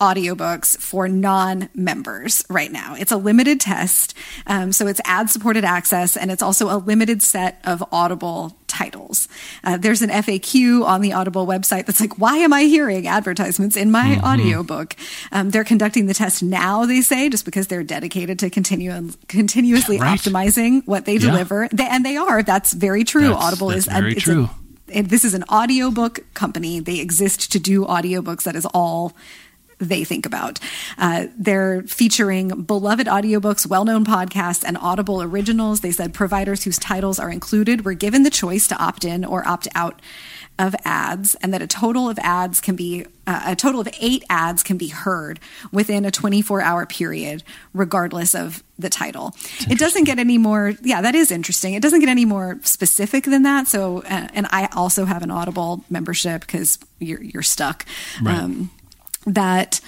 audiobooks 0.00 0.76
for 0.78 1.08
non 1.08 1.68
members 1.74 2.44
right 2.50 2.70
now. 2.70 2.94
It's 2.94 3.12
a 3.12 3.16
limited 3.16 3.60
test. 3.60 4.14
Um, 4.46 4.72
so 4.72 4.86
it's 4.86 5.00
ad 5.04 5.30
supported 5.30 5.64
access 5.64 6.16
and 6.16 6.30
it's 6.30 6.42
also 6.42 6.68
a 6.70 6.76
limited 6.76 7.22
set 7.22 7.60
of 7.64 7.82
Audible 7.92 8.56
titles. 8.66 9.28
Uh, 9.64 9.76
there's 9.78 10.02
an 10.02 10.10
FAQ 10.10 10.84
on 10.84 11.00
the 11.00 11.12
Audible 11.12 11.46
website 11.46 11.86
that's 11.86 12.00
like, 12.00 12.18
why 12.18 12.38
am 12.38 12.52
I 12.52 12.64
hearing 12.64 13.06
advertisements 13.06 13.76
in 13.76 13.90
my 13.90 14.16
mm-hmm. 14.16 14.26
audiobook? 14.26 14.96
Um, 15.32 15.50
they're 15.50 15.64
conducting 15.64 16.06
the 16.06 16.14
test 16.14 16.42
now, 16.42 16.84
they 16.84 17.00
say, 17.00 17.30
just 17.30 17.44
because 17.44 17.68
they're 17.68 17.84
dedicated 17.84 18.38
to 18.40 18.50
continue, 18.50 19.10
continuously 19.28 19.98
right. 19.98 20.18
optimizing 20.18 20.86
what 20.86 21.06
they 21.06 21.14
yeah. 21.14 21.30
deliver. 21.30 21.68
They, 21.72 21.86
and 21.86 22.04
they 22.04 22.16
are. 22.16 22.42
That's 22.42 22.72
very 22.72 23.04
true. 23.04 23.28
That's, 23.28 23.44
Audible 23.44 23.68
that's 23.68 23.86
is 23.86 23.92
very 23.92 24.12
a, 24.12 24.16
true. 24.16 24.50
A, 24.92 25.02
this 25.02 25.24
is 25.24 25.34
an 25.34 25.44
audiobook 25.44 26.20
company. 26.34 26.80
They 26.80 27.00
exist 27.00 27.50
to 27.52 27.58
do 27.58 27.84
audiobooks. 27.84 28.44
That 28.44 28.56
is 28.56 28.66
all 28.66 29.14
they 29.78 30.04
think 30.04 30.26
about. 30.26 30.58
Uh, 30.96 31.26
they're 31.36 31.82
featuring 31.82 32.62
beloved 32.62 33.06
audiobooks, 33.06 33.66
well 33.66 33.84
known 33.84 34.04
podcasts, 34.04 34.64
and 34.64 34.76
Audible 34.78 35.22
originals. 35.22 35.80
They 35.80 35.90
said 35.90 36.14
providers 36.14 36.64
whose 36.64 36.78
titles 36.78 37.18
are 37.18 37.30
included 37.30 37.84
were 37.84 37.94
given 37.94 38.22
the 38.22 38.30
choice 38.30 38.66
to 38.68 38.76
opt 38.76 39.04
in 39.04 39.24
or 39.24 39.46
opt 39.46 39.68
out 39.74 40.00
of 40.58 40.74
ads, 40.84 41.34
and 41.36 41.52
that 41.52 41.60
a 41.60 41.66
total 41.66 42.08
of 42.08 42.18
ads 42.20 42.60
can 42.60 42.76
be 42.76 43.04
uh, 43.26 43.42
a 43.48 43.56
total 43.56 43.80
of 43.80 43.88
eight 44.00 44.24
ads 44.30 44.62
can 44.62 44.78
be 44.78 44.88
heard 44.88 45.40
within 45.72 46.04
a 46.04 46.10
24 46.10 46.62
hour 46.62 46.86
period, 46.86 47.42
regardless 47.74 48.34
of 48.34 48.62
the 48.78 48.88
title. 48.88 49.34
It 49.68 49.78
doesn't 49.78 50.04
get 50.04 50.18
any 50.18 50.38
more. 50.38 50.72
Yeah, 50.82 51.02
that 51.02 51.14
is 51.14 51.30
interesting. 51.30 51.74
It 51.74 51.82
doesn't 51.82 52.00
get 52.00 52.08
any 52.08 52.24
more 52.24 52.58
specific 52.62 53.24
than 53.24 53.42
that. 53.42 53.68
So, 53.68 53.98
uh, 54.02 54.28
and 54.32 54.46
I 54.50 54.68
also 54.72 55.04
have 55.04 55.22
an 55.22 55.30
Audible 55.30 55.84
membership 55.90 56.42
because 56.42 56.78
you're 56.98 57.22
you're 57.22 57.42
stuck. 57.42 57.84
Right. 58.22 58.38
Um, 58.38 58.70
that 59.26 59.80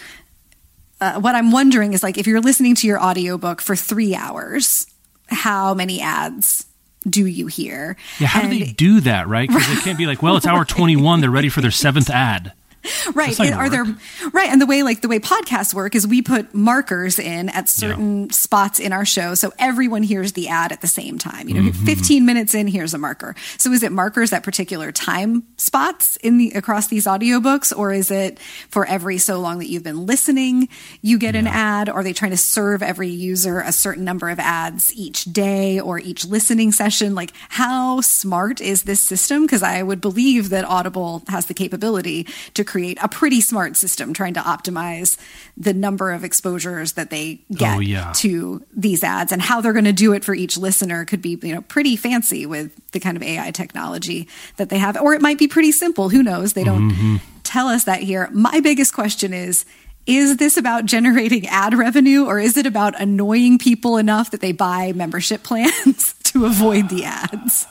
uh, 1.00 1.20
what 1.20 1.34
I'm 1.34 1.50
wondering 1.50 1.92
is 1.94 2.02
like 2.02 2.18
if 2.18 2.26
you're 2.26 2.40
listening 2.40 2.74
to 2.76 2.86
your 2.86 3.00
audiobook 3.00 3.60
for 3.60 3.76
three 3.76 4.14
hours, 4.14 4.86
how 5.28 5.74
many 5.74 6.00
ads 6.00 6.66
do 7.08 7.26
you 7.26 7.46
hear? 7.46 7.96
Yeah, 8.18 8.26
how 8.28 8.42
and, 8.42 8.50
do 8.50 8.58
they 8.58 8.72
do 8.72 9.00
that, 9.00 9.28
right? 9.28 9.48
Because 9.48 9.70
it 9.70 9.82
can't 9.82 9.98
be 9.98 10.06
like, 10.06 10.22
well, 10.22 10.36
it's 10.36 10.46
hour 10.46 10.64
21, 10.66 11.20
they're 11.20 11.30
ready 11.30 11.48
for 11.48 11.60
their 11.60 11.70
seventh 11.70 12.10
ad. 12.10 12.52
right 13.14 13.38
and 13.40 13.54
are 13.54 13.68
there 13.68 13.84
right 14.32 14.48
and 14.48 14.60
the 14.60 14.66
way 14.66 14.82
like 14.82 15.00
the 15.00 15.08
way 15.08 15.18
podcasts 15.18 15.74
work 15.74 15.94
is 15.94 16.06
we 16.06 16.22
put 16.22 16.54
markers 16.54 17.18
in 17.18 17.48
at 17.50 17.68
certain 17.68 18.24
yeah. 18.24 18.32
spots 18.32 18.78
in 18.78 18.92
our 18.92 19.04
show 19.04 19.34
so 19.34 19.52
everyone 19.58 20.02
hears 20.02 20.32
the 20.32 20.48
ad 20.48 20.72
at 20.72 20.80
the 20.80 20.86
same 20.86 21.18
time 21.18 21.48
you 21.48 21.54
know 21.54 21.70
mm-hmm. 21.70 21.84
15 21.84 22.24
minutes 22.24 22.54
in 22.54 22.66
here's 22.66 22.94
a 22.94 22.98
marker 22.98 23.34
so 23.56 23.70
is 23.72 23.82
it 23.82 23.92
markers 23.92 24.32
at 24.32 24.42
particular 24.42 24.92
time 24.92 25.44
spots 25.56 26.16
in 26.16 26.38
the 26.38 26.50
across 26.52 26.88
these 26.88 27.06
audiobooks 27.06 27.76
or 27.76 27.92
is 27.92 28.10
it 28.10 28.38
for 28.70 28.86
every 28.86 29.18
so 29.18 29.38
long 29.40 29.58
that 29.58 29.68
you've 29.68 29.82
been 29.82 30.06
listening 30.06 30.68
you 31.02 31.18
get 31.18 31.34
yeah. 31.34 31.40
an 31.40 31.46
ad 31.46 31.88
are 31.88 32.02
they 32.02 32.12
trying 32.12 32.30
to 32.30 32.36
serve 32.36 32.82
every 32.82 33.08
user 33.08 33.60
a 33.60 33.72
certain 33.72 34.04
number 34.04 34.28
of 34.28 34.38
ads 34.38 34.92
each 34.94 35.24
day 35.24 35.80
or 35.80 35.98
each 35.98 36.24
listening 36.24 36.72
session 36.72 37.14
like 37.14 37.32
how 37.48 38.00
smart 38.00 38.60
is 38.60 38.84
this 38.84 39.02
system 39.02 39.42
because 39.42 39.62
i 39.62 39.82
would 39.82 40.00
believe 40.00 40.50
that 40.50 40.64
audible 40.64 41.22
has 41.28 41.46
the 41.46 41.54
capability 41.54 42.26
to 42.54 42.64
create 42.78 42.98
a 43.02 43.08
pretty 43.08 43.40
smart 43.40 43.76
system 43.76 44.14
trying 44.14 44.34
to 44.34 44.40
optimize 44.40 45.18
the 45.56 45.74
number 45.74 46.12
of 46.12 46.22
exposures 46.22 46.92
that 46.92 47.10
they 47.10 47.40
get 47.50 47.76
oh, 47.76 47.80
yeah. 47.80 48.12
to 48.14 48.62
these 48.72 49.02
ads 49.02 49.32
and 49.32 49.42
how 49.42 49.60
they're 49.60 49.72
going 49.72 49.84
to 49.84 49.92
do 49.92 50.12
it 50.12 50.24
for 50.24 50.32
each 50.32 50.56
listener 50.56 51.04
could 51.04 51.20
be 51.20 51.36
you 51.42 51.52
know 51.52 51.60
pretty 51.62 51.96
fancy 51.96 52.46
with 52.46 52.70
the 52.92 53.00
kind 53.00 53.16
of 53.16 53.22
AI 53.24 53.50
technology 53.50 54.28
that 54.58 54.68
they 54.68 54.78
have 54.78 54.96
or 54.96 55.12
it 55.12 55.20
might 55.20 55.38
be 55.38 55.48
pretty 55.48 55.72
simple 55.72 56.08
who 56.08 56.22
knows 56.22 56.52
they 56.52 56.62
don't 56.62 56.92
mm-hmm. 56.92 57.16
tell 57.42 57.66
us 57.66 57.82
that 57.82 58.00
here 58.00 58.28
my 58.30 58.60
biggest 58.60 58.94
question 58.94 59.32
is 59.32 59.64
is 60.06 60.36
this 60.36 60.56
about 60.56 60.84
generating 60.84 61.48
ad 61.48 61.74
revenue 61.74 62.26
or 62.26 62.38
is 62.38 62.56
it 62.56 62.64
about 62.64 62.98
annoying 63.00 63.58
people 63.58 63.96
enough 63.96 64.30
that 64.30 64.40
they 64.40 64.52
buy 64.52 64.92
membership 64.92 65.42
plans 65.42 66.12
to 66.22 66.46
avoid 66.46 66.90
the 66.90 67.04
ads? 67.04 67.66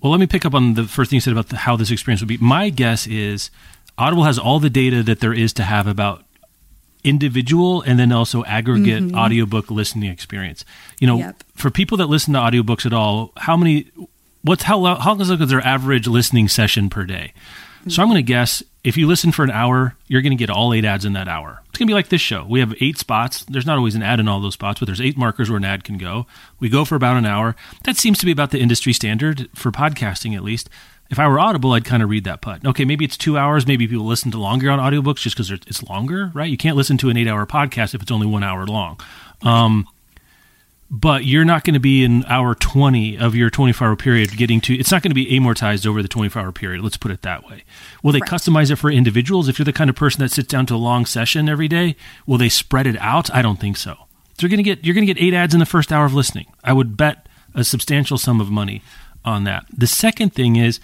Well, 0.00 0.10
let 0.10 0.20
me 0.20 0.26
pick 0.26 0.44
up 0.44 0.52
on 0.52 0.74
the 0.74 0.84
first 0.84 1.10
thing 1.10 1.16
you 1.16 1.20
said 1.22 1.32
about 1.32 1.48
the, 1.48 1.56
how 1.56 1.76
this 1.76 1.90
experience 1.90 2.20
would 2.20 2.28
be. 2.28 2.36
My 2.36 2.68
guess 2.68 3.06
is 3.06 3.50
Audible 3.96 4.24
has 4.24 4.38
all 4.38 4.60
the 4.60 4.70
data 4.70 5.02
that 5.02 5.20
there 5.20 5.32
is 5.32 5.52
to 5.54 5.62
have 5.62 5.86
about 5.86 6.24
individual 7.04 7.82
and 7.82 7.98
then 7.98 8.10
also 8.10 8.44
aggregate 8.44 9.02
mm-hmm. 9.02 9.16
audiobook 9.16 9.70
listening 9.70 10.10
experience. 10.10 10.64
You 11.00 11.06
know, 11.06 11.18
yep. 11.18 11.42
for 11.54 11.70
people 11.70 11.98
that 11.98 12.06
listen 12.06 12.32
to 12.34 12.40
audiobooks 12.40 12.86
at 12.86 12.92
all, 12.92 13.32
how 13.36 13.56
many 13.56 13.90
what's 14.42 14.64
how 14.64 14.78
long 14.78 14.98
how 15.00 15.14
long 15.14 15.20
is 15.20 15.48
their 15.48 15.64
average 15.64 16.08
listening 16.08 16.48
session 16.48 16.90
per 16.90 17.04
day? 17.04 17.32
Mm-hmm. 17.80 17.90
So 17.90 18.02
I'm 18.02 18.08
going 18.08 18.16
to 18.16 18.22
guess 18.22 18.62
if 18.82 18.96
you 18.96 19.06
listen 19.06 19.32
for 19.32 19.44
an 19.44 19.50
hour, 19.50 19.94
you're 20.08 20.22
going 20.22 20.36
to 20.36 20.36
get 20.36 20.50
all 20.50 20.72
eight 20.72 20.84
ads 20.84 21.04
in 21.04 21.12
that 21.12 21.28
hour. 21.28 21.62
It's 21.68 21.78
going 21.78 21.86
to 21.86 21.90
be 21.90 21.94
like 21.94 22.08
this 22.08 22.20
show. 22.20 22.46
We 22.48 22.60
have 22.60 22.74
eight 22.80 22.98
spots. 22.98 23.44
There's 23.44 23.66
not 23.66 23.76
always 23.76 23.94
an 23.94 24.02
ad 24.02 24.20
in 24.20 24.28
all 24.28 24.40
those 24.40 24.54
spots, 24.54 24.80
but 24.80 24.86
there's 24.86 25.00
eight 25.00 25.16
markers 25.16 25.50
where 25.50 25.56
an 25.56 25.64
ad 25.64 25.84
can 25.84 25.98
go. 25.98 26.26
We 26.60 26.68
go 26.68 26.84
for 26.84 26.94
about 26.94 27.16
an 27.16 27.26
hour. 27.26 27.56
That 27.84 27.96
seems 27.96 28.18
to 28.18 28.26
be 28.26 28.32
about 28.32 28.50
the 28.50 28.60
industry 28.60 28.92
standard 28.92 29.48
for 29.54 29.72
podcasting, 29.72 30.36
at 30.36 30.44
least 30.44 30.70
if 31.10 31.18
I 31.18 31.28
were 31.28 31.38
Audible, 31.38 31.72
I'd 31.72 31.84
kind 31.84 32.02
of 32.02 32.08
read 32.08 32.24
that 32.24 32.40
putt. 32.40 32.66
Okay, 32.66 32.84
maybe 32.84 33.04
it's 33.04 33.16
two 33.16 33.36
hours. 33.36 33.66
Maybe 33.66 33.86
people 33.86 34.06
listen 34.06 34.30
to 34.32 34.38
longer 34.38 34.70
on 34.70 34.78
audiobooks 34.78 35.18
just 35.18 35.36
because 35.36 35.50
it's 35.50 35.82
longer, 35.82 36.30
right? 36.34 36.50
You 36.50 36.56
can't 36.56 36.76
listen 36.76 36.96
to 36.98 37.10
an 37.10 37.16
eight 37.16 37.28
hour 37.28 37.46
podcast 37.46 37.94
if 37.94 38.02
it's 38.02 38.10
only 38.10 38.26
one 38.26 38.42
hour 38.42 38.66
long. 38.66 38.98
Um, 39.42 39.86
but 40.90 41.24
you're 41.24 41.44
not 41.44 41.64
going 41.64 41.74
to 41.74 41.80
be 41.80 42.04
in 42.04 42.24
hour 42.26 42.54
20 42.54 43.18
of 43.18 43.34
your 43.34 43.50
24 43.50 43.88
hour 43.88 43.96
period 43.96 44.36
getting 44.36 44.60
to 44.60 44.74
it's 44.74 44.92
not 44.92 45.02
going 45.02 45.10
to 45.10 45.14
be 45.14 45.26
amortized 45.26 45.86
over 45.86 46.02
the 46.02 46.08
24 46.08 46.40
hour 46.40 46.52
period 46.52 46.82
let's 46.82 46.96
put 46.96 47.10
it 47.10 47.22
that 47.22 47.46
way 47.48 47.64
will 48.02 48.12
they 48.12 48.20
right. 48.20 48.30
customize 48.30 48.70
it 48.70 48.76
for 48.76 48.90
individuals 48.90 49.48
if 49.48 49.58
you're 49.58 49.64
the 49.64 49.72
kind 49.72 49.90
of 49.90 49.96
person 49.96 50.20
that 50.20 50.30
sits 50.30 50.48
down 50.48 50.66
to 50.66 50.74
a 50.74 50.76
long 50.76 51.04
session 51.04 51.48
every 51.48 51.68
day 51.68 51.96
will 52.26 52.38
they 52.38 52.48
spread 52.48 52.86
it 52.86 52.96
out 52.98 53.32
i 53.34 53.42
don't 53.42 53.58
think 53.58 53.76
so 53.76 53.94
so 53.94 54.42
you're 54.42 54.50
going 54.50 54.58
to 54.58 54.62
get 54.62 54.84
you're 54.84 54.94
going 54.94 55.06
to 55.06 55.12
get 55.12 55.22
eight 55.22 55.34
ads 55.34 55.54
in 55.54 55.60
the 55.60 55.66
first 55.66 55.92
hour 55.92 56.04
of 56.04 56.14
listening 56.14 56.46
i 56.62 56.72
would 56.72 56.96
bet 56.96 57.26
a 57.54 57.64
substantial 57.64 58.18
sum 58.18 58.40
of 58.40 58.50
money 58.50 58.82
on 59.24 59.44
that. 59.44 59.66
The 59.76 59.86
second 59.86 60.34
thing 60.34 60.56
is 60.56 60.80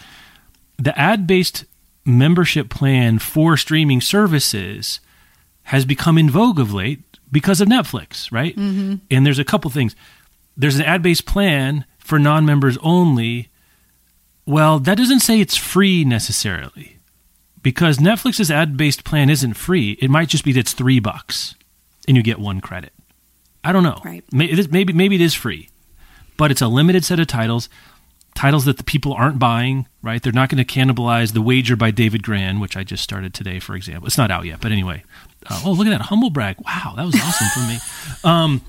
the 0.78 0.99
ad 0.99 1.26
based 1.26 1.64
membership 2.05 2.70
plan 2.70 3.18
for 3.18 3.57
streaming 3.57 4.01
services 4.01 5.01
has 5.64 5.84
become 5.84 6.18
in 6.18 6.30
vogue 6.30 6.59
of 6.59 6.72
late 6.72 7.03
because 7.30 7.61
of 7.61 7.68
Netflix, 7.68 8.32
right? 8.32 8.57
Mm-hmm. 8.57 8.97
And 9.11 9.26
there's 9.26 9.38
a 9.38 9.45
couple 9.45 9.70
things. 9.70 9.95
There's 10.57 10.76
an 10.76 10.84
ad 10.84 11.03
based 11.03 11.26
plan 11.26 11.84
for 11.99 12.18
non 12.18 12.45
members 12.45 12.76
only. 12.82 13.49
Well, 14.47 14.80
that 14.80 14.97
doesn't 14.97 15.20
say 15.20 15.41
it's 15.41 15.57
free 15.57 16.05
necessarily, 16.05 16.97
because 17.62 17.99
Netflix's 17.99 18.51
ad-based 18.51 19.05
plan 19.05 19.30
isn't 19.30 19.55
free. 19.55 19.93
It 20.01 20.11
might 20.11 20.28
just 20.28 20.45
be 20.45 20.53
that 20.53 20.61
it's 20.61 20.72
three 20.72 20.99
bucks, 20.99 21.55
and 22.09 22.16
you 22.16 22.22
get 22.22 22.41
one 22.41 22.61
credit. 22.61 22.93
I 23.62 23.72
don't 23.72 23.84
know. 23.84 24.01
Right. 24.05 24.24
Maybe 24.32 24.93
maybe 24.93 25.14
it 25.14 25.20
is 25.20 25.34
free, 25.34 25.68
but 26.36 26.51
it's 26.51 26.62
a 26.62 26.66
limited 26.66 27.05
set 27.05 27.20
of 27.20 27.28
titles, 27.28 27.68
titles 28.35 28.64
that 28.64 28.76
the 28.76 28.85
people 28.85 29.12
aren't 29.12 29.39
buying. 29.39 29.87
Right? 30.03 30.22
They're 30.22 30.33
not 30.33 30.49
going 30.49 30.64
to 30.64 30.78
cannibalize 30.78 31.35
The 31.35 31.43
Wager 31.43 31.76
by 31.76 31.91
David 31.91 32.22
Grann, 32.22 32.59
which 32.59 32.76
I 32.76 32.85
just 32.85 33.03
started 33.03 33.35
today, 33.35 33.59
for 33.59 33.76
example. 33.76 34.07
It's 34.07 34.16
not 34.16 34.31
out 34.31 34.47
yet, 34.47 34.61
but 34.62 34.72
anyway. 34.72 35.05
Uh, 35.47 35.61
oh, 35.64 35.72
look 35.72 35.87
at 35.87 35.91
that 35.91 36.03
humble 36.03 36.31
brag! 36.31 36.57
Wow, 36.64 36.95
that 36.97 37.05
was 37.05 37.14
awesome 37.16 37.49
for 37.55 37.68
me. 37.68 37.78
Um, 38.24 38.62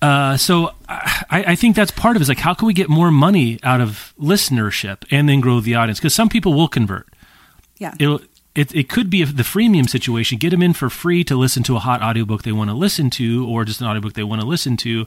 uh, 0.00 0.36
so 0.36 0.72
I, 0.88 1.44
I, 1.48 1.54
think 1.56 1.74
that's 1.74 1.90
part 1.90 2.16
of 2.16 2.20
it. 2.20 2.24
Is 2.24 2.28
like, 2.28 2.38
how 2.38 2.54
can 2.54 2.66
we 2.66 2.74
get 2.74 2.88
more 2.88 3.10
money 3.10 3.58
out 3.62 3.80
of 3.80 4.14
listenership 4.20 5.04
and 5.10 5.28
then 5.28 5.40
grow 5.40 5.60
the 5.60 5.74
audience? 5.74 5.98
Because 5.98 6.14
some 6.14 6.28
people 6.28 6.54
will 6.54 6.68
convert. 6.68 7.08
Yeah. 7.78 7.94
It'll, 7.98 8.20
it, 8.54 8.74
it 8.74 8.88
could 8.88 9.10
be 9.10 9.24
the 9.24 9.42
freemium 9.42 9.88
situation. 9.88 10.38
Get 10.38 10.50
them 10.50 10.62
in 10.62 10.72
for 10.72 10.88
free 10.88 11.24
to 11.24 11.36
listen 11.36 11.62
to 11.64 11.76
a 11.76 11.78
hot 11.78 12.02
audiobook 12.02 12.42
they 12.42 12.52
want 12.52 12.70
to 12.70 12.76
listen 12.76 13.10
to, 13.10 13.46
or 13.48 13.64
just 13.64 13.80
an 13.80 13.86
audiobook 13.86 14.14
they 14.14 14.22
want 14.22 14.40
to 14.40 14.46
listen 14.46 14.76
to. 14.78 15.06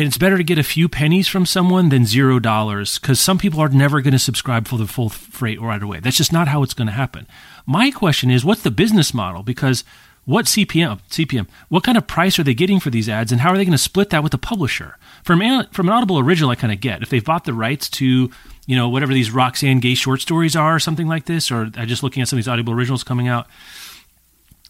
And 0.00 0.06
it's 0.06 0.16
better 0.16 0.38
to 0.38 0.44
get 0.44 0.56
a 0.56 0.62
few 0.62 0.88
pennies 0.88 1.28
from 1.28 1.44
someone 1.44 1.90
than 1.90 2.06
zero 2.06 2.38
dollars 2.38 2.98
because 2.98 3.20
some 3.20 3.36
people 3.36 3.60
are 3.60 3.68
never 3.68 4.00
going 4.00 4.14
to 4.14 4.18
subscribe 4.18 4.66
for 4.66 4.78
the 4.78 4.86
full 4.86 5.10
freight 5.10 5.58
or 5.58 5.68
right 5.68 5.82
away. 5.82 6.00
That's 6.00 6.16
just 6.16 6.32
not 6.32 6.48
how 6.48 6.62
it's 6.62 6.72
going 6.72 6.86
to 6.86 6.94
happen. 6.94 7.26
My 7.66 7.90
question 7.90 8.30
is, 8.30 8.42
what's 8.42 8.62
the 8.62 8.70
business 8.70 9.12
model? 9.12 9.42
Because 9.42 9.84
what 10.24 10.46
CPM, 10.46 11.00
CPM, 11.10 11.48
what 11.68 11.84
kind 11.84 11.98
of 11.98 12.06
price 12.06 12.38
are 12.38 12.42
they 12.42 12.54
getting 12.54 12.80
for 12.80 12.88
these 12.88 13.10
ads, 13.10 13.30
and 13.30 13.42
how 13.42 13.50
are 13.50 13.58
they 13.58 13.64
going 13.66 13.72
to 13.72 13.76
split 13.76 14.08
that 14.08 14.22
with 14.22 14.32
the 14.32 14.38
publisher? 14.38 14.96
From 15.22 15.40
from 15.70 15.86
an 15.86 15.92
Audible 15.92 16.18
original, 16.18 16.48
I 16.48 16.54
kind 16.54 16.72
of 16.72 16.80
get 16.80 17.02
if 17.02 17.10
they've 17.10 17.22
bought 17.22 17.44
the 17.44 17.52
rights 17.52 17.90
to 17.90 18.30
you 18.66 18.76
know 18.76 18.88
whatever 18.88 19.12
these 19.12 19.30
Roxane 19.30 19.80
Gay 19.80 19.94
short 19.94 20.22
stories 20.22 20.56
are, 20.56 20.76
or 20.76 20.80
something 20.80 21.08
like 21.08 21.26
this, 21.26 21.50
or 21.50 21.66
just 21.66 22.02
looking 22.02 22.22
at 22.22 22.28
some 22.28 22.38
of 22.38 22.42
these 22.42 22.48
Audible 22.48 22.72
originals 22.72 23.04
coming 23.04 23.28
out. 23.28 23.48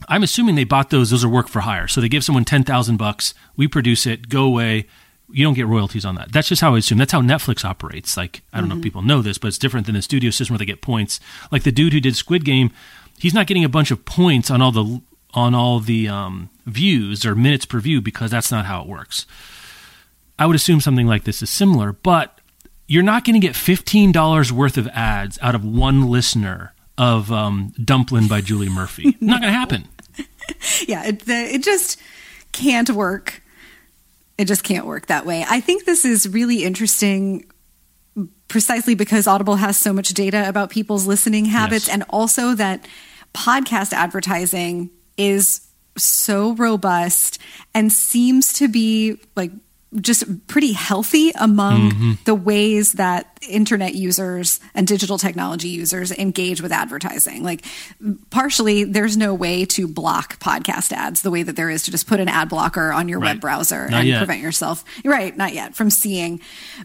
I'm 0.09 0.25
assuming 0.25 0.57
they 0.57 0.65
bought 0.65 0.91
those; 0.91 1.11
those 1.11 1.23
are 1.23 1.29
work 1.29 1.47
for 1.47 1.61
hire. 1.61 1.87
So 1.87 2.01
they 2.01 2.09
give 2.09 2.25
someone 2.25 2.45
ten 2.45 2.65
thousand 2.65 2.97
bucks, 2.97 3.33
we 3.55 3.69
produce 3.69 4.07
it, 4.07 4.29
go 4.29 4.43
away. 4.43 4.89
You 5.33 5.45
don't 5.45 5.55
get 5.55 5.67
royalties 5.67 6.05
on 6.05 6.15
that. 6.17 6.33
That's 6.33 6.49
just 6.49 6.63
how 6.63 6.75
I 6.75 6.79
assume. 6.79 6.99
That's 6.99 7.13
how 7.13 7.21
Netflix 7.21 7.65
operates. 7.65 8.17
Like 8.17 8.43
I 8.53 8.59
don't 8.59 8.65
mm-hmm. 8.65 8.69
know 8.69 8.75
if 8.75 8.77
mm-hmm. 8.79 8.83
people 8.83 9.03
know 9.03 9.23
this, 9.23 9.39
but 9.39 9.49
it's 9.49 9.59
different 9.59 9.87
than 9.87 9.95
the 9.95 10.03
studio 10.03 10.31
system 10.31 10.55
where 10.55 10.59
they 10.59 10.65
get 10.65 10.83
points. 10.83 11.21
Like 11.51 11.63
the 11.63 11.73
dude 11.73 11.93
who 11.93 12.01
did 12.01 12.17
Squid 12.17 12.45
Game, 12.45 12.71
he's 13.19 13.35
not 13.35 13.47
getting 13.47 13.65
a 13.65 13.69
bunch 13.69 13.91
of 13.91 14.05
points 14.05 14.51
on 14.51 14.61
all 14.63 14.73
the 14.73 15.01
on 15.33 15.55
all 15.55 15.81
the 15.81 16.09
um, 16.09 16.51
views 16.67 17.25
or 17.25 17.35
minutes 17.35 17.65
per 17.65 17.81
view 17.81 18.01
because 18.01 18.31
that's 18.31 18.51
not 18.51 18.67
how 18.67 18.83
it 18.83 18.89
works. 18.89 19.27
I 20.39 20.47
would 20.47 20.57
assume 20.57 20.81
something 20.81 21.07
like 21.07 21.25
this 21.25 21.43
is 21.43 21.51
similar, 21.51 21.93
but 21.93 22.41
you're 22.87 23.03
not 23.03 23.25
going 23.25 23.41
to 23.41 23.47
get 23.47 23.55
$15 23.55 24.51
worth 24.51 24.77
of 24.77 24.89
ads 24.89 25.39
out 25.43 25.55
of 25.55 25.65
one 25.65 26.09
listener 26.09 26.75
of 26.99 27.31
um, 27.31 27.73
Dumplin' 27.83 28.27
by 28.27 28.41
Julie 28.41 28.69
Murphy. 28.69 29.17
no. 29.21 29.33
Not 29.33 29.43
going 29.43 29.53
to 29.53 29.59
happen. 29.59 29.89
yeah, 30.89 31.07
it, 31.07 31.23
it 31.29 31.63
just 31.63 32.01
can't 32.53 32.91
work. 32.91 33.43
It 34.41 34.49
just 34.49 34.65
can't 34.65 34.87
work 34.87 35.09
that 35.09 35.27
way. 35.27 35.45
I 35.47 35.61
think 35.61 35.85
this 35.85 36.07
is 36.07 36.27
really 36.27 36.65
interesting 36.65 37.45
precisely 38.49 38.95
because 38.95 39.27
Audible 39.27 39.57
has 39.57 39.77
so 39.77 39.93
much 39.93 40.09
data 40.15 40.49
about 40.49 40.71
people's 40.71 41.07
listening 41.07 41.45
habits 41.45 41.89
yes. 41.89 41.93
and 41.95 42.05
also 42.09 42.55
that 42.55 42.89
podcast 43.35 43.93
advertising 43.93 44.89
is 45.19 45.69
so 45.99 46.55
robust 46.55 47.39
and 47.75 47.93
seems 47.93 48.55
to 48.55 48.67
be 48.67 49.21
like 49.37 49.53
just 49.97 50.47
pretty 50.47 50.73
healthy 50.73 51.33
among 51.33 51.91
mm-hmm. 51.91 52.13
the 52.25 52.35
ways 52.35 52.93
that 52.93 53.27
internet 53.49 53.95
users 53.95 54.61
and 54.75 54.87
digital 54.87 55.19
technology 55.19 55.69
users 55.69 56.13
engage 56.13 56.61
with 56.61 56.71
advertising. 56.71 57.43
Like, 57.43 57.65
partially, 58.31 58.85
there's 58.85 59.17
no 59.17 59.35
way 59.35 59.65
to 59.67 59.89
block 59.89 60.39
podcast 60.39 60.93
ads 60.93 61.23
the 61.23 61.31
way 61.31 61.43
that 61.43 61.57
there 61.57 61.71
is 61.71 61.83
to 61.85 61.91
just 61.91 62.07
put 62.07 62.21
an 62.21 62.29
ad 62.29 62.49
blocker 62.49 62.93
on 62.93 63.09
your 63.09 63.19
right. 63.19 63.33
web 63.33 63.41
browser 63.41 63.89
not 63.89 64.01
and 64.01 64.09
yet. 64.09 64.19
prevent 64.19 64.41
yourself, 64.41 64.85
right? 65.05 65.37
Not 65.37 65.55
yet 65.55 65.75
from 65.75 65.91
seeing 65.91 66.41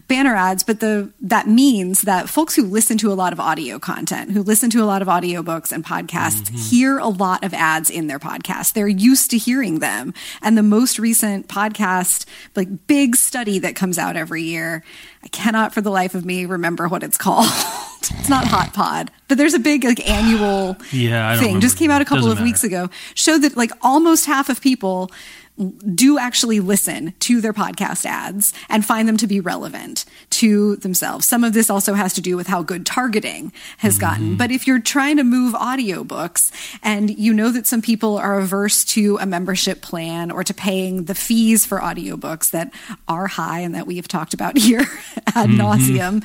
banner 0.08 0.34
ads. 0.34 0.64
But 0.64 0.80
the 0.80 1.12
that 1.20 1.46
means 1.46 2.02
that 2.02 2.28
folks 2.28 2.56
who 2.56 2.64
listen 2.64 2.98
to 2.98 3.12
a 3.12 3.14
lot 3.14 3.32
of 3.32 3.40
audio 3.40 3.78
content, 3.78 4.32
who 4.32 4.42
listen 4.42 4.70
to 4.70 4.82
a 4.82 4.86
lot 4.86 5.02
of 5.02 5.08
audiobooks 5.08 5.72
and 5.72 5.84
podcasts, 5.84 6.44
mm-hmm. 6.44 6.56
hear 6.56 6.98
a 6.98 7.08
lot 7.08 7.44
of 7.44 7.54
ads 7.54 7.90
in 7.90 8.06
their 8.06 8.18
podcast. 8.18 8.72
They're 8.72 8.88
used 8.88 9.30
to 9.30 9.38
hearing 9.38 9.78
them. 9.78 10.14
And 10.42 10.56
the 10.56 10.62
most 10.62 10.98
recent 10.98 11.48
podcast, 11.48 12.24
like 12.54 12.86
big 12.96 13.14
study 13.14 13.58
that 13.58 13.76
comes 13.76 13.98
out 13.98 14.16
every 14.16 14.42
year. 14.42 14.82
I 15.22 15.28
cannot 15.28 15.74
for 15.74 15.82
the 15.82 15.90
life 15.90 16.14
of 16.14 16.24
me 16.24 16.46
remember 16.46 16.88
what 16.88 17.02
it's 17.02 17.18
called. 17.18 17.44
it's 17.98 18.30
not 18.30 18.46
Hot 18.46 18.72
Pod, 18.72 19.10
but 19.28 19.36
there's 19.36 19.52
a 19.52 19.58
big 19.58 19.84
like 19.84 20.08
annual 20.08 20.78
yeah, 20.92 21.38
thing. 21.38 21.60
Just 21.60 21.76
came 21.76 21.90
out 21.90 22.00
a 22.00 22.06
couple 22.06 22.22
Doesn't 22.22 22.32
of 22.32 22.38
matter. 22.38 22.44
weeks 22.46 22.64
ago. 22.64 22.88
Showed 23.12 23.42
that 23.42 23.54
like 23.54 23.70
almost 23.82 24.24
half 24.24 24.48
of 24.48 24.62
people 24.62 25.10
do 25.56 26.18
actually 26.18 26.60
listen 26.60 27.14
to 27.20 27.40
their 27.40 27.52
podcast 27.52 28.04
ads 28.04 28.52
and 28.68 28.84
find 28.84 29.08
them 29.08 29.16
to 29.16 29.26
be 29.26 29.40
relevant 29.40 30.04
to 30.30 30.76
themselves. 30.76 31.26
Some 31.26 31.44
of 31.44 31.54
this 31.54 31.70
also 31.70 31.94
has 31.94 32.12
to 32.14 32.20
do 32.20 32.36
with 32.36 32.46
how 32.46 32.62
good 32.62 32.84
targeting 32.84 33.52
has 33.78 33.98
gotten. 33.98 34.24
Mm-hmm. 34.24 34.36
But 34.36 34.50
if 34.50 34.66
you're 34.66 34.80
trying 34.80 35.16
to 35.16 35.24
move 35.24 35.54
audiobooks 35.54 36.52
and 36.82 37.16
you 37.18 37.32
know 37.32 37.50
that 37.50 37.66
some 37.66 37.80
people 37.80 38.18
are 38.18 38.38
averse 38.38 38.84
to 38.86 39.16
a 39.18 39.26
membership 39.26 39.80
plan 39.80 40.30
or 40.30 40.44
to 40.44 40.52
paying 40.52 41.04
the 41.04 41.14
fees 41.14 41.64
for 41.64 41.78
audiobooks 41.78 42.50
that 42.50 42.72
are 43.08 43.26
high 43.26 43.60
and 43.60 43.74
that 43.74 43.86
we 43.86 43.96
have 43.96 44.08
talked 44.08 44.34
about 44.34 44.58
here 44.58 44.86
ad 45.34 45.48
mm-hmm. 45.48 45.60
nauseum, 45.60 46.24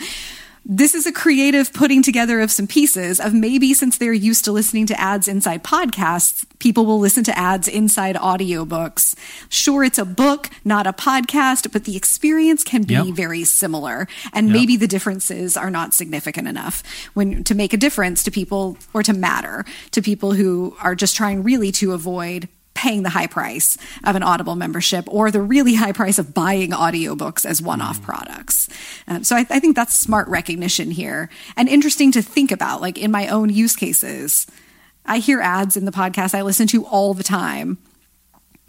this 0.63 0.93
is 0.93 1.07
a 1.07 1.11
creative 1.11 1.73
putting 1.73 2.03
together 2.03 2.39
of 2.39 2.51
some 2.51 2.67
pieces 2.67 3.19
of 3.19 3.33
maybe 3.33 3.73
since 3.73 3.97
they're 3.97 4.13
used 4.13 4.45
to 4.45 4.51
listening 4.51 4.85
to 4.87 4.99
ads 4.99 5.27
inside 5.27 5.63
podcasts, 5.63 6.45
people 6.59 6.85
will 6.85 6.99
listen 6.99 7.23
to 7.23 7.37
ads 7.37 7.67
inside 7.67 8.15
audiobooks. 8.15 9.15
Sure, 9.49 9.83
it's 9.83 9.97
a 9.97 10.05
book, 10.05 10.49
not 10.63 10.85
a 10.85 10.93
podcast, 10.93 11.71
but 11.71 11.85
the 11.85 11.97
experience 11.97 12.63
can 12.63 12.83
be 12.83 12.93
yep. 12.93 13.07
very 13.07 13.43
similar. 13.43 14.07
And 14.33 14.49
yep. 14.49 14.53
maybe 14.53 14.77
the 14.77 14.87
differences 14.87 15.57
are 15.57 15.71
not 15.71 15.93
significant 15.95 16.47
enough 16.47 16.83
when 17.15 17.43
to 17.45 17.55
make 17.55 17.73
a 17.73 17.77
difference 17.77 18.23
to 18.23 18.31
people 18.31 18.77
or 18.93 19.01
to 19.03 19.13
matter 19.13 19.65
to 19.91 20.01
people 20.01 20.33
who 20.33 20.75
are 20.79 20.93
just 20.93 21.15
trying 21.15 21.41
really 21.41 21.71
to 21.73 21.93
avoid 21.93 22.47
paying 22.81 23.03
the 23.03 23.09
high 23.09 23.27
price 23.27 23.77
of 24.03 24.15
an 24.15 24.23
Audible 24.23 24.55
membership 24.55 25.05
or 25.07 25.29
the 25.29 25.39
really 25.39 25.75
high 25.75 25.91
price 25.91 26.17
of 26.17 26.33
buying 26.33 26.71
audiobooks 26.71 27.45
as 27.45 27.61
one 27.61 27.79
off 27.79 28.01
mm. 28.01 28.05
products. 28.05 28.67
Um, 29.07 29.23
so 29.23 29.35
I, 29.35 29.45
I 29.51 29.59
think 29.59 29.75
that's 29.75 29.93
smart 29.93 30.27
recognition 30.27 30.89
here 30.89 31.29
and 31.55 31.69
interesting 31.69 32.11
to 32.13 32.23
think 32.23 32.51
about. 32.51 32.81
Like 32.81 32.97
in 32.97 33.11
my 33.11 33.27
own 33.27 33.49
use 33.49 33.75
cases, 33.75 34.47
I 35.05 35.19
hear 35.19 35.41
ads 35.41 35.77
in 35.77 35.85
the 35.85 35.91
podcast 35.91 36.33
I 36.33 36.41
listen 36.41 36.65
to 36.67 36.83
all 36.85 37.13
the 37.13 37.23
time. 37.23 37.77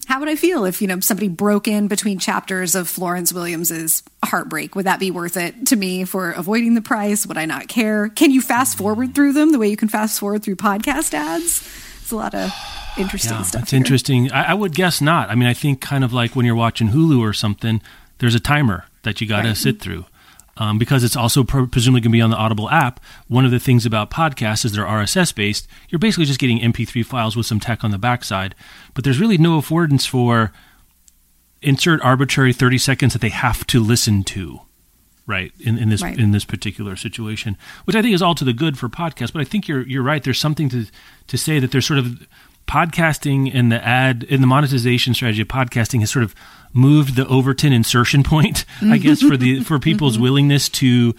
How 0.08 0.18
would 0.20 0.28
I 0.28 0.36
feel 0.36 0.66
if, 0.66 0.82
you 0.82 0.88
know, 0.88 1.00
somebody 1.00 1.28
broke 1.28 1.66
in 1.66 1.88
between 1.88 2.18
chapters 2.18 2.74
of 2.74 2.88
Florence 2.88 3.32
Williams's 3.32 4.02
Heartbreak? 4.22 4.74
Would 4.74 4.84
that 4.86 5.00
be 5.00 5.10
worth 5.10 5.38
it 5.38 5.68
to 5.68 5.76
me 5.76 6.04
for 6.04 6.32
avoiding 6.32 6.74
the 6.74 6.82
price? 6.82 7.26
Would 7.26 7.38
I 7.38 7.46
not 7.46 7.68
care? 7.68 8.10
Can 8.10 8.30
you 8.30 8.42
fast 8.42 8.76
forward 8.76 9.14
through 9.14 9.32
them 9.32 9.52
the 9.52 9.58
way 9.58 9.68
you 9.68 9.76
can 9.76 9.88
fast 9.88 10.20
forward 10.20 10.42
through 10.42 10.56
podcast 10.56 11.14
ads? 11.14 11.66
It's 12.02 12.10
a 12.10 12.16
lot 12.16 12.34
of 12.34 12.50
interesting 12.96 13.32
yeah, 13.32 13.42
stuff. 13.42 13.60
That's 13.60 13.70
here. 13.70 13.78
interesting. 13.78 14.30
I, 14.32 14.50
I, 14.50 14.54
would 14.54 14.74
guess 14.74 15.00
not. 15.00 15.30
I 15.30 15.34
mean, 15.34 15.48
I 15.48 15.54
think 15.54 15.80
kind 15.80 16.04
of 16.04 16.12
like 16.12 16.36
when 16.36 16.46
you're 16.46 16.54
watching 16.54 16.88
Hulu 16.88 17.20
or 17.20 17.32
something, 17.32 17.80
there's 18.18 18.34
a 18.34 18.40
timer 18.40 18.84
that 19.02 19.20
you 19.20 19.26
got 19.26 19.42
to 19.42 19.48
right. 19.48 19.56
sit 19.56 19.80
through. 19.80 20.06
Um, 20.58 20.76
because 20.76 21.02
it's 21.02 21.16
also 21.16 21.44
presumably 21.44 22.02
going 22.02 22.02
to 22.02 22.08
be 22.10 22.20
on 22.20 22.28
the 22.28 22.36
Audible 22.36 22.68
app. 22.68 23.00
One 23.26 23.46
of 23.46 23.50
the 23.50 23.58
things 23.58 23.86
about 23.86 24.10
podcasts 24.10 24.66
is 24.66 24.72
they're 24.72 24.84
RSS 24.84 25.34
based. 25.34 25.66
You're 25.88 25.98
basically 25.98 26.26
just 26.26 26.38
getting 26.38 26.58
MP3 26.58 27.06
files 27.06 27.36
with 27.36 27.46
some 27.46 27.58
tech 27.58 27.82
on 27.82 27.90
the 27.90 27.96
backside, 27.96 28.54
but 28.92 29.02
there's 29.02 29.18
really 29.18 29.38
no 29.38 29.58
affordance 29.58 30.06
for 30.06 30.52
insert 31.62 32.02
arbitrary 32.02 32.52
30 32.52 32.76
seconds 32.76 33.12
that 33.14 33.22
they 33.22 33.30
have 33.30 33.66
to 33.68 33.82
listen 33.82 34.24
to 34.24 34.60
right 35.26 35.52
in, 35.60 35.78
in 35.78 35.88
this 35.88 36.02
right. 36.02 36.18
in 36.18 36.32
this 36.32 36.44
particular 36.44 36.96
situation 36.96 37.56
which 37.84 37.94
i 37.94 38.02
think 38.02 38.12
is 38.12 38.20
all 38.20 38.34
to 38.34 38.44
the 38.44 38.52
good 38.52 38.76
for 38.76 38.88
podcasts 38.88 39.32
but 39.32 39.40
i 39.40 39.44
think 39.44 39.68
you're 39.68 39.86
you're 39.86 40.02
right 40.02 40.24
there's 40.24 40.40
something 40.40 40.68
to 40.68 40.86
to 41.28 41.38
say 41.38 41.60
that 41.60 41.70
there's 41.70 41.86
sort 41.86 41.98
of 41.98 42.26
podcasting 42.66 43.54
and 43.54 43.70
the 43.70 43.84
ad 43.84 44.26
and 44.30 44.42
the 44.42 44.46
monetization 44.46 45.14
strategy 45.14 45.42
of 45.42 45.48
podcasting 45.48 46.00
has 46.00 46.10
sort 46.10 46.24
of 46.24 46.34
moved 46.72 47.16
the 47.16 47.26
Overton 47.26 47.72
insertion 47.72 48.22
point, 48.24 48.64
I 48.82 48.98
guess, 48.98 49.22
for 49.22 49.36
the 49.36 49.60
for 49.60 49.78
people's 49.80 50.14
mm-hmm. 50.14 50.22
willingness 50.22 50.68
to 50.70 51.14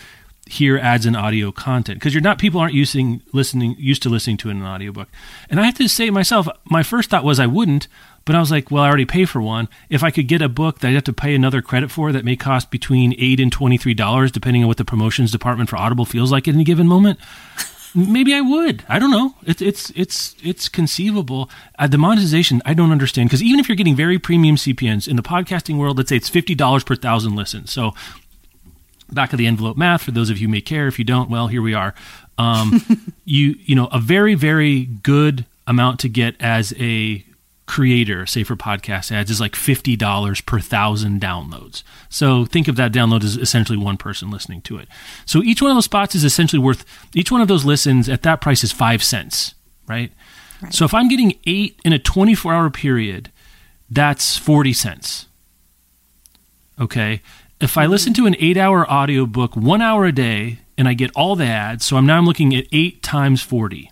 hear 0.46 0.78
ads 0.78 1.06
and 1.06 1.16
audio 1.16 1.54
content 1.54 1.98
because 1.98 2.14
you're 2.14 2.22
not 2.22 2.38
people 2.38 2.60
aren't 2.60 2.74
using 2.74 3.22
listening 3.32 3.76
used 3.80 4.04
to 4.04 4.10
listening 4.10 4.38
to 4.38 4.50
an 4.50 4.62
audiobook. 4.62 5.08
And 5.50 5.60
I 5.60 5.66
have 5.66 5.76
to 5.76 5.88
say 5.88 6.10
myself, 6.10 6.48
my 6.66 6.84
first 6.84 7.10
thought 7.10 7.24
was 7.24 7.40
I 7.40 7.48
wouldn't, 7.48 7.88
but 8.26 8.36
I 8.36 8.40
was 8.40 8.52
like, 8.52 8.70
well, 8.70 8.84
I 8.84 8.88
already 8.88 9.06
pay 9.06 9.26
for 9.26 9.42
one. 9.42 9.70
If 9.90 10.04
I 10.04 10.12
could 10.12 10.28
get 10.28 10.42
a 10.42 10.50
book 10.50 10.80
that 10.80 10.90
I'd 10.90 10.96
have 10.96 11.04
to 11.06 11.14
pay 11.14 11.34
another 11.34 11.62
credit 11.62 11.92
for 11.92 12.12
that 12.12 12.26
may 12.26 12.36
cost 12.36 12.72
between 12.72 13.16
eight 13.18 13.40
and 13.40 13.52
twenty 13.52 13.78
three 13.78 13.94
dollars, 13.94 14.32
depending 14.32 14.64
on 14.64 14.68
what 14.68 14.78
the 14.78 14.86
promotions 14.86 15.32
department 15.32 15.70
for 15.70 15.78
Audible 15.78 16.06
feels 16.06 16.32
like 16.32 16.48
at 16.48 16.56
any 16.56 16.64
given 16.64 16.88
moment, 16.88 17.20
maybe 17.96 18.34
I 18.34 18.42
would. 18.42 18.84
I 18.88 19.00
don't 19.00 19.12
know. 19.12 19.36
It's 19.46 19.62
it's 19.62 19.92
it's 19.96 20.36
it's 20.44 20.70
conceivable. 20.70 21.50
Uh, 21.78 21.88
the 21.88 21.98
monetization, 21.98 22.62
I 22.66 22.74
don't 22.74 22.92
understand 22.92 23.30
because 23.30 23.44
even 23.44 23.60
if 23.60 23.68
you're 23.68 23.76
getting 23.76 23.96
very 23.96 24.20
premium 24.20 24.56
CPMs 24.56 25.08
in 25.08 25.16
the 25.16 25.24
podcasting 25.24 25.78
world, 25.78 25.98
let's 25.98 26.10
say 26.10 26.16
it's 26.16 26.30
fifty 26.30 26.56
dollars 26.56 26.84
per 26.84 26.96
thousand 26.96 27.36
listens. 27.36 27.72
So 27.72 27.94
back 29.12 29.32
of 29.32 29.38
the 29.38 29.48
envelope 29.48 29.78
math 29.78 30.04
for 30.04 30.12
those 30.12 30.30
of 30.30 30.38
you 30.38 30.48
who 30.48 30.52
may 30.52 30.62
care. 30.62 30.88
If 30.88 30.98
you 30.98 31.06
don't, 31.06 31.30
well, 31.30 31.48
here 31.48 31.62
we 31.62 31.74
are. 31.74 31.94
Um, 32.38 33.14
you 33.26 33.56
you 33.64 33.76
know 33.76 33.88
a 33.92 34.00
very 34.00 34.36
very 34.36 34.86
good 34.86 35.46
amount 35.68 36.00
to 36.02 36.10
get 36.10 36.36
as 36.40 36.74
a 36.80 37.24
creator, 37.66 38.26
say 38.26 38.44
for 38.44 38.56
podcast 38.56 39.12
ads, 39.12 39.32
is 39.32 39.40
like 39.40 39.56
fifty 39.56 39.96
dollars 39.96 40.42
per 40.42 40.60
thousand 40.60 41.22
downloads. 41.22 41.84
So 42.10 42.46
think 42.46 42.68
of 42.68 42.76
that 42.76 42.92
download 42.92 43.24
as 43.24 43.38
essentially 43.38 43.78
one 43.78 43.98
person 43.98 44.30
listening 44.30 44.62
to 44.64 44.78
it. 44.78 44.88
So 45.26 45.42
each 45.42 45.62
one 45.62 45.72
of 45.72 45.78
those 45.78 45.86
spots 45.86 46.16
is 46.16 46.24
essentially 46.24 46.60
worth 46.60 46.86
each 47.14 47.32
one 47.32 47.42
of 47.42 47.48
those 47.48 47.66
listens 47.66 48.10
at 48.10 48.24
that 48.24 48.42
price 48.42 48.64
is 48.64 48.72
five 48.72 49.04
cents, 49.04 49.56
right? 49.88 50.12
right. 50.62 50.74
So 50.74 50.86
if 50.86 50.94
I'm 50.94 51.08
getting 51.08 51.38
eight 51.46 51.80
in 51.84 51.94
a 51.94 52.00
twenty 52.00 52.36
four 52.36 52.54
hour 52.54 52.70
period, 52.70 53.32
that's 53.90 54.38
forty 54.38 54.74
cents. 54.74 55.28
Okay. 56.80 57.22
If 57.62 57.78
I 57.78 57.84
mm-hmm. 57.84 57.92
listen 57.92 58.14
to 58.16 58.26
an 58.26 58.36
eight 58.40 58.58
hour 58.58 58.90
audiobook, 58.90 59.56
one 59.56 59.82
hour 59.82 60.06
a 60.06 60.12
day, 60.12 60.60
and 60.78 60.88
I 60.88 60.94
get 60.94 61.12
all 61.16 61.36
the 61.36 61.46
ads, 61.46 61.86
so 61.86 61.98
I'm 61.98 62.06
now 62.06 62.18
I'm 62.18 62.26
looking 62.26 62.56
at 62.56 62.66
eight 62.72 63.04
times 63.04 63.42
40. 63.42 63.92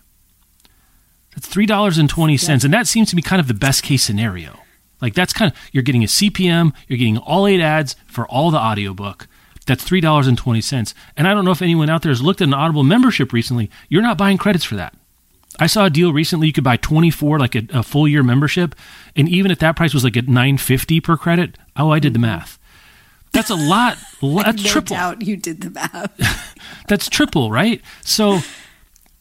That's 1.34 1.48
$3.20. 1.48 2.48
Yeah. 2.48 2.58
And 2.64 2.74
that 2.74 2.86
seems 2.86 3.10
to 3.10 3.16
be 3.16 3.22
kind 3.22 3.40
of 3.40 3.48
the 3.48 3.54
best 3.54 3.82
case 3.82 4.02
scenario. 4.02 4.60
Like 5.00 5.14
that's 5.14 5.32
kind 5.32 5.50
of, 5.50 5.58
you're 5.72 5.82
getting 5.82 6.04
a 6.04 6.06
CPM, 6.06 6.72
you're 6.86 6.98
getting 6.98 7.18
all 7.18 7.46
eight 7.46 7.60
ads 7.60 7.96
for 8.06 8.26
all 8.28 8.50
the 8.50 8.58
audiobook. 8.58 9.26
That's 9.66 9.84
$3.20. 9.88 10.94
And 11.16 11.28
I 11.28 11.34
don't 11.34 11.44
know 11.44 11.50
if 11.50 11.62
anyone 11.62 11.90
out 11.90 12.02
there 12.02 12.10
has 12.10 12.22
looked 12.22 12.40
at 12.40 12.48
an 12.48 12.54
Audible 12.54 12.84
membership 12.84 13.32
recently. 13.32 13.70
You're 13.88 14.02
not 14.02 14.18
buying 14.18 14.38
credits 14.38 14.64
for 14.64 14.76
that. 14.76 14.94
I 15.58 15.66
saw 15.66 15.84
a 15.86 15.90
deal 15.90 16.12
recently 16.12 16.46
you 16.46 16.52
could 16.52 16.64
buy 16.64 16.78
24 16.78 17.38
like 17.38 17.54
a, 17.54 17.62
a 17.72 17.82
full 17.82 18.08
year 18.08 18.22
membership 18.22 18.74
and 19.14 19.28
even 19.28 19.50
at 19.50 19.58
that 19.58 19.76
price 19.76 19.92
was 19.92 20.02
like 20.02 20.16
at 20.16 20.26
950 20.26 21.00
per 21.00 21.16
credit. 21.16 21.58
Oh, 21.76 21.90
I 21.90 21.98
did 21.98 22.14
the 22.14 22.18
mm-hmm. 22.18 22.26
math. 22.26 22.58
That's 23.32 23.50
a 23.50 23.54
lot. 23.54 23.98
That's 24.22 24.62
no 24.62 24.70
triple. 24.70 24.96
doubt 24.96 25.22
you 25.22 25.36
did 25.36 25.60
the 25.62 25.70
math. 25.70 26.54
that's 26.88 27.08
triple, 27.08 27.50
right? 27.50 27.80
So 28.02 28.40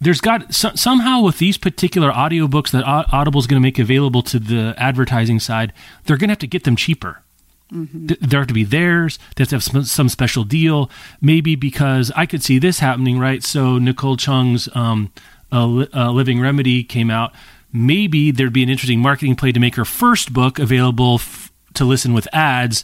there's 0.02 0.20
got 0.20 0.54
so, 0.54 0.72
somehow 0.74 1.22
with 1.22 1.38
these 1.38 1.58
particular 1.58 2.12
audiobooks 2.12 2.72
that 2.72 2.84
Audible 2.84 3.39
is 3.39 3.47
going 3.47 3.62
to 3.62 3.66
make 3.66 3.78
available 3.78 4.24
to 4.24 4.39
the 4.39 4.74
advertising 4.78 5.39
side, 5.39 5.72
they're 6.04 6.18
going 6.18 6.30
to 6.30 6.32
have 6.32 6.39
to 6.39 6.47
get 6.47 6.64
them 6.64 6.76
cheaper. 6.76 7.22
Mm-hmm. 7.72 8.08
They 8.20 8.38
have 8.38 8.47
to 8.47 8.54
be 8.54 8.64
theirs. 8.64 9.18
They 9.36 9.43
have 9.43 9.49
to 9.49 9.56
have 9.56 9.64
some, 9.64 9.84
some, 9.84 10.10
special 10.10 10.43
deal. 10.43 10.89
Maybe 11.22 11.56
because 11.56 12.12
I 12.16 12.26
could 12.26 12.43
see 12.43 12.60
this 12.60 12.80
happening, 12.80 13.18
right? 13.20 13.43
So 13.43 13.78
Nicole 13.78 14.18
Chung's 14.18 14.68
um, 14.76 15.14
uh, 15.52 15.86
uh, 15.93 16.12
Living 16.12 16.41
Remedy 16.41 16.84
came 16.84 17.10
out. 17.10 17.34
Maybe 17.72 18.32
there'd 18.32 18.52
be 18.52 18.64
an 18.64 18.70
interesting 18.70 18.99
marketing 18.99 19.36
play 19.38 19.54
to 19.54 19.60
make 19.60 19.76
her 19.76 19.86
first 19.86 20.34
book 20.34 20.60
available 20.60 21.16
f- 21.16 21.52
to 21.76 21.86
listen 21.86 22.12
with 22.12 22.28
ads 22.34 22.84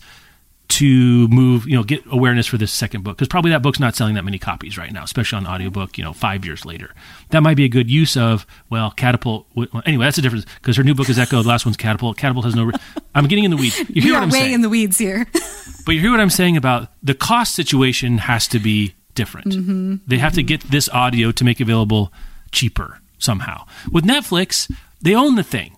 to 0.70 1.28
move, 1.30 1.68
you 1.68 1.76
know, 1.76 1.84
get 1.84 2.04
awareness 2.12 2.46
for 2.46 2.58
this 2.58 2.72
second 2.72 3.04
book 3.04 3.18
because 3.18 3.28
probably 3.28 3.52
that 3.52 3.62
book's 3.62 3.80
not 3.80 3.96
selling 3.96 4.16
that 4.16 4.26
many 4.26 4.38
copies 4.38 4.78
right 4.78 4.92
now, 4.92 5.04
especially 5.04 5.38
on 5.38 5.48
audiobook, 5.48 5.98
you 5.98 6.04
know, 6.04 6.14
five 6.14 6.46
years 6.46 6.66
later. 6.66 6.94
That 7.30 7.42
might 7.42 7.56
be 7.56 7.64
a 7.64 7.70
good 7.70 7.90
use 7.90 8.18
of, 8.18 8.46
well, 8.70 8.92
Catapult. 8.92 9.48
Well, 9.56 9.68
anyway, 9.86 10.06
that's 10.06 10.18
the 10.18 10.22
difference 10.22 10.46
because 10.56 10.76
her 10.76 10.84
new 10.84 10.94
book 10.94 11.10
is 11.10 11.18
Echo, 11.18 11.42
the 11.42 11.48
last 11.48 11.66
one's 11.66 11.78
Catapult. 11.78 12.18
Catapult 12.18 12.46
has 12.46 12.56
no. 12.56 12.66
Re- 12.66 12.74
I'm 13.16 13.28
getting 13.28 13.46
in 13.46 13.52
the 13.52 13.58
weeds. 13.58 13.80
You 13.90 14.02
hear 14.02 14.14
what 14.14 14.24
I'm 14.24 14.30
way 14.30 14.40
saying? 14.40 14.54
in 14.54 14.62
the 14.62 14.70
weeds 14.70 14.98
here. 14.98 15.26
but 15.86 15.94
you 15.94 16.02
hear 16.02 16.12
what 16.12 16.20
I'm 16.20 16.30
saying 16.30 16.58
about 16.58 16.92
the 17.02 17.14
cost 17.14 17.56
situation 17.56 18.18
has 18.20 18.48
to 18.50 18.60
be 18.60 18.96
different. 19.16 19.48
Mm-hmm. 19.48 19.96
They 20.06 20.18
have 20.18 20.34
mm-hmm. 20.34 20.38
to 20.38 20.44
get 20.44 20.62
this 20.64 20.90
audio 20.90 21.32
to 21.32 21.44
make 21.44 21.60
available 21.60 22.12
cheaper 22.52 23.00
somehow. 23.20 23.66
With 23.92 24.04
Netflix, 24.04 24.72
they 25.02 25.16
own 25.16 25.36
the 25.36 25.44
thing, 25.44 25.78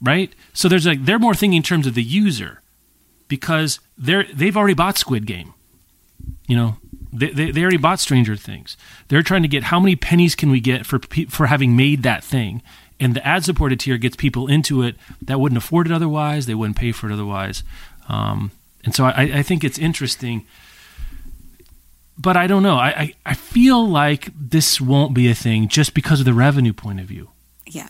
right? 0.00 0.32
So 0.52 0.68
there's 0.68 0.86
like 0.86 1.04
they're 1.06 1.18
more 1.18 1.34
thinking 1.34 1.56
in 1.56 1.62
terms 1.62 1.86
of 1.86 1.94
the 1.94 2.02
user 2.02 2.60
because 3.30 3.80
they're 3.96 4.26
they've 4.34 4.56
already 4.56 4.74
bought 4.74 4.98
Squid 4.98 5.24
Game. 5.24 5.54
You 6.46 6.56
know, 6.56 6.76
they, 7.12 7.30
they, 7.30 7.50
they 7.52 7.62
already 7.62 7.78
bought 7.78 8.00
Stranger 8.00 8.36
Things. 8.36 8.76
They're 9.08 9.22
trying 9.22 9.42
to 9.42 9.48
get 9.48 9.62
how 9.64 9.80
many 9.80 9.96
pennies 9.96 10.34
can 10.34 10.50
we 10.50 10.60
get 10.60 10.84
for 10.84 11.00
for 11.30 11.46
having 11.46 11.74
made 11.74 12.02
that 12.02 12.22
thing, 12.22 12.60
and 12.98 13.14
the 13.14 13.26
ad 13.26 13.44
supported 13.44 13.80
tier 13.80 13.96
gets 13.96 14.16
people 14.16 14.48
into 14.48 14.82
it 14.82 14.96
that 15.22 15.40
wouldn't 15.40 15.56
afford 15.56 15.86
it 15.86 15.92
otherwise. 15.92 16.44
They 16.44 16.54
wouldn't 16.54 16.76
pay 16.76 16.92
for 16.92 17.08
it 17.08 17.14
otherwise. 17.14 17.62
Um, 18.08 18.50
and 18.84 18.94
so 18.94 19.04
I, 19.04 19.22
I 19.22 19.42
think 19.42 19.64
it's 19.64 19.78
interesting 19.78 20.44
but 22.18 22.36
I 22.36 22.46
don't 22.46 22.62
know. 22.62 22.76
I, 22.76 22.88
I, 22.88 23.14
I, 23.24 23.34
feel 23.34 23.88
like 23.88 24.28
this 24.38 24.78
won't 24.78 25.14
be 25.14 25.30
a 25.30 25.34
thing 25.34 25.68
just 25.68 25.94
because 25.94 26.20
of 26.20 26.26
the 26.26 26.34
revenue 26.34 26.74
point 26.74 27.00
of 27.00 27.06
view. 27.06 27.30
Yeah 27.64 27.88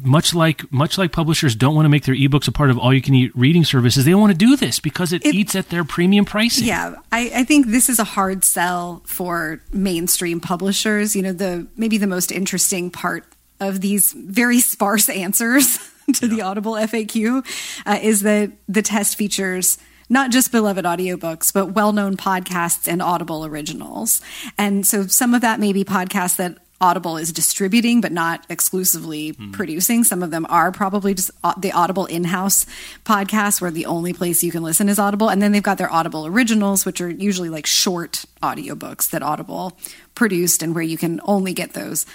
much 0.00 0.34
like 0.34 0.70
much 0.72 0.98
like 0.98 1.12
publishers 1.12 1.54
don't 1.54 1.74
want 1.74 1.84
to 1.84 1.88
make 1.88 2.04
their 2.04 2.14
ebooks 2.14 2.48
a 2.48 2.52
part 2.52 2.70
of 2.70 2.78
all 2.78 2.92
you 2.92 3.02
can 3.02 3.14
eat 3.14 3.32
reading 3.34 3.64
services, 3.64 4.04
they 4.04 4.10
don't 4.10 4.20
want 4.20 4.32
to 4.32 4.38
do 4.38 4.56
this 4.56 4.80
because 4.80 5.12
it, 5.12 5.24
it 5.24 5.34
eats 5.34 5.54
at 5.54 5.68
their 5.70 5.84
premium 5.84 6.24
pricing. 6.24 6.66
Yeah, 6.66 6.94
I, 7.12 7.30
I, 7.34 7.44
think 7.44 7.66
this 7.66 7.88
is 7.88 7.98
a 7.98 8.04
hard 8.04 8.44
sell 8.44 9.02
for 9.06 9.60
mainstream 9.72 10.40
publishers. 10.40 11.16
You 11.16 11.22
know, 11.22 11.32
the 11.32 11.66
maybe 11.76 11.98
the 11.98 12.06
most 12.06 12.32
interesting 12.32 12.90
part 12.90 13.24
of 13.60 13.80
these 13.80 14.12
very 14.12 14.60
sparse 14.60 15.08
answers 15.08 15.78
to 16.14 16.26
yeah. 16.26 16.34
the 16.34 16.42
Audible 16.42 16.72
FAQ 16.72 17.44
uh, 17.86 17.98
is 18.02 18.22
that 18.22 18.52
the 18.68 18.82
test 18.82 19.16
features 19.16 19.78
not 20.10 20.30
just 20.30 20.50
beloved 20.50 20.84
audiobooks, 20.84 21.52
but 21.52 21.74
well 21.74 21.92
known 21.92 22.16
podcasts 22.16 22.90
and 22.90 23.02
Audible 23.02 23.44
originals. 23.44 24.22
And 24.56 24.86
so 24.86 25.06
some 25.06 25.34
of 25.34 25.42
that 25.42 25.60
may 25.60 25.72
be 25.72 25.84
podcasts 25.84 26.36
that 26.36 26.56
Audible 26.80 27.16
is 27.16 27.32
distributing, 27.32 28.00
but 28.00 28.12
not 28.12 28.46
exclusively 28.48 29.32
mm. 29.32 29.52
producing. 29.52 30.04
Some 30.04 30.22
of 30.22 30.30
them 30.30 30.46
are 30.48 30.70
probably 30.70 31.12
just 31.12 31.30
the 31.58 31.72
Audible 31.72 32.06
in 32.06 32.24
house 32.24 32.66
podcasts 33.04 33.60
where 33.60 33.70
the 33.70 33.86
only 33.86 34.12
place 34.12 34.44
you 34.44 34.52
can 34.52 34.62
listen 34.62 34.88
is 34.88 34.98
Audible. 34.98 35.28
And 35.28 35.42
then 35.42 35.52
they've 35.52 35.62
got 35.62 35.78
their 35.78 35.92
Audible 35.92 36.26
originals, 36.26 36.86
which 36.86 37.00
are 37.00 37.10
usually 37.10 37.48
like 37.48 37.66
short 37.66 38.24
audiobooks 38.42 39.10
that 39.10 39.22
Audible 39.22 39.76
produced 40.14 40.62
and 40.62 40.74
where 40.74 40.84
you 40.84 40.96
can 40.96 41.20
only 41.24 41.52
get 41.52 41.72
those 41.72 42.06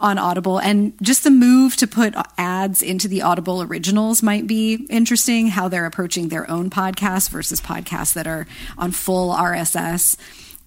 on 0.00 0.18
Audible. 0.18 0.58
And 0.58 0.94
just 1.02 1.24
the 1.24 1.30
move 1.30 1.76
to 1.76 1.86
put 1.86 2.14
ads 2.38 2.82
into 2.82 3.08
the 3.08 3.22
Audible 3.22 3.62
originals 3.62 4.22
might 4.22 4.46
be 4.46 4.86
interesting, 4.88 5.48
how 5.48 5.68
they're 5.68 5.86
approaching 5.86 6.28
their 6.28 6.50
own 6.50 6.70
podcasts 6.70 7.28
versus 7.28 7.60
podcasts 7.60 8.14
that 8.14 8.26
are 8.26 8.46
on 8.78 8.92
full 8.92 9.34
RSS 9.34 10.16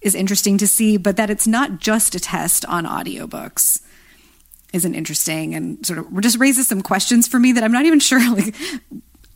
is 0.00 0.14
interesting 0.14 0.58
to 0.58 0.66
see, 0.66 0.96
but 0.96 1.16
that 1.16 1.30
it's 1.30 1.46
not 1.46 1.78
just 1.78 2.14
a 2.14 2.20
test 2.20 2.64
on 2.66 2.84
audiobooks 2.84 3.82
isn't 4.72 4.94
interesting 4.94 5.54
and 5.54 5.84
sort 5.84 5.98
of 5.98 6.20
just 6.20 6.38
raises 6.38 6.68
some 6.68 6.80
questions 6.80 7.26
for 7.26 7.38
me 7.40 7.52
that 7.52 7.64
I'm 7.64 7.72
not 7.72 7.86
even 7.86 7.98
sure 7.98 8.20
like 8.34 8.54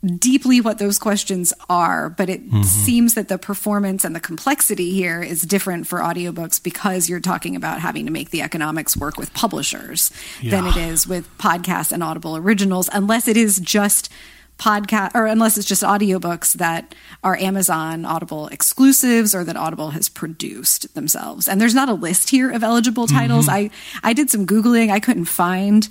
deeply 0.05 0.61
what 0.61 0.77
those 0.77 0.99
questions 0.99 1.53
are, 1.69 2.09
but 2.09 2.29
it 2.29 2.45
mm-hmm. 2.45 2.61
seems 2.61 3.15
that 3.15 3.27
the 3.27 3.37
performance 3.37 4.03
and 4.03 4.15
the 4.15 4.19
complexity 4.19 4.91
here 4.91 5.21
is 5.21 5.41
different 5.41 5.87
for 5.87 5.99
audiobooks 5.99 6.61
because 6.61 7.09
you're 7.09 7.19
talking 7.19 7.55
about 7.55 7.81
having 7.81 8.05
to 8.05 8.11
make 8.11 8.29
the 8.29 8.41
economics 8.41 8.95
work 8.95 9.17
with 9.17 9.33
publishers 9.33 10.11
yeah. 10.41 10.51
than 10.51 10.65
it 10.67 10.77
is 10.77 11.07
with 11.07 11.27
podcasts 11.37 11.91
and 11.91 12.03
Audible 12.03 12.37
originals, 12.37 12.89
unless 12.93 13.27
it 13.27 13.37
is 13.37 13.59
just 13.59 14.11
podcast 14.57 15.13
or 15.13 15.25
unless 15.25 15.57
it's 15.57 15.67
just 15.67 15.83
audiobooks 15.83 16.53
that 16.53 16.95
are 17.23 17.35
Amazon 17.37 18.05
Audible 18.05 18.47
exclusives 18.47 19.35
or 19.35 19.43
that 19.43 19.57
Audible 19.57 19.91
has 19.91 20.07
produced 20.09 20.93
themselves. 20.95 21.47
And 21.47 21.59
there's 21.59 21.75
not 21.75 21.89
a 21.89 21.93
list 21.93 22.29
here 22.29 22.51
of 22.51 22.63
eligible 22.63 23.07
titles. 23.07 23.47
Mm-hmm. 23.47 23.73
I 24.03 24.09
I 24.09 24.13
did 24.13 24.29
some 24.29 24.45
googling. 24.47 24.91
I 24.91 24.99
couldn't 24.99 25.25
find 25.25 25.89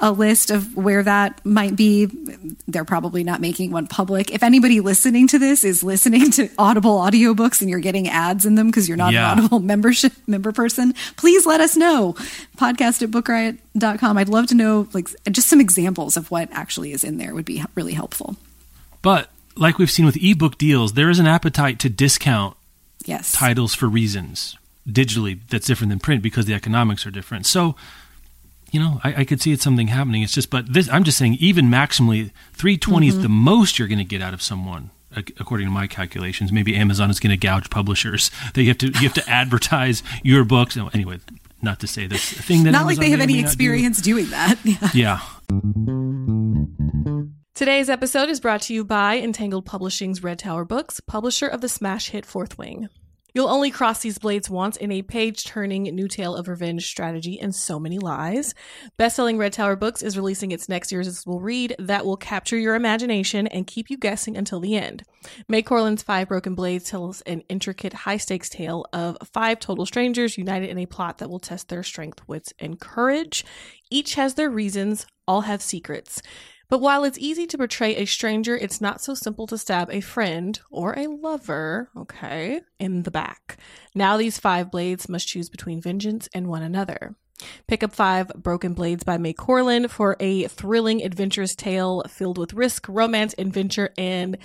a 0.00 0.12
list 0.12 0.50
of 0.50 0.76
where 0.76 1.02
that 1.02 1.44
might 1.44 1.74
be. 1.74 2.06
They're 2.68 2.84
probably 2.84 3.24
not 3.24 3.40
making 3.40 3.72
one 3.72 3.86
public. 3.86 4.30
If 4.30 4.42
anybody 4.42 4.80
listening 4.80 5.26
to 5.28 5.38
this 5.38 5.64
is 5.64 5.82
listening 5.82 6.30
to 6.32 6.48
Audible 6.58 6.98
audiobooks 6.98 7.60
and 7.60 7.68
you're 7.68 7.80
getting 7.80 8.08
ads 8.08 8.46
in 8.46 8.54
them 8.54 8.68
because 8.68 8.88
you're 8.88 8.96
not 8.96 9.12
yeah. 9.12 9.32
an 9.32 9.38
Audible 9.38 9.58
membership 9.60 10.12
member 10.26 10.52
person, 10.52 10.94
please 11.16 11.46
let 11.46 11.60
us 11.60 11.76
know. 11.76 12.14
Podcast 12.56 13.02
at 13.02 13.10
bookriot.com. 13.10 14.18
I'd 14.18 14.28
love 14.28 14.46
to 14.48 14.54
know 14.54 14.88
like 14.92 15.08
just 15.30 15.48
some 15.48 15.60
examples 15.60 16.16
of 16.16 16.30
what 16.30 16.48
actually 16.52 16.92
is 16.92 17.02
in 17.02 17.18
there 17.18 17.34
would 17.34 17.44
be 17.44 17.62
really 17.74 17.94
helpful. 17.94 18.36
But 19.02 19.30
like 19.56 19.78
we've 19.78 19.90
seen 19.90 20.06
with 20.06 20.16
ebook 20.22 20.58
deals, 20.58 20.92
there 20.92 21.10
is 21.10 21.18
an 21.18 21.26
appetite 21.26 21.80
to 21.80 21.88
discount 21.88 22.56
yes. 23.04 23.32
titles 23.32 23.74
for 23.74 23.88
reasons 23.88 24.56
digitally 24.88 25.38
that's 25.48 25.66
different 25.66 25.90
than 25.90 25.98
print 25.98 26.22
because 26.22 26.46
the 26.46 26.54
economics 26.54 27.06
are 27.06 27.10
different. 27.10 27.46
So 27.46 27.74
you 28.70 28.80
know, 28.80 29.00
I, 29.02 29.20
I, 29.20 29.24
could 29.24 29.40
see 29.40 29.52
it's 29.52 29.64
something 29.64 29.88
happening. 29.88 30.22
It's 30.22 30.32
just, 30.32 30.50
but 30.50 30.72
this, 30.72 30.88
I'm 30.90 31.04
just 31.04 31.18
saying, 31.18 31.36
even 31.40 31.66
maximally, 31.66 32.30
320 32.52 33.08
mm-hmm. 33.08 33.16
is 33.16 33.22
the 33.22 33.28
most 33.28 33.78
you're 33.78 33.88
going 33.88 33.98
to 33.98 34.04
get 34.04 34.20
out 34.20 34.34
of 34.34 34.42
someone, 34.42 34.90
according 35.38 35.66
to 35.66 35.72
my 35.72 35.86
calculations. 35.86 36.52
Maybe 36.52 36.76
Amazon 36.76 37.10
is 37.10 37.20
going 37.20 37.30
to 37.30 37.36
gouge 37.36 37.70
publishers 37.70 38.30
that 38.54 38.62
you 38.62 38.68
have 38.68 38.78
to 38.78 38.86
you 38.86 39.08
have 39.08 39.14
to 39.14 39.28
advertise 39.28 40.02
your 40.22 40.44
books. 40.44 40.76
Oh, 40.76 40.90
anyway, 40.92 41.20
not 41.62 41.80
to 41.80 41.86
say 41.86 42.06
this 42.06 42.30
thing 42.30 42.64
that 42.64 42.72
not 42.72 42.82
Amazon 42.82 42.86
like 42.86 42.98
they 42.98 43.10
have 43.10 43.20
any 43.20 43.40
experience 43.40 44.00
do. 44.00 44.14
doing 44.14 44.30
that. 44.30 44.58
Yeah. 44.94 44.94
yeah. 44.94 45.20
Today's 47.54 47.90
episode 47.90 48.28
is 48.28 48.38
brought 48.38 48.62
to 48.62 48.74
you 48.74 48.84
by 48.84 49.18
Entangled 49.18 49.66
Publishing's 49.66 50.22
Red 50.22 50.38
Tower 50.38 50.64
Books, 50.64 51.00
publisher 51.00 51.48
of 51.48 51.60
the 51.60 51.68
smash 51.68 52.10
hit 52.10 52.24
Fourth 52.24 52.56
Wing. 52.56 52.88
You'll 53.34 53.48
only 53.48 53.70
cross 53.70 54.00
these 54.00 54.18
blades 54.18 54.48
once 54.48 54.76
in 54.76 54.90
a 54.90 55.02
page 55.02 55.44
turning 55.44 55.82
new 55.82 56.08
tale 56.08 56.34
of 56.34 56.48
revenge, 56.48 56.86
strategy, 56.86 57.38
and 57.38 57.54
so 57.54 57.78
many 57.78 57.98
lies. 57.98 58.54
Bestselling 58.98 59.38
Red 59.38 59.52
Tower 59.52 59.76
Books 59.76 60.02
is 60.02 60.16
releasing 60.16 60.50
its 60.50 60.68
next 60.68 60.92
irresistible 60.92 61.40
read 61.40 61.76
that 61.78 62.06
will 62.06 62.16
capture 62.16 62.56
your 62.56 62.74
imagination 62.74 63.46
and 63.46 63.66
keep 63.66 63.90
you 63.90 63.98
guessing 63.98 64.36
until 64.36 64.60
the 64.60 64.76
end. 64.76 65.02
Mai 65.46 65.62
Corland's 65.62 66.02
Five 66.02 66.28
Broken 66.28 66.54
Blades 66.54 66.88
tells 66.88 67.20
an 67.22 67.42
intricate, 67.48 67.92
high 67.92 68.16
stakes 68.16 68.48
tale 68.48 68.86
of 68.92 69.18
five 69.32 69.60
total 69.60 69.84
strangers 69.84 70.38
united 70.38 70.70
in 70.70 70.78
a 70.78 70.86
plot 70.86 71.18
that 71.18 71.28
will 71.28 71.40
test 71.40 71.68
their 71.68 71.82
strength, 71.82 72.22
wits, 72.26 72.52
and 72.58 72.80
courage. 72.80 73.44
Each 73.90 74.14
has 74.14 74.34
their 74.34 74.50
reasons, 74.50 75.06
all 75.26 75.42
have 75.42 75.60
secrets. 75.60 76.22
But 76.70 76.82
while 76.82 77.04
it's 77.04 77.18
easy 77.18 77.46
to 77.46 77.58
betray 77.58 77.96
a 77.96 78.04
stranger, 78.04 78.54
it's 78.56 78.80
not 78.80 79.00
so 79.00 79.14
simple 79.14 79.46
to 79.46 79.56
stab 79.56 79.88
a 79.90 80.00
friend 80.00 80.60
or 80.70 80.98
a 80.98 81.06
lover, 81.06 81.88
okay, 81.96 82.60
in 82.78 83.04
the 83.04 83.10
back. 83.10 83.56
Now 83.94 84.18
these 84.18 84.38
five 84.38 84.70
blades 84.70 85.08
must 85.08 85.28
choose 85.28 85.48
between 85.48 85.80
vengeance 85.80 86.28
and 86.34 86.46
one 86.46 86.62
another. 86.62 87.16
Pick 87.68 87.82
up 87.82 87.94
five 87.94 88.28
Broken 88.36 88.74
Blades 88.74 89.04
by 89.04 89.16
Mai 89.16 89.32
Corland 89.32 89.90
for 89.90 90.16
a 90.20 90.48
thrilling, 90.48 91.02
adventurous 91.02 91.54
tale 91.54 92.02
filled 92.08 92.36
with 92.36 92.52
risk, 92.52 92.86
romance, 92.88 93.34
adventure, 93.38 93.90
and 93.96 94.36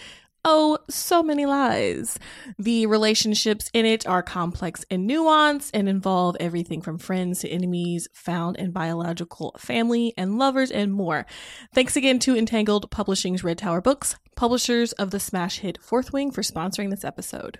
Oh, 0.45 0.77
so 0.89 1.23
many 1.23 1.45
lies. 1.45 2.19
The 2.59 2.85
relationships 2.85 3.69
in 3.73 3.85
it 3.85 4.05
are 4.05 4.21
complex 4.21 4.83
and 4.91 5.09
nuanced 5.09 5.71
and 5.73 5.87
involve 5.87 6.35
everything 6.37 6.81
from 6.81 6.97
friends 6.97 7.39
to 7.39 7.49
enemies, 7.49 8.09
found 8.11 8.57
and 8.59 8.73
biological 8.73 9.55
family 9.57 10.13
and 10.17 10.37
lovers, 10.37 10.69
and 10.69 10.91
more. 10.91 11.25
Thanks 11.73 11.95
again 11.95 12.19
to 12.19 12.35
Entangled 12.35 12.91
Publishing's 12.91 13.41
Red 13.41 13.59
Tower 13.59 13.79
Books, 13.79 14.17
publishers 14.35 14.91
of 14.93 15.11
the 15.11 15.19
smash 15.19 15.59
hit 15.59 15.81
Fourth 15.81 16.11
Wing, 16.11 16.29
for 16.29 16.41
sponsoring 16.41 16.89
this 16.89 17.05
episode. 17.05 17.59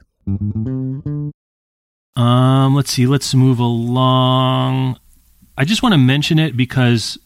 Um, 2.18 2.76
let's 2.76 2.92
see. 2.92 3.06
Let's 3.06 3.34
move 3.34 3.60
along. 3.60 5.00
I 5.58 5.64
just 5.64 5.84
want 5.84 5.94
to 5.94 6.00
mention 6.00 6.38
it 6.38 6.58
because 6.58 7.18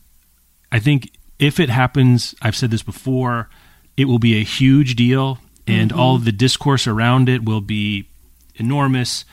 I 0.72 0.78
think 0.78 1.10
if 1.40 1.60
it 1.60 1.70
happens, 1.70 2.36
I've 2.44 2.56
said 2.56 2.70
this 2.70 2.84
before, 2.84 3.50
it 3.96 4.06
will 4.06 4.20
be 4.20 4.40
a 4.40 4.44
huge 4.44 4.96
deal 4.96 5.40
and 5.68 5.92
mm-hmm. 5.92 6.00
all 6.00 6.16
of 6.16 6.26
the 6.26 6.32
discourse 6.32 6.88
around 6.88 7.30
it 7.30 7.46
will 7.46 7.62
be 7.62 8.08
enormous. 8.56 9.26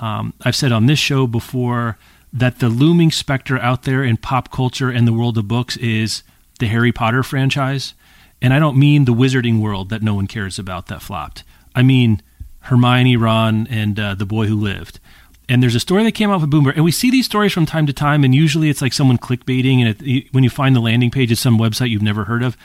Um, 0.00 0.34
I've 0.42 0.56
said 0.56 0.72
on 0.72 0.86
this 0.86 0.98
show 0.98 1.26
before 1.26 1.98
that 2.32 2.58
the 2.58 2.68
looming 2.68 3.10
specter 3.10 3.58
out 3.58 3.84
there 3.84 4.02
in 4.04 4.16
pop 4.16 4.52
culture 4.52 4.90
and 4.90 5.06
the 5.06 5.12
world 5.12 5.38
of 5.38 5.48
books 5.48 5.76
is 5.78 6.22
the 6.58 6.66
Harry 6.66 6.92
Potter 6.92 7.22
franchise. 7.22 7.94
And 8.40 8.52
I 8.52 8.58
don't 8.58 8.78
mean 8.78 9.04
the 9.04 9.14
wizarding 9.14 9.60
world 9.60 9.88
that 9.88 10.02
no 10.02 10.14
one 10.14 10.26
cares 10.26 10.58
about 10.58 10.86
that 10.86 11.02
flopped. 11.02 11.42
I 11.74 11.82
mean 11.82 12.22
Hermione, 12.60 13.16
Ron, 13.16 13.66
and 13.68 13.98
uh, 13.98 14.14
the 14.14 14.26
boy 14.26 14.46
who 14.46 14.54
lived. 14.54 15.00
And 15.48 15.62
there's 15.62 15.74
a 15.74 15.80
story 15.80 16.04
that 16.04 16.12
came 16.12 16.30
out 16.30 16.42
with 16.42 16.50
Bloomberg, 16.50 16.74
and 16.74 16.84
we 16.84 16.92
see 16.92 17.10
these 17.10 17.24
stories 17.24 17.54
from 17.54 17.64
time 17.64 17.86
to 17.86 17.92
time. 17.94 18.22
And 18.22 18.34
usually, 18.34 18.68
it's 18.68 18.82
like 18.82 18.92
someone 18.92 19.16
clickbaiting, 19.16 19.78
and 19.78 20.02
it, 20.02 20.32
when 20.34 20.44
you 20.44 20.50
find 20.50 20.76
the 20.76 20.80
landing 20.80 21.10
page, 21.10 21.32
it's 21.32 21.40
some 21.40 21.58
website 21.58 21.88
you've 21.88 22.02
never 22.02 22.24
heard 22.24 22.42
of. 22.42 22.56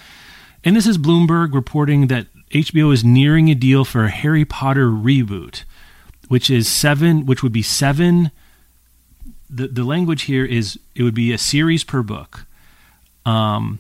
And 0.66 0.76
this 0.76 0.86
is 0.86 0.98
Bloomberg 0.98 1.54
reporting 1.54 2.08
that 2.08 2.28
HBO 2.54 2.94
is 2.94 3.04
nearing 3.04 3.50
a 3.50 3.56
deal 3.56 3.84
for 3.84 4.06
a 4.06 4.10
Harry 4.10 4.46
Potter 4.46 4.88
reboot, 4.88 5.64
which 6.28 6.50
is 6.50 6.68
seven, 6.68 7.26
which 7.26 7.42
would 7.42 7.52
be 7.52 7.64
seven. 7.64 8.32
The 9.50 9.68
the 9.68 9.84
language 9.84 10.24
here 10.24 10.46
is 10.46 10.80
it 10.96 11.04
would 11.04 11.16
be 11.16 11.34
a 11.34 11.38
series 11.38 11.84
per 11.84 12.04
book. 12.04 12.46
Um, 13.26 13.80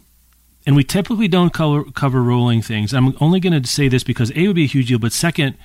and 0.66 0.76
we 0.76 0.84
typically 0.84 1.28
don't 1.28 1.54
cover, 1.54 1.84
cover 1.92 2.24
Rowling 2.24 2.62
things. 2.62 2.94
I'm 2.94 3.16
only 3.20 3.40
going 3.40 3.62
to 3.62 3.68
say 3.68 3.90
this 3.90 4.04
because 4.04 4.32
a 4.36 4.48
would 4.48 4.56
be 4.56 4.64
a 4.64 4.68
huge 4.68 4.88
deal, 4.88 5.00
but 5.00 5.12
second, 5.12 5.56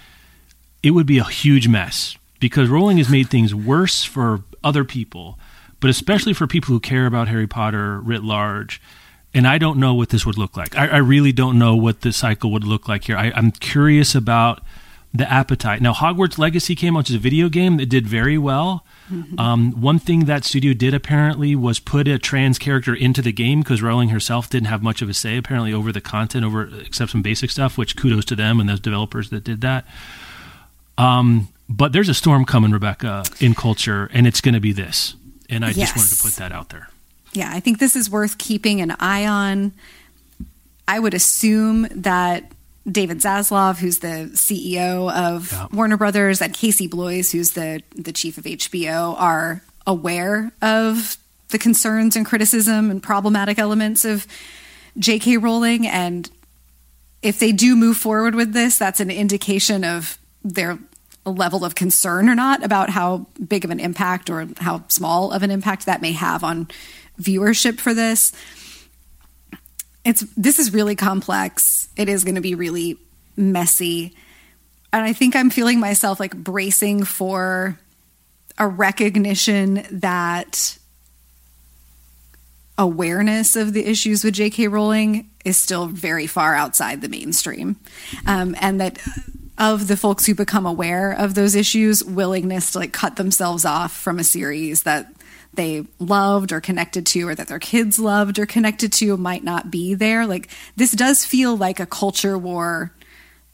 it 0.82 0.90
would 0.90 1.06
be 1.06 1.18
a 1.18 1.24
huge 1.24 1.68
mess 1.68 2.18
because 2.40 2.68
Rowling 2.68 2.98
has 2.98 3.08
made 3.08 3.30
things 3.30 3.54
worse 3.54 4.04
for 4.04 4.42
other 4.64 4.84
people, 4.84 5.38
but 5.80 5.88
especially 5.88 6.32
for 6.32 6.46
people 6.46 6.74
who 6.74 6.80
care 6.80 7.06
about 7.06 7.28
Harry 7.28 7.46
Potter 7.46 8.00
writ 8.00 8.24
large 8.24 8.82
and 9.34 9.46
I 9.46 9.58
don't 9.58 9.78
know 9.78 9.94
what 9.94 10.08
this 10.08 10.24
would 10.24 10.38
look 10.38 10.56
like. 10.56 10.76
I, 10.76 10.88
I 10.88 10.96
really 10.98 11.32
don't 11.32 11.58
know 11.58 11.76
what 11.76 12.00
the 12.00 12.12
cycle 12.12 12.50
would 12.52 12.64
look 12.64 12.88
like 12.88 13.04
here. 13.04 13.16
I, 13.16 13.26
am 13.38 13.50
curious 13.50 14.14
about 14.14 14.62
the 15.12 15.30
appetite. 15.30 15.80
Now, 15.80 15.92
Hogwarts 15.92 16.38
Legacy 16.38 16.74
came 16.74 16.96
out, 16.96 17.08
as 17.08 17.16
a 17.16 17.18
video 17.18 17.48
game 17.48 17.76
that 17.78 17.86
did 17.86 18.06
very 18.06 18.38
well. 18.38 18.84
Mm-hmm. 19.10 19.40
Um, 19.40 19.72
one 19.80 19.98
thing 19.98 20.26
that 20.26 20.44
studio 20.44 20.74
did 20.74 20.92
apparently 20.92 21.56
was 21.56 21.78
put 21.78 22.06
a 22.08 22.18
trans 22.18 22.58
character 22.58 22.94
into 22.94 23.22
the 23.22 23.32
game 23.32 23.60
because 23.60 23.80
Rowling 23.80 24.10
herself 24.10 24.50
didn't 24.50 24.68
have 24.68 24.82
much 24.82 25.00
of 25.00 25.08
a 25.08 25.14
say 25.14 25.38
apparently 25.38 25.72
over 25.72 25.92
the 25.92 26.00
content, 26.00 26.44
over 26.44 26.68
except 26.80 27.12
some 27.12 27.22
basic 27.22 27.50
stuff. 27.50 27.78
Which 27.78 27.96
kudos 27.96 28.26
to 28.26 28.36
them 28.36 28.60
and 28.60 28.68
those 28.68 28.80
developers 28.80 29.30
that 29.30 29.44
did 29.44 29.62
that. 29.62 29.86
Um, 30.98 31.48
but 31.70 31.92
there's 31.92 32.08
a 32.08 32.14
storm 32.14 32.44
coming, 32.44 32.70
Rebecca, 32.70 33.24
in 33.40 33.54
culture, 33.54 34.10
and 34.12 34.26
it's 34.26 34.40
going 34.40 34.54
to 34.54 34.60
be 34.60 34.72
this. 34.72 35.14
And 35.48 35.64
I 35.64 35.68
yes. 35.68 35.76
just 35.76 35.96
wanted 35.96 36.16
to 36.16 36.22
put 36.22 36.32
that 36.36 36.52
out 36.52 36.68
there 36.70 36.88
yeah, 37.32 37.50
I 37.52 37.60
think 37.60 37.78
this 37.78 37.96
is 37.96 38.10
worth 38.10 38.38
keeping 38.38 38.80
an 38.80 38.92
eye 38.98 39.26
on. 39.26 39.72
I 40.86 40.98
would 40.98 41.14
assume 41.14 41.86
that 41.90 42.50
David 42.90 43.18
Zaslav, 43.18 43.78
who's 43.78 43.98
the 43.98 44.30
CEO 44.32 45.12
of 45.12 45.52
yeah. 45.52 45.66
Warner 45.72 45.96
Brothers, 45.96 46.40
and 46.40 46.54
Casey 46.54 46.86
Bloys, 46.86 47.32
who's 47.32 47.52
the 47.52 47.82
the 47.94 48.12
chief 48.12 48.38
of 48.38 48.44
HBO, 48.44 49.14
are 49.18 49.62
aware 49.86 50.52
of 50.62 51.16
the 51.50 51.58
concerns 51.58 52.16
and 52.16 52.26
criticism 52.26 52.90
and 52.90 53.02
problematic 53.02 53.58
elements 53.58 54.04
of 54.04 54.26
J.K. 54.98 55.36
Rowling, 55.36 55.86
and 55.86 56.30
if 57.22 57.38
they 57.38 57.52
do 57.52 57.76
move 57.76 57.96
forward 57.96 58.34
with 58.34 58.52
this, 58.52 58.78
that's 58.78 59.00
an 59.00 59.10
indication 59.10 59.84
of 59.84 60.18
their 60.44 60.78
level 61.24 61.64
of 61.64 61.74
concern 61.74 62.28
or 62.28 62.34
not 62.34 62.64
about 62.64 62.90
how 62.90 63.26
big 63.46 63.64
of 63.64 63.70
an 63.70 63.80
impact 63.80 64.30
or 64.30 64.48
how 64.58 64.84
small 64.88 65.30
of 65.32 65.42
an 65.42 65.50
impact 65.50 65.86
that 65.86 66.00
may 66.00 66.12
have 66.12 66.42
on 66.42 66.68
viewership 67.20 67.78
for 67.78 67.94
this. 67.94 68.32
It's 70.04 70.22
this 70.36 70.58
is 70.58 70.72
really 70.72 70.96
complex. 70.96 71.88
It 71.96 72.08
is 72.08 72.24
going 72.24 72.36
to 72.36 72.40
be 72.40 72.54
really 72.54 72.98
messy. 73.36 74.14
And 74.92 75.04
I 75.04 75.12
think 75.12 75.36
I'm 75.36 75.50
feeling 75.50 75.80
myself 75.80 76.18
like 76.18 76.36
bracing 76.36 77.04
for 77.04 77.78
a 78.56 78.66
recognition 78.66 79.84
that 79.90 80.78
awareness 82.78 83.56
of 83.56 83.72
the 83.72 83.84
issues 83.84 84.24
with 84.24 84.34
J.K. 84.34 84.68
Rowling 84.68 85.30
is 85.44 85.56
still 85.56 85.86
very 85.86 86.26
far 86.26 86.54
outside 86.54 87.00
the 87.00 87.08
mainstream. 87.08 87.76
Um, 88.26 88.54
and 88.60 88.80
that 88.80 88.98
of 89.58 89.88
the 89.88 89.96
folks 89.96 90.24
who 90.24 90.34
become 90.34 90.64
aware 90.64 91.12
of 91.12 91.34
those 91.34 91.56
issues, 91.56 92.04
willingness 92.04 92.72
to 92.72 92.78
like 92.78 92.92
cut 92.92 93.16
themselves 93.16 93.64
off 93.64 93.92
from 93.92 94.18
a 94.18 94.24
series 94.24 94.84
that 94.84 95.12
they 95.58 95.84
loved 95.98 96.52
or 96.52 96.60
connected 96.60 97.04
to 97.04 97.28
or 97.28 97.34
that 97.34 97.48
their 97.48 97.58
kids 97.58 97.98
loved 97.98 98.38
or 98.38 98.46
connected 98.46 98.92
to 98.94 99.16
might 99.16 99.42
not 99.42 99.70
be 99.70 99.92
there. 99.92 100.24
Like 100.24 100.48
this 100.76 100.92
does 100.92 101.24
feel 101.24 101.56
like 101.56 101.80
a 101.80 101.86
culture 101.86 102.38
war 102.38 102.94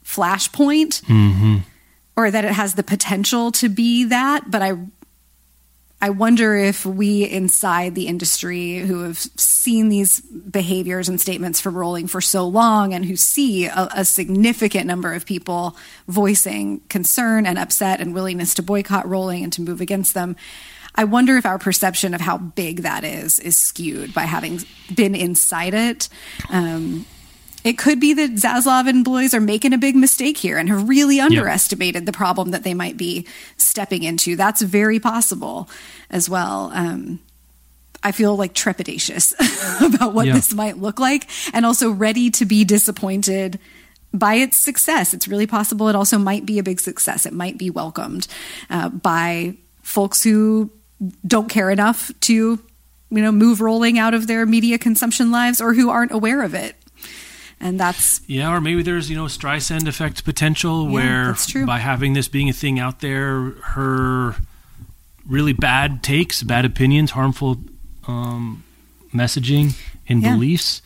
flashpoint 0.05 1.01
mm-hmm. 1.01 1.57
or 2.15 2.29
that 2.29 2.45
it 2.45 2.51
has 2.51 2.75
the 2.75 2.83
potential 2.83 3.51
to 3.53 3.69
be 3.69 4.05
that. 4.05 4.49
But 4.51 4.61
I, 4.61 4.77
I 5.99 6.11
wonder 6.11 6.55
if 6.55 6.85
we 6.85 7.23
inside 7.23 7.95
the 7.95 8.05
industry 8.05 8.77
who 8.77 9.01
have 9.01 9.17
seen 9.17 9.89
these 9.89 10.19
behaviors 10.19 11.09
and 11.09 11.19
statements 11.19 11.59
from 11.59 11.75
Rowling 11.75 12.05
for 12.05 12.21
so 12.21 12.47
long 12.47 12.93
and 12.93 13.03
who 13.03 13.15
see 13.15 13.65
a, 13.65 13.89
a, 13.95 14.05
significant 14.05 14.85
number 14.85 15.13
of 15.13 15.25
people 15.25 15.75
voicing 16.07 16.81
concern 16.81 17.47
and 17.47 17.57
upset 17.57 17.99
and 17.99 18.13
willingness 18.13 18.53
to 18.53 18.61
boycott 18.61 19.07
Rowling 19.09 19.43
and 19.43 19.51
to 19.53 19.63
move 19.63 19.81
against 19.81 20.13
them, 20.13 20.35
I 20.95 21.03
wonder 21.03 21.37
if 21.37 21.45
our 21.45 21.59
perception 21.59 22.13
of 22.13 22.21
how 22.21 22.37
big 22.37 22.81
that 22.81 23.03
is 23.03 23.39
is 23.39 23.59
skewed 23.59 24.13
by 24.13 24.23
having 24.23 24.61
been 24.93 25.13
inside 25.13 25.73
it. 25.73 26.09
Um, 26.49 27.05
it 27.65 27.79
could 27.79 27.99
be 27.99 28.13
that 28.13 28.31
Zaslav 28.33 28.87
and 28.87 29.03
Bloys 29.03 29.33
are 29.33 29.41
making 29.41 29.73
a 29.73 29.77
big 29.77 29.95
mistake 29.95 30.37
here 30.37 30.57
and 30.57 30.69
have 30.69 30.87
really 30.87 31.19
underestimated 31.19 32.03
yep. 32.03 32.05
the 32.05 32.11
problem 32.11 32.51
that 32.51 32.63
they 32.63 32.75
might 32.75 32.95
be 32.95 33.25
stepping 33.57 34.03
into. 34.03 34.35
That's 34.35 34.61
very 34.61 34.99
possible 34.99 35.67
as 36.11 36.29
well. 36.29 36.71
Um, 36.73 37.19
I 38.03 38.11
feel 38.11 38.35
like 38.35 38.53
trepidatious 38.53 39.33
about 39.95 40.13
what 40.13 40.27
yeah. 40.27 40.33
this 40.33 40.53
might 40.53 40.77
look 40.77 40.99
like 40.99 41.27
and 41.53 41.65
also 41.65 41.89
ready 41.89 42.29
to 42.31 42.45
be 42.45 42.63
disappointed 42.63 43.59
by 44.13 44.35
its 44.35 44.57
success. 44.57 45.11
It's 45.11 45.27
really 45.27 45.47
possible 45.47 45.89
it 45.89 45.95
also 45.95 46.19
might 46.19 46.45
be 46.45 46.59
a 46.59 46.63
big 46.63 46.79
success. 46.79 47.25
It 47.25 47.33
might 47.33 47.57
be 47.57 47.71
welcomed 47.71 48.27
uh, 48.69 48.89
by 48.89 49.55
folks 49.81 50.23
who 50.23 50.71
don't 51.25 51.49
care 51.49 51.69
enough 51.69 52.11
to 52.21 52.33
you 53.09 53.21
know 53.21 53.31
move 53.31 53.61
Rowling 53.61 53.97
out 53.97 54.13
of 54.13 54.27
their 54.27 54.45
media 54.45 54.77
consumption 54.77 55.31
lives 55.31 55.61
or 55.61 55.73
who 55.73 55.89
aren't 55.89 56.11
aware 56.11 56.41
of 56.41 56.53
it 56.53 56.75
and 57.59 57.79
that's 57.79 58.21
yeah 58.27 58.51
or 58.51 58.61
maybe 58.61 58.81
there's 58.81 59.09
you 59.09 59.15
know 59.15 59.25
streisand 59.25 59.87
effect 59.87 60.23
potential 60.25 60.85
yeah, 60.85 60.91
where 60.91 61.65
by 61.65 61.79
having 61.79 62.13
this 62.13 62.27
being 62.27 62.49
a 62.49 62.53
thing 62.53 62.79
out 62.79 62.99
there 62.99 63.51
her 63.51 64.35
really 65.27 65.53
bad 65.53 66.03
takes 66.03 66.43
bad 66.43 66.65
opinions 66.65 67.11
harmful 67.11 67.57
um, 68.07 68.63
messaging 69.13 69.73
and 70.07 70.21
yeah. 70.21 70.33
beliefs 70.33 70.81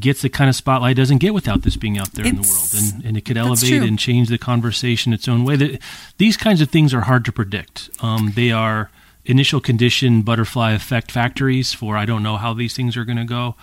gets 0.00 0.22
the 0.22 0.28
kind 0.28 0.48
of 0.48 0.56
spotlight 0.56 0.96
doesn't 0.96 1.18
get 1.18 1.32
without 1.32 1.62
this 1.62 1.76
being 1.76 1.98
out 1.98 2.12
there 2.12 2.26
it's, 2.26 2.34
in 2.34 2.42
the 2.42 2.48
world, 2.48 2.94
and, 2.94 3.04
and 3.04 3.16
it 3.16 3.24
could 3.24 3.36
elevate 3.36 3.82
and 3.82 3.98
change 3.98 4.28
the 4.28 4.38
conversation 4.38 5.12
its 5.12 5.28
own 5.28 5.44
way. 5.44 5.78
These 6.18 6.36
kinds 6.36 6.60
of 6.60 6.70
things 6.70 6.92
are 6.92 7.02
hard 7.02 7.24
to 7.26 7.32
predict. 7.32 7.88
Um, 8.00 8.32
they 8.34 8.50
are 8.50 8.90
initial 9.26 9.60
condition 9.60 10.22
butterfly 10.22 10.72
effect 10.72 11.10
factories 11.10 11.72
for 11.72 11.96
I 11.96 12.06
don't 12.06 12.22
know 12.22 12.36
how 12.36 12.54
these 12.54 12.74
things 12.74 12.96
are 12.96 13.04
going 13.04 13.18
to 13.18 13.24
go. 13.24 13.54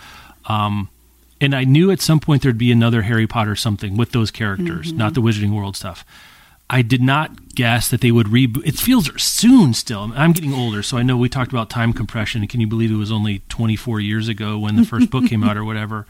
Um, 0.46 0.88
and 1.40 1.54
I 1.54 1.64
knew 1.64 1.90
at 1.90 2.00
some 2.00 2.20
point 2.20 2.42
there'd 2.42 2.58
be 2.58 2.72
another 2.72 3.02
Harry 3.02 3.26
Potter 3.26 3.56
something 3.56 3.96
with 3.96 4.12
those 4.12 4.30
characters, 4.30 4.88
mm-hmm. 4.88 4.98
not 4.98 5.14
the 5.14 5.20
Wizarding 5.20 5.54
World 5.54 5.76
stuff. 5.76 6.04
I 6.70 6.82
did 6.82 7.02
not 7.02 7.54
guess 7.54 7.90
that 7.90 8.00
they 8.00 8.10
would 8.10 8.28
reboot. 8.28 8.66
It 8.66 8.76
feels 8.76 9.10
soon 9.22 9.74
still. 9.74 10.10
I'm 10.14 10.32
getting 10.32 10.54
older, 10.54 10.82
so 10.82 10.96
I 10.96 11.02
know 11.02 11.16
we 11.16 11.28
talked 11.28 11.52
about 11.52 11.68
time 11.68 11.92
compression. 11.92 12.40
And 12.40 12.48
can 12.48 12.60
you 12.60 12.66
believe 12.66 12.90
it 12.90 12.96
was 12.96 13.12
only 13.12 13.40
24 13.50 14.00
years 14.00 14.28
ago 14.28 14.58
when 14.58 14.76
the 14.76 14.84
first 14.84 15.10
book 15.10 15.26
came 15.26 15.44
out 15.44 15.56
or 15.56 15.64
whatever? 15.64 16.06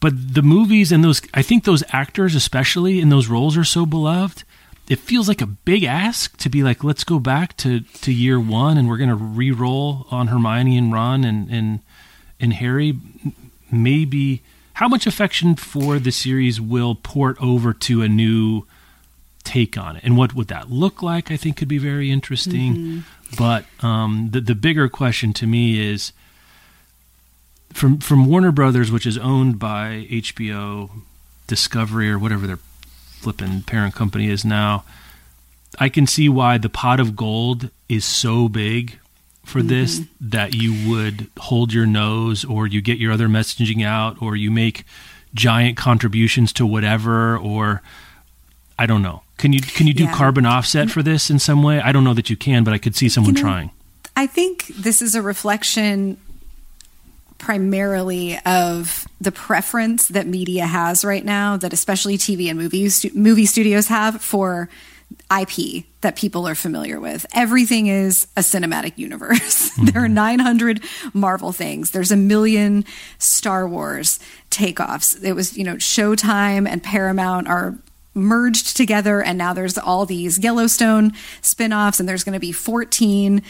But 0.00 0.34
the 0.34 0.42
movies 0.42 0.90
and 0.90 1.04
those, 1.04 1.22
I 1.34 1.42
think 1.42 1.64
those 1.64 1.84
actors, 1.92 2.34
especially 2.34 3.00
in 3.00 3.10
those 3.10 3.28
roles, 3.28 3.56
are 3.56 3.64
so 3.64 3.86
beloved. 3.86 4.42
It 4.90 4.98
feels 4.98 5.28
like 5.28 5.40
a 5.40 5.46
big 5.46 5.84
ask 5.84 6.36
to 6.38 6.50
be 6.50 6.62
like, 6.62 6.84
let's 6.84 7.04
go 7.04 7.18
back 7.18 7.56
to, 7.58 7.80
to 7.80 8.12
year 8.12 8.40
one 8.40 8.76
and 8.76 8.88
we're 8.88 8.96
going 8.98 9.08
to 9.08 9.14
re 9.14 9.52
roll 9.52 10.06
on 10.10 10.26
Hermione 10.26 10.76
and 10.76 10.92
Ron 10.92 11.24
and, 11.24 11.48
and, 11.48 11.80
and 12.40 12.52
Harry. 12.52 12.98
Maybe 13.70 14.42
how 14.74 14.88
much 14.88 15.06
affection 15.06 15.54
for 15.54 15.98
the 15.98 16.10
series 16.10 16.60
will 16.60 16.94
port 16.96 17.36
over 17.40 17.72
to 17.74 18.02
a 18.02 18.08
new 18.08 18.66
take 19.44 19.78
on 19.78 19.96
it 19.96 20.04
and 20.04 20.16
what 20.16 20.34
would 20.34 20.48
that 20.48 20.70
look 20.70 21.02
like 21.02 21.30
i 21.30 21.36
think 21.36 21.56
could 21.56 21.66
be 21.66 21.78
very 21.78 22.10
interesting 22.10 22.74
mm-hmm. 22.74 23.00
but 23.38 23.64
um, 23.82 24.28
the, 24.32 24.40
the 24.40 24.54
bigger 24.54 24.88
question 24.88 25.32
to 25.32 25.46
me 25.46 25.80
is 25.80 26.12
from 27.72 27.98
from 27.98 28.26
warner 28.26 28.52
brothers 28.52 28.92
which 28.92 29.06
is 29.06 29.16
owned 29.18 29.58
by 29.58 30.06
hbo 30.10 30.90
discovery 31.46 32.10
or 32.10 32.18
whatever 32.18 32.46
their 32.46 32.58
flipping 33.20 33.62
parent 33.62 33.94
company 33.94 34.28
is 34.28 34.44
now 34.44 34.84
i 35.78 35.88
can 35.88 36.06
see 36.06 36.28
why 36.28 36.58
the 36.58 36.68
pot 36.68 36.98
of 36.98 37.14
gold 37.14 37.70
is 37.88 38.04
so 38.04 38.48
big 38.48 38.98
for 39.44 39.58
mm-hmm. 39.58 39.68
this 39.68 40.02
that 40.20 40.54
you 40.54 40.88
would 40.90 41.28
hold 41.38 41.72
your 41.72 41.86
nose 41.86 42.44
or 42.44 42.66
you 42.66 42.80
get 42.80 42.98
your 42.98 43.12
other 43.12 43.28
messaging 43.28 43.84
out 43.84 44.20
or 44.22 44.36
you 44.36 44.50
make 44.50 44.84
giant 45.34 45.76
contributions 45.76 46.52
to 46.52 46.66
whatever 46.66 47.36
or 47.36 47.82
I 48.78 48.86
don't 48.86 49.02
know. 49.02 49.22
Can 49.36 49.52
you 49.52 49.60
can 49.60 49.86
you 49.86 49.94
do 49.94 50.04
yeah. 50.04 50.14
carbon 50.14 50.46
offset 50.46 50.90
for 50.90 51.02
this 51.02 51.30
in 51.30 51.38
some 51.38 51.62
way? 51.62 51.80
I 51.80 51.92
don't 51.92 52.04
know 52.04 52.14
that 52.14 52.30
you 52.30 52.36
can, 52.36 52.64
but 52.64 52.72
I 52.72 52.78
could 52.78 52.96
see 52.96 53.08
someone 53.08 53.36
you 53.36 53.42
know, 53.42 53.48
trying. 53.48 53.70
I 54.16 54.26
think 54.26 54.66
this 54.68 55.02
is 55.02 55.14
a 55.14 55.22
reflection 55.22 56.16
primarily 57.40 58.38
of 58.46 59.08
the 59.20 59.32
preference 59.32 60.08
that 60.08 60.26
media 60.26 60.66
has 60.66 61.04
right 61.04 61.24
now 61.24 61.56
that 61.56 61.72
especially 61.72 62.16
TV 62.16 62.48
and 62.48 62.58
movie 62.58 62.88
movie 63.18 63.46
studios 63.46 63.88
have 63.88 64.22
for 64.22 64.68
IP 65.30 65.84
that 66.02 66.16
people 66.16 66.46
are 66.46 66.54
familiar 66.54 67.00
with. 67.00 67.26
Everything 67.34 67.88
is 67.88 68.26
a 68.36 68.40
cinematic 68.40 68.96
universe. 68.96 69.70
Mm-hmm. 69.70 69.84
there 69.86 70.04
are 70.04 70.08
900 70.08 70.82
Marvel 71.12 71.52
things. 71.52 71.90
There's 71.90 72.12
a 72.12 72.16
million 72.16 72.84
Star 73.18 73.68
Wars 73.68 74.20
takeoffs. 74.50 75.22
It 75.22 75.32
was, 75.32 75.56
you 75.56 75.64
know, 75.64 75.76
Showtime 75.76 76.68
and 76.68 76.82
Paramount 76.82 77.48
are 77.48 77.76
merged 78.14 78.76
together 78.76 79.22
and 79.22 79.38
now 79.38 79.52
there's 79.52 79.78
all 79.78 80.04
these 80.04 80.38
Yellowstone 80.38 81.12
spin-offs 81.42 82.00
and 82.00 82.08
there's 82.08 82.24
going 82.24 82.32
to 82.34 82.40
be 82.40 82.52
14 82.52 83.42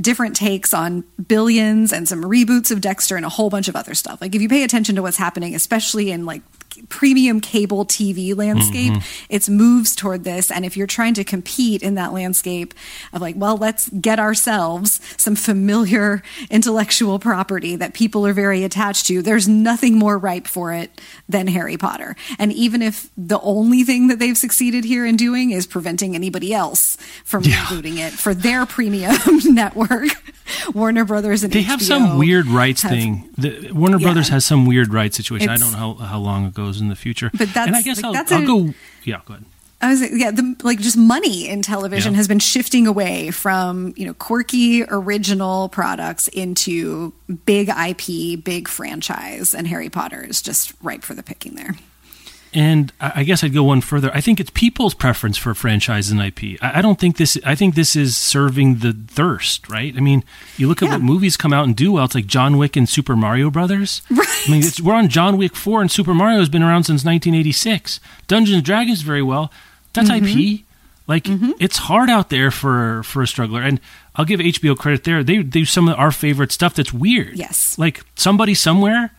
different 0.00 0.36
takes 0.36 0.74
on 0.74 1.04
billions 1.26 1.92
and 1.92 2.08
some 2.08 2.22
reboots 2.22 2.70
of 2.70 2.80
Dexter 2.80 3.16
and 3.16 3.24
a 3.24 3.28
whole 3.28 3.50
bunch 3.50 3.68
of 3.68 3.76
other 3.76 3.94
stuff. 3.94 4.20
Like 4.20 4.34
if 4.34 4.42
you 4.42 4.48
pay 4.48 4.64
attention 4.64 4.96
to 4.96 5.02
what's 5.02 5.16
happening 5.16 5.54
especially 5.54 6.10
in 6.10 6.26
like 6.26 6.42
premium 6.88 7.40
cable 7.40 7.84
TV 7.84 8.36
landscape, 8.36 8.92
mm-hmm. 8.92 9.24
it's 9.28 9.48
moves 9.48 9.94
toward 9.94 10.24
this. 10.24 10.50
And 10.50 10.64
if 10.64 10.76
you're 10.76 10.86
trying 10.86 11.14
to 11.14 11.24
compete 11.24 11.82
in 11.82 11.94
that 11.94 12.12
landscape 12.12 12.74
of 13.12 13.20
like, 13.20 13.36
well, 13.38 13.56
let's 13.56 13.88
get 13.88 14.18
ourselves 14.18 15.00
some 15.16 15.36
familiar 15.36 16.22
intellectual 16.50 17.18
property 17.18 17.76
that 17.76 17.94
people 17.94 18.26
are 18.26 18.32
very 18.32 18.64
attached 18.64 19.06
to, 19.06 19.22
there's 19.22 19.48
nothing 19.48 19.98
more 19.98 20.18
ripe 20.18 20.46
for 20.46 20.72
it 20.72 21.00
than 21.28 21.46
Harry 21.46 21.76
Potter. 21.76 22.16
And 22.38 22.52
even 22.52 22.82
if 22.82 23.10
the 23.16 23.40
only 23.40 23.84
thing 23.84 24.08
that 24.08 24.18
they've 24.18 24.36
succeeded 24.36 24.84
here 24.84 25.06
in 25.06 25.16
doing 25.16 25.50
is 25.50 25.66
preventing 25.66 26.14
anybody 26.14 26.52
else 26.52 26.96
from 27.24 27.44
yeah. 27.44 27.64
rebooting 27.64 27.98
it 27.98 28.12
for 28.12 28.34
their 28.34 28.66
premium 28.66 29.16
network, 29.44 30.08
Warner 30.74 31.04
Brothers 31.04 31.44
and 31.44 31.52
they 31.52 31.62
HBO 31.62 31.66
have 31.66 31.82
some 31.82 32.18
weird 32.18 32.46
rights 32.46 32.82
have, 32.82 32.90
thing. 32.90 33.28
The, 33.38 33.72
Warner 33.72 33.98
yeah. 33.98 34.06
Brothers 34.06 34.28
has 34.28 34.44
some 34.44 34.66
weird 34.66 34.92
rights 34.92 35.16
situation. 35.16 35.50
It's, 35.50 35.62
I 35.62 35.64
don't 35.64 35.72
know 35.72 35.94
how, 35.94 36.06
how 36.06 36.18
long 36.18 36.46
it 36.46 36.54
goes 36.54 36.80
in 36.80 36.88
the 36.88 36.96
future. 36.96 37.30
But 37.32 37.52
that's, 37.52 37.66
and 37.66 37.76
I 37.76 37.82
guess 37.82 38.02
like, 38.02 38.16
I'll, 38.16 38.36
I'll 38.36 38.42
a, 38.42 38.46
go. 38.46 38.74
Yeah, 39.04 39.20
go 39.24 39.34
ahead. 39.34 39.46
I 39.82 39.90
was 39.90 40.12
yeah, 40.12 40.30
the, 40.30 40.54
like 40.62 40.78
just 40.78 40.96
money 40.96 41.48
in 41.48 41.60
television 41.60 42.12
yeah. 42.12 42.18
has 42.18 42.28
been 42.28 42.38
shifting 42.38 42.86
away 42.86 43.32
from 43.32 43.92
you 43.96 44.06
know 44.06 44.14
quirky 44.14 44.84
original 44.84 45.68
products 45.68 46.28
into 46.28 47.12
big 47.46 47.68
IP, 47.68 48.42
big 48.42 48.68
franchise, 48.68 49.54
and 49.54 49.66
Harry 49.66 49.90
Potter 49.90 50.24
is 50.24 50.40
just 50.40 50.72
ripe 50.82 51.02
for 51.02 51.14
the 51.14 51.22
picking 51.22 51.56
there. 51.56 51.74
And 52.54 52.92
I 53.00 53.24
guess 53.24 53.42
I'd 53.42 53.54
go 53.54 53.64
one 53.64 53.80
further. 53.80 54.10
I 54.12 54.20
think 54.20 54.38
it's 54.38 54.50
people's 54.50 54.92
preference 54.92 55.38
for 55.38 55.54
franchise 55.54 56.10
and 56.10 56.20
IP. 56.20 56.58
I 56.60 56.82
don't 56.82 57.00
think 57.00 57.16
this. 57.16 57.38
I 57.46 57.54
think 57.54 57.74
this 57.74 57.96
is 57.96 58.14
serving 58.14 58.80
the 58.80 58.92
thirst, 58.92 59.70
right? 59.70 59.94
I 59.96 60.00
mean, 60.00 60.22
you 60.58 60.68
look 60.68 60.82
at 60.82 60.86
yeah. 60.86 60.92
what 60.96 61.02
movies 61.02 61.38
come 61.38 61.54
out 61.54 61.64
and 61.64 61.74
do 61.74 61.92
well. 61.92 62.04
It's 62.04 62.14
like 62.14 62.26
John 62.26 62.58
Wick 62.58 62.76
and 62.76 62.86
Super 62.86 63.16
Mario 63.16 63.50
Brothers. 63.50 64.02
Right. 64.22 64.48
I 64.48 64.50
mean, 64.50 64.62
we're 64.82 64.94
on 64.94 65.08
John 65.08 65.36
Wick 65.36 65.54
four, 65.54 65.80
and 65.80 65.90
Super 65.90 66.14
Mario 66.14 66.38
has 66.40 66.48
been 66.48 66.62
around 66.62 66.84
since 66.84 67.04
1986. 67.04 68.00
Dungeons 68.26 68.56
and 68.56 68.64
Dragons 68.64 69.02
very 69.02 69.22
well. 69.22 69.52
That's 69.92 70.10
mm-hmm. 70.10 70.26
IP. 70.26 70.64
Like 71.06 71.24
mm-hmm. 71.24 71.52
it's 71.58 71.78
hard 71.78 72.10
out 72.10 72.30
there 72.30 72.50
for 72.50 73.02
for 73.02 73.22
a 73.22 73.26
struggler, 73.26 73.62
and 73.62 73.80
I'll 74.16 74.24
give 74.24 74.40
HBO 74.40 74.76
credit 74.76 75.04
there. 75.04 75.24
They 75.24 75.42
do 75.42 75.64
some 75.64 75.88
of 75.88 75.98
our 75.98 76.12
favorite 76.12 76.52
stuff 76.52 76.74
that's 76.74 76.92
weird. 76.92 77.36
Yes, 77.36 77.78
like 77.78 78.02
somebody 78.14 78.54
somewhere. 78.54 79.12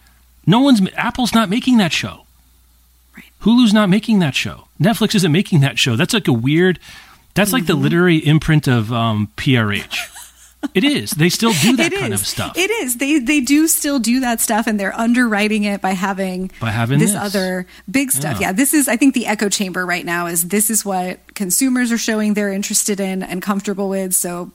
No 0.45 0.59
one's 0.59 0.81
Apple's 0.95 1.33
not 1.33 1.49
making 1.49 1.77
that 1.77 1.91
show. 1.91 2.22
Hulu's 3.41 3.73
not 3.73 3.89
making 3.89 4.19
that 4.19 4.35
show. 4.35 4.67
Netflix 4.79 5.15
isn't 5.15 5.31
making 5.31 5.61
that 5.61 5.77
show. 5.77 5.95
That's 5.95 6.13
like 6.13 6.27
a 6.27 6.33
weird. 6.33 6.79
That's 7.33 7.49
mm-hmm. 7.49 7.55
like 7.55 7.65
the 7.65 7.73
mm-hmm. 7.73 7.83
literary 7.83 8.17
imprint 8.17 8.67
of 8.67 8.91
um, 8.93 9.31
PRH. 9.37 9.97
it 10.73 10.83
is. 10.83 11.11
They 11.11 11.29
still 11.29 11.53
do 11.61 11.75
that 11.77 11.91
kind 11.93 12.13
of 12.13 12.25
stuff. 12.25 12.57
It 12.57 12.69
is. 12.69 12.97
They 12.97 13.19
they 13.19 13.41
do 13.41 13.67
still 13.67 13.99
do 13.99 14.19
that 14.21 14.39
stuff, 14.39 14.67
and 14.67 14.79
they're 14.79 14.95
underwriting 14.95 15.63
it 15.63 15.81
by 15.81 15.91
having 15.91 16.51
by 16.59 16.71
having 16.71 16.99
this, 16.99 17.11
this. 17.11 17.21
other 17.21 17.67
big 17.89 18.11
stuff. 18.11 18.39
Yeah. 18.39 18.47
yeah, 18.47 18.51
this 18.53 18.73
is. 18.73 18.87
I 18.87 18.97
think 18.97 19.13
the 19.13 19.25
echo 19.25 19.49
chamber 19.49 19.85
right 19.85 20.05
now 20.05 20.27
is 20.27 20.47
this 20.47 20.69
is 20.69 20.85
what 20.85 21.33
consumers 21.35 21.91
are 21.91 21.97
showing 21.97 22.33
they're 22.33 22.51
interested 22.51 22.99
in 22.99 23.23
and 23.23 23.41
comfortable 23.41 23.89
with. 23.89 24.13
So 24.13 24.51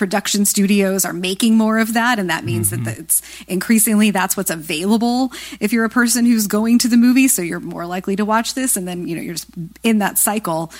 production 0.00 0.46
studios 0.46 1.04
are 1.04 1.12
making 1.12 1.58
more 1.58 1.78
of 1.78 1.92
that 1.92 2.18
and 2.18 2.30
that 2.30 2.42
means 2.42 2.70
mm-hmm. 2.70 2.84
that 2.84 2.98
it's 2.98 3.20
increasingly 3.46 4.10
that's 4.10 4.34
what's 4.34 4.48
available 4.48 5.30
if 5.60 5.74
you're 5.74 5.84
a 5.84 5.90
person 5.90 6.24
who's 6.24 6.46
going 6.46 6.78
to 6.78 6.88
the 6.88 6.96
movie 6.96 7.28
so 7.28 7.42
you're 7.42 7.60
more 7.60 7.84
likely 7.84 8.16
to 8.16 8.24
watch 8.24 8.54
this 8.54 8.78
and 8.78 8.88
then 8.88 9.06
you 9.06 9.14
know 9.14 9.20
you're 9.20 9.34
just 9.34 9.50
in 9.82 9.98
that 9.98 10.16
cycle 10.16 10.72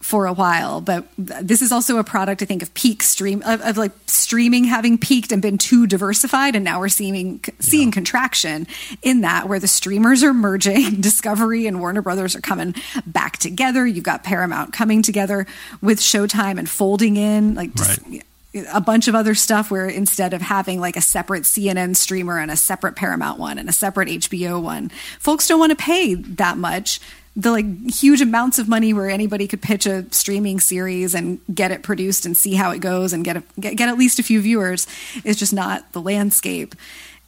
for 0.00 0.26
a 0.26 0.32
while 0.32 0.80
but 0.80 1.06
this 1.16 1.62
is 1.62 1.70
also 1.70 1.98
a 1.98 2.02
product 2.04 2.42
i 2.42 2.44
think 2.44 2.64
of 2.64 2.74
peak 2.74 3.00
stream 3.04 3.44
of, 3.46 3.60
of 3.60 3.76
like 3.76 3.92
streaming 4.06 4.64
having 4.64 4.98
peaked 4.98 5.30
and 5.30 5.40
been 5.40 5.56
too 5.56 5.86
diversified 5.86 6.56
and 6.56 6.64
now 6.64 6.80
we're 6.80 6.88
seeing 6.88 7.40
seeing 7.60 7.90
yeah. 7.90 7.94
contraction 7.94 8.66
in 9.02 9.20
that 9.20 9.48
where 9.48 9.60
the 9.60 9.68
streamers 9.68 10.24
are 10.24 10.34
merging 10.34 10.90
discovery 11.00 11.68
and 11.68 11.78
warner 11.78 12.02
brothers 12.02 12.34
are 12.34 12.40
coming 12.40 12.74
back 13.06 13.36
together 13.36 13.86
you've 13.86 14.02
got 14.02 14.24
paramount 14.24 14.72
coming 14.72 15.00
together 15.00 15.46
with 15.80 16.00
showtime 16.00 16.58
and 16.58 16.68
folding 16.68 17.16
in 17.16 17.54
like 17.54 17.72
just, 17.76 18.02
right 18.08 18.24
a 18.72 18.80
bunch 18.80 19.08
of 19.08 19.14
other 19.14 19.34
stuff 19.34 19.70
where 19.70 19.88
instead 19.88 20.32
of 20.32 20.40
having 20.40 20.80
like 20.80 20.96
a 20.96 21.00
separate 21.00 21.42
CNN 21.42 21.96
streamer 21.96 22.38
and 22.38 22.50
a 22.50 22.56
separate 22.56 22.96
Paramount 22.96 23.38
one 23.38 23.58
and 23.58 23.68
a 23.68 23.72
separate 23.72 24.08
HBO 24.08 24.62
one, 24.62 24.90
folks 25.18 25.48
don't 25.48 25.58
want 25.58 25.70
to 25.70 25.76
pay 25.76 26.14
that 26.14 26.56
much. 26.56 27.00
The 27.36 27.50
like 27.50 27.90
huge 27.90 28.20
amounts 28.20 28.60
of 28.60 28.68
money 28.68 28.92
where 28.92 29.10
anybody 29.10 29.48
could 29.48 29.60
pitch 29.60 29.86
a 29.86 30.06
streaming 30.12 30.60
series 30.60 31.14
and 31.14 31.40
get 31.52 31.72
it 31.72 31.82
produced 31.82 32.26
and 32.26 32.36
see 32.36 32.54
how 32.54 32.70
it 32.70 32.78
goes 32.78 33.12
and 33.12 33.24
get 33.24 33.36
a, 33.36 33.42
get, 33.58 33.74
get 33.74 33.88
at 33.88 33.98
least 33.98 34.20
a 34.20 34.22
few 34.22 34.40
viewers 34.40 34.86
is 35.24 35.36
just 35.36 35.52
not 35.52 35.92
the 35.92 36.00
landscape 36.00 36.76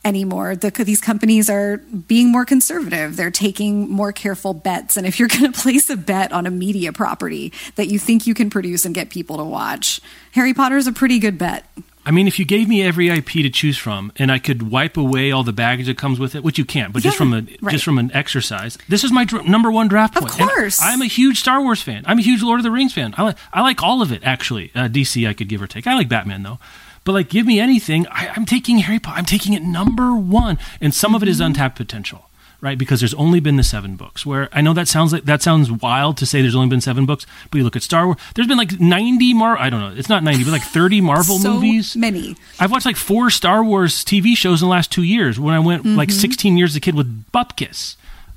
anymore. 0.07 0.57
The, 0.57 0.71
these 0.71 1.01
companies 1.01 1.51
are 1.51 1.79
being 1.79 2.31
more 2.31 2.45
conservative. 2.45 3.17
They're 3.17 3.31
taking 3.31 3.91
more 3.91 4.13
careful 4.13 4.55
bets. 4.55 4.97
And 4.97 5.07
if 5.07 5.19
you're 5.19 5.29
going 5.29 5.53
to 5.53 5.61
place 5.61 5.91
a 5.91 5.97
bet 5.97 6.33
on 6.33 6.47
a 6.47 6.51
media 6.51 6.93
property 6.93 7.53
that 7.75 7.89
you 7.89 7.99
think 7.99 8.27
you 8.27 8.35
can 8.35 8.49
produce 8.49 8.85
and 8.85 8.95
get 8.95 9.11
people 9.11 9.37
to 9.37 9.45
watch, 9.45 10.01
Harry 10.33 10.55
Potter 10.55 10.77
is 10.77 10.87
a 10.87 10.93
pretty 10.93 11.19
good 11.19 11.37
bet. 11.37 11.67
I 12.07 12.13
mean, 12.13 12.29
if 12.29 12.39
you 12.39 12.45
gave 12.45 12.69
me 12.69 12.85
every 12.85 13.09
IP 13.09 13.31
to 13.33 13.51
choose 13.51 13.77
from, 13.77 14.13
and 14.15 14.31
I 14.31 14.39
could 14.39 14.71
wipe 14.71 14.97
away 14.97 15.33
all 15.33 15.43
the 15.43 15.53
baggage 15.53 15.87
that 15.87 15.99
comes 15.99 16.21
with 16.21 16.37
it, 16.37 16.45
which 16.45 16.57
you 16.57 16.65
can't, 16.65 16.93
but 16.93 17.03
yeah, 17.03 17.09
just 17.09 17.19
from 17.19 17.35
a 17.35 17.41
right. 17.61 17.73
just 17.73 17.85
from 17.85 17.99
an 17.99 18.13
exercise, 18.15 18.79
this 18.89 19.03
is 19.03 19.11
my 19.11 19.25
dr- 19.25 19.45
number 19.45 19.73
one 19.73 19.89
draft 19.89 20.15
point. 20.15 20.31
Of 20.31 20.39
course, 20.39 20.81
and 20.81 20.89
I'm 20.89 21.03
a 21.03 21.07
huge 21.07 21.41
Star 21.41 21.61
Wars 21.61 21.83
fan. 21.83 22.05
I'm 22.07 22.21
a 22.21 22.23
huge 22.23 22.45
Lord 22.45 22.61
of 22.61 22.63
the 22.63 22.71
Rings 22.71 22.95
fan. 22.95 23.13
I 23.19 23.25
like 23.25 23.37
I 23.53 23.61
like 23.63 23.83
all 23.83 24.03
of 24.03 24.13
it 24.13 24.23
actually. 24.23 24.71
Uh, 24.73 24.87
DC, 24.87 25.29
I 25.29 25.33
could 25.33 25.49
give 25.49 25.61
or 25.61 25.67
take. 25.67 25.89
I 25.89 25.95
like 25.95 26.09
Batman 26.09 26.45
though. 26.45 26.61
But 27.07 27.13
like, 27.13 27.31
give 27.31 27.47
me 27.47 27.61
anything. 27.61 28.07
I, 28.09 28.37
am 28.37 28.45
taking 28.45 28.79
Harry 28.81 28.99
Potter. 28.99 29.17
I'm 29.17 29.25
taking 29.25 29.53
it 29.53 29.63
number 29.63 30.15
one, 30.17 30.59
and 30.81 30.93
some 30.93 31.15
of 31.15 31.23
it 31.23 31.29
is 31.29 31.37
mm-hmm. 31.37 31.47
untapped 31.47 31.77
potential. 31.77 32.29
right? 32.61 32.77
Because 32.77 33.01
there's 33.01 33.15
only 33.15 33.39
been 33.39 33.57
the 33.57 33.63
seven 33.63 33.95
books. 33.95 34.27
Where 34.27 34.49
I 34.53 34.61
know 34.61 34.75
that 34.75 34.89
sounds 34.89 35.13
like 35.13 35.25
that 35.25 35.41
sounds 35.41 35.71
wild 35.71 36.17
to 36.17 36.27
say 36.27 36.43
there's 36.43 36.57
only 36.57 36.69
been 36.69 36.81
seven 36.81 37.07
books, 37.07 37.25
but 37.49 37.59
you 37.59 37.65
look 37.65 37.77
at 37.77 37.85
Star 37.85 38.07
Wars. 38.07 38.19
There's 38.35 38.49
been 38.49 38.59
like 38.59 38.81
90 38.81 39.35
Mar. 39.35 39.57
I 39.57 39.71
don't 39.71 39.81
know. 39.81 39.97
It's 39.97 40.09
not 40.09 40.25
90, 40.25 40.43
but 40.43 40.51
like 40.51 40.63
30 40.65 41.01
Marvel 41.01 41.39
so 41.39 41.55
movies. 41.55 41.95
Many. 41.95 42.37
I've 42.59 42.73
watched 42.73 42.87
like 42.87 42.97
four 42.97 43.31
Star 43.31 43.63
Wars 43.63 44.05
TV 44.05 44.37
shows 44.37 44.61
in 44.61 44.67
the 44.67 44.73
last 44.73 44.91
two 44.91 45.05
years. 45.05 45.39
When 45.39 45.55
I 45.55 45.61
went 45.61 45.85
mm-hmm. 45.85 45.97
like 45.97 46.11
16 46.11 46.57
years 46.57 46.73
as 46.73 46.77
a 46.77 46.81
kid 46.81 46.97
with 46.97 47.31
Bupkis. 47.31 47.95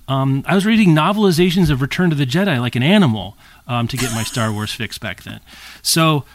Um, 0.07 0.43
I 0.47 0.55
was 0.55 0.65
reading 0.65 0.89
novelizations 0.89 1.71
of 1.71 1.81
Return 1.81 2.09
to 2.09 2.15
the 2.15 2.25
Jedi 2.25 2.59
like 2.59 2.75
an 2.75 2.83
animal 2.83 3.35
um, 3.67 3.87
to 3.87 3.97
get 3.97 4.11
my 4.13 4.23
Star 4.23 4.51
Wars 4.51 4.73
fix 4.73 4.97
back 4.99 5.23
then. 5.23 5.39
So 5.81 6.25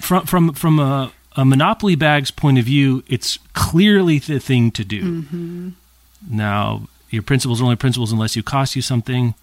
from 0.00 0.26
from 0.26 0.52
from 0.54 0.78
a, 0.78 1.12
a 1.36 1.44
monopoly 1.44 1.94
bag's 1.94 2.30
point 2.30 2.58
of 2.58 2.64
view, 2.64 3.04
it's 3.08 3.38
clearly 3.52 4.18
the 4.18 4.38
thing 4.38 4.70
to 4.72 4.84
do. 4.84 5.22
Mm-hmm. 5.22 5.68
Now, 6.28 6.88
your 7.10 7.22
principles 7.22 7.60
are 7.60 7.64
only 7.64 7.76
principles 7.76 8.12
unless 8.12 8.36
you 8.36 8.42
cost 8.42 8.76
you 8.76 8.82
something. 8.82 9.34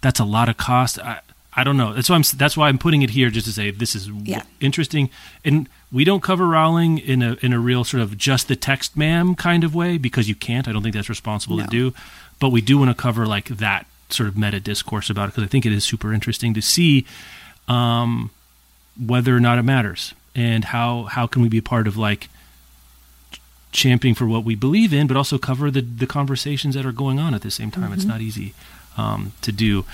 That's 0.00 0.20
a 0.20 0.24
lot 0.24 0.48
of 0.48 0.56
cost. 0.56 0.98
I, 0.98 1.20
I 1.54 1.64
don't 1.64 1.76
know. 1.76 1.92
That's 1.92 2.08
why 2.08 2.16
I'm. 2.16 2.24
That's 2.36 2.56
why 2.56 2.68
I'm 2.68 2.78
putting 2.78 3.02
it 3.02 3.10
here, 3.10 3.30
just 3.30 3.46
to 3.46 3.52
say 3.52 3.70
this 3.70 3.94
is 3.94 4.08
yeah. 4.08 4.42
interesting. 4.60 5.10
And 5.44 5.68
we 5.92 6.04
don't 6.04 6.22
cover 6.22 6.46
Rowling 6.46 6.98
in 6.98 7.22
a 7.22 7.36
in 7.42 7.52
a 7.52 7.58
real 7.58 7.84
sort 7.84 8.02
of 8.02 8.16
just 8.16 8.48
the 8.48 8.56
text, 8.56 8.96
ma'am, 8.96 9.34
kind 9.34 9.64
of 9.64 9.74
way 9.74 9.98
because 9.98 10.28
you 10.28 10.34
can't. 10.34 10.68
I 10.68 10.72
don't 10.72 10.82
think 10.82 10.94
that's 10.94 11.08
responsible 11.08 11.56
no. 11.56 11.64
to 11.64 11.70
do. 11.70 11.94
But 12.38 12.50
we 12.50 12.60
do 12.60 12.78
want 12.78 12.90
to 12.90 12.94
cover 12.94 13.26
like 13.26 13.48
that 13.48 13.86
sort 14.08 14.28
of 14.28 14.36
meta 14.36 14.60
discourse 14.60 15.10
about 15.10 15.24
it 15.24 15.32
because 15.32 15.44
I 15.44 15.48
think 15.48 15.66
it 15.66 15.72
is 15.72 15.84
super 15.84 16.12
interesting 16.12 16.54
to 16.54 16.62
see 16.62 17.06
um, 17.68 18.30
whether 19.04 19.36
or 19.36 19.40
not 19.40 19.58
it 19.58 19.62
matters 19.62 20.14
and 20.34 20.66
how 20.66 21.04
how 21.04 21.26
can 21.26 21.42
we 21.42 21.48
be 21.48 21.60
part 21.60 21.86
of 21.86 21.96
like 21.96 22.28
championing 23.72 24.14
for 24.14 24.26
what 24.26 24.44
we 24.44 24.54
believe 24.54 24.92
in, 24.92 25.06
but 25.06 25.16
also 25.16 25.38
cover 25.38 25.70
the 25.70 25.80
the 25.80 26.06
conversations 26.06 26.74
that 26.74 26.84
are 26.86 26.92
going 26.92 27.18
on 27.18 27.34
at 27.34 27.42
the 27.42 27.50
same 27.50 27.70
time. 27.70 27.84
Mm-hmm. 27.84 27.94
It's 27.94 28.04
not 28.04 28.20
easy 28.20 28.54
um, 28.96 29.32
to 29.42 29.52
do. 29.52 29.84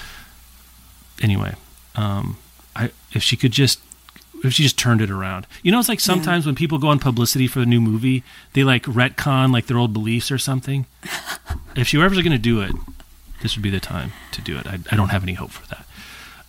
Anyway, 1.23 1.55
um, 1.95 2.39
I 2.75 2.91
if 3.13 3.23
she 3.23 3.37
could 3.37 3.53
just 3.53 3.81
if 4.45 4.53
she 4.53 4.63
just 4.63 4.79
turned 4.79 5.01
it 5.01 5.11
around. 5.11 5.47
You 5.63 5.73
know, 5.73 5.79
it's 5.79 5.89
like 5.89 6.01
sometimes 6.01 6.45
yeah. 6.45 6.51
when 6.51 6.57
people 6.57 6.79
go 6.79 6.89
on 6.89 6.99
publicity 6.99 7.47
for 7.47 7.61
a 7.61 7.67
new 7.67 7.81
movie, 7.81 8.23
they 8.53 8.65
like 8.65 8.85
retcon 8.85 9.53
like 9.53 9.67
their 9.67 9.79
old 9.79 9.93
beliefs 9.93 10.31
or 10.31 10.39
something. 10.39 10.87
if 11.77 11.89
she 11.89 11.97
were 11.97 12.05
ever 12.05 12.15
going 12.17 12.31
to 12.31 12.39
do 12.39 12.61
it, 12.61 12.73
this 13.43 13.57
would 13.57 13.63
be 13.63 13.71
the 13.71 13.81
time 13.81 14.13
to 14.33 14.43
do 14.43 14.59
it. 14.59 14.67
I, 14.67 14.79
I 14.91 14.97
don't 14.97 15.09
have 15.09 15.23
any 15.23 15.35
hope 15.35 15.51
for 15.51 15.67
that. 15.69 15.86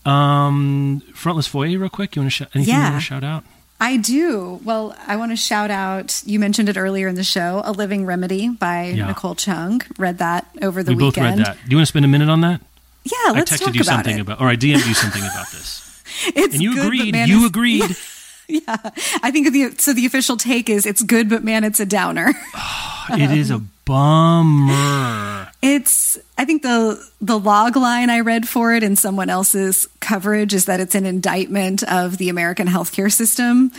Um, 0.07 1.01
Frontlist 1.13 1.49
Foyer, 1.49 1.77
real 1.77 1.89
quick. 1.89 2.15
You 2.15 2.21
want 2.21 2.31
to 2.31 2.35
shout 2.35 2.49
anything 2.53 2.73
yeah. 2.73 2.85
you 2.85 2.91
want 2.91 3.03
to 3.03 3.05
shout 3.05 3.23
out? 3.23 3.43
I 3.79 3.97
do. 3.97 4.59
Well, 4.63 4.95
I 5.05 5.17
want 5.17 5.31
to 5.31 5.35
shout 5.35 5.69
out. 5.69 6.23
You 6.25 6.39
mentioned 6.39 6.69
it 6.69 6.77
earlier 6.77 7.07
in 7.07 7.15
the 7.15 7.23
show, 7.23 7.61
"A 7.63 7.71
Living 7.71 8.05
Remedy" 8.05 8.49
by 8.49 8.85
yeah. 8.85 9.07
Nicole 9.07 9.35
Chung. 9.35 9.81
Read 9.97 10.17
that 10.17 10.47
over 10.61 10.81
the 10.81 10.91
we 10.91 11.03
weekend. 11.03 11.15
both 11.15 11.23
read 11.23 11.45
that. 11.45 11.63
Do 11.63 11.71
you 11.71 11.77
want 11.77 11.83
to 11.83 11.91
spend 11.91 12.05
a 12.05 12.07
minute 12.07 12.29
on 12.29 12.41
that? 12.41 12.61
Yeah, 13.03 13.31
let's 13.33 13.51
I 13.51 13.55
texted 13.55 13.65
talk 13.65 13.75
you 13.75 13.81
about 13.81 13.93
something 13.93 14.17
it. 14.17 14.21
about, 14.21 14.41
or 14.41 14.47
I 14.47 14.55
DM'd 14.55 14.85
you 14.85 14.93
something 14.93 15.21
about 15.21 15.51
this. 15.51 16.03
it's 16.27 16.55
and 16.55 16.63
you 16.63 16.73
good, 16.73 16.85
agreed. 16.85 17.11
Man, 17.11 17.27
you 17.27 17.45
agreed. 17.45 17.95
Yeah, 18.49 18.77
I 19.21 19.29
think 19.31 19.51
the 19.51 19.75
so 19.77 19.91
the 19.91 20.05
official 20.05 20.37
take 20.37 20.69
is 20.69 20.85
it's 20.85 21.03
good, 21.03 21.29
but 21.29 21.43
man, 21.43 21.65
it's 21.65 21.81
a 21.81 21.85
downer. 21.85 22.29
it 23.09 23.31
is 23.31 23.51
a 23.51 23.59
bummer. 23.83 25.46
It's 25.61 26.19
I 26.37 26.45
think 26.45 26.61
the 26.61 27.03
the 27.19 27.39
log 27.39 27.75
line 27.75 28.09
I 28.09 28.19
read 28.19 28.47
for 28.47 28.73
it 28.73 28.83
in 28.83 28.95
someone 28.95 29.29
else's 29.29 29.87
coverage 29.99 30.53
is 30.53 30.65
that 30.65 30.79
it's 30.79 30.95
an 30.95 31.05
indictment 31.05 31.83
of 31.83 32.17
the 32.17 32.29
American 32.29 32.67
healthcare 32.67 33.11
system. 33.11 33.71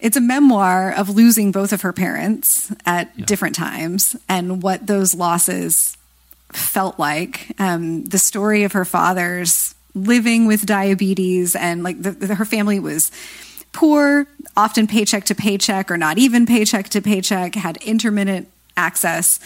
It's 0.00 0.16
a 0.16 0.20
memoir 0.20 0.92
of 0.92 1.10
losing 1.10 1.52
both 1.52 1.72
of 1.72 1.82
her 1.82 1.92
parents 1.92 2.72
at 2.86 3.10
yeah. 3.16 3.24
different 3.26 3.56
times 3.56 4.16
and 4.28 4.62
what 4.62 4.86
those 4.86 5.14
losses 5.14 5.96
felt 6.52 6.98
like. 6.98 7.52
Um, 7.58 8.04
the 8.04 8.18
story 8.18 8.62
of 8.62 8.72
her 8.72 8.84
father's 8.84 9.74
living 9.94 10.46
with 10.46 10.64
diabetes 10.66 11.56
and 11.56 11.82
like 11.82 12.00
the, 12.00 12.12
the, 12.12 12.34
her 12.36 12.44
family 12.44 12.78
was 12.78 13.10
poor, 13.72 14.26
often 14.56 14.86
paycheck 14.86 15.24
to 15.24 15.34
paycheck 15.34 15.90
or 15.90 15.96
not 15.96 16.16
even 16.16 16.46
paycheck 16.46 16.88
to 16.90 17.02
paycheck, 17.02 17.54
had 17.54 17.76
intermittent 17.78 18.48
access 18.76 19.40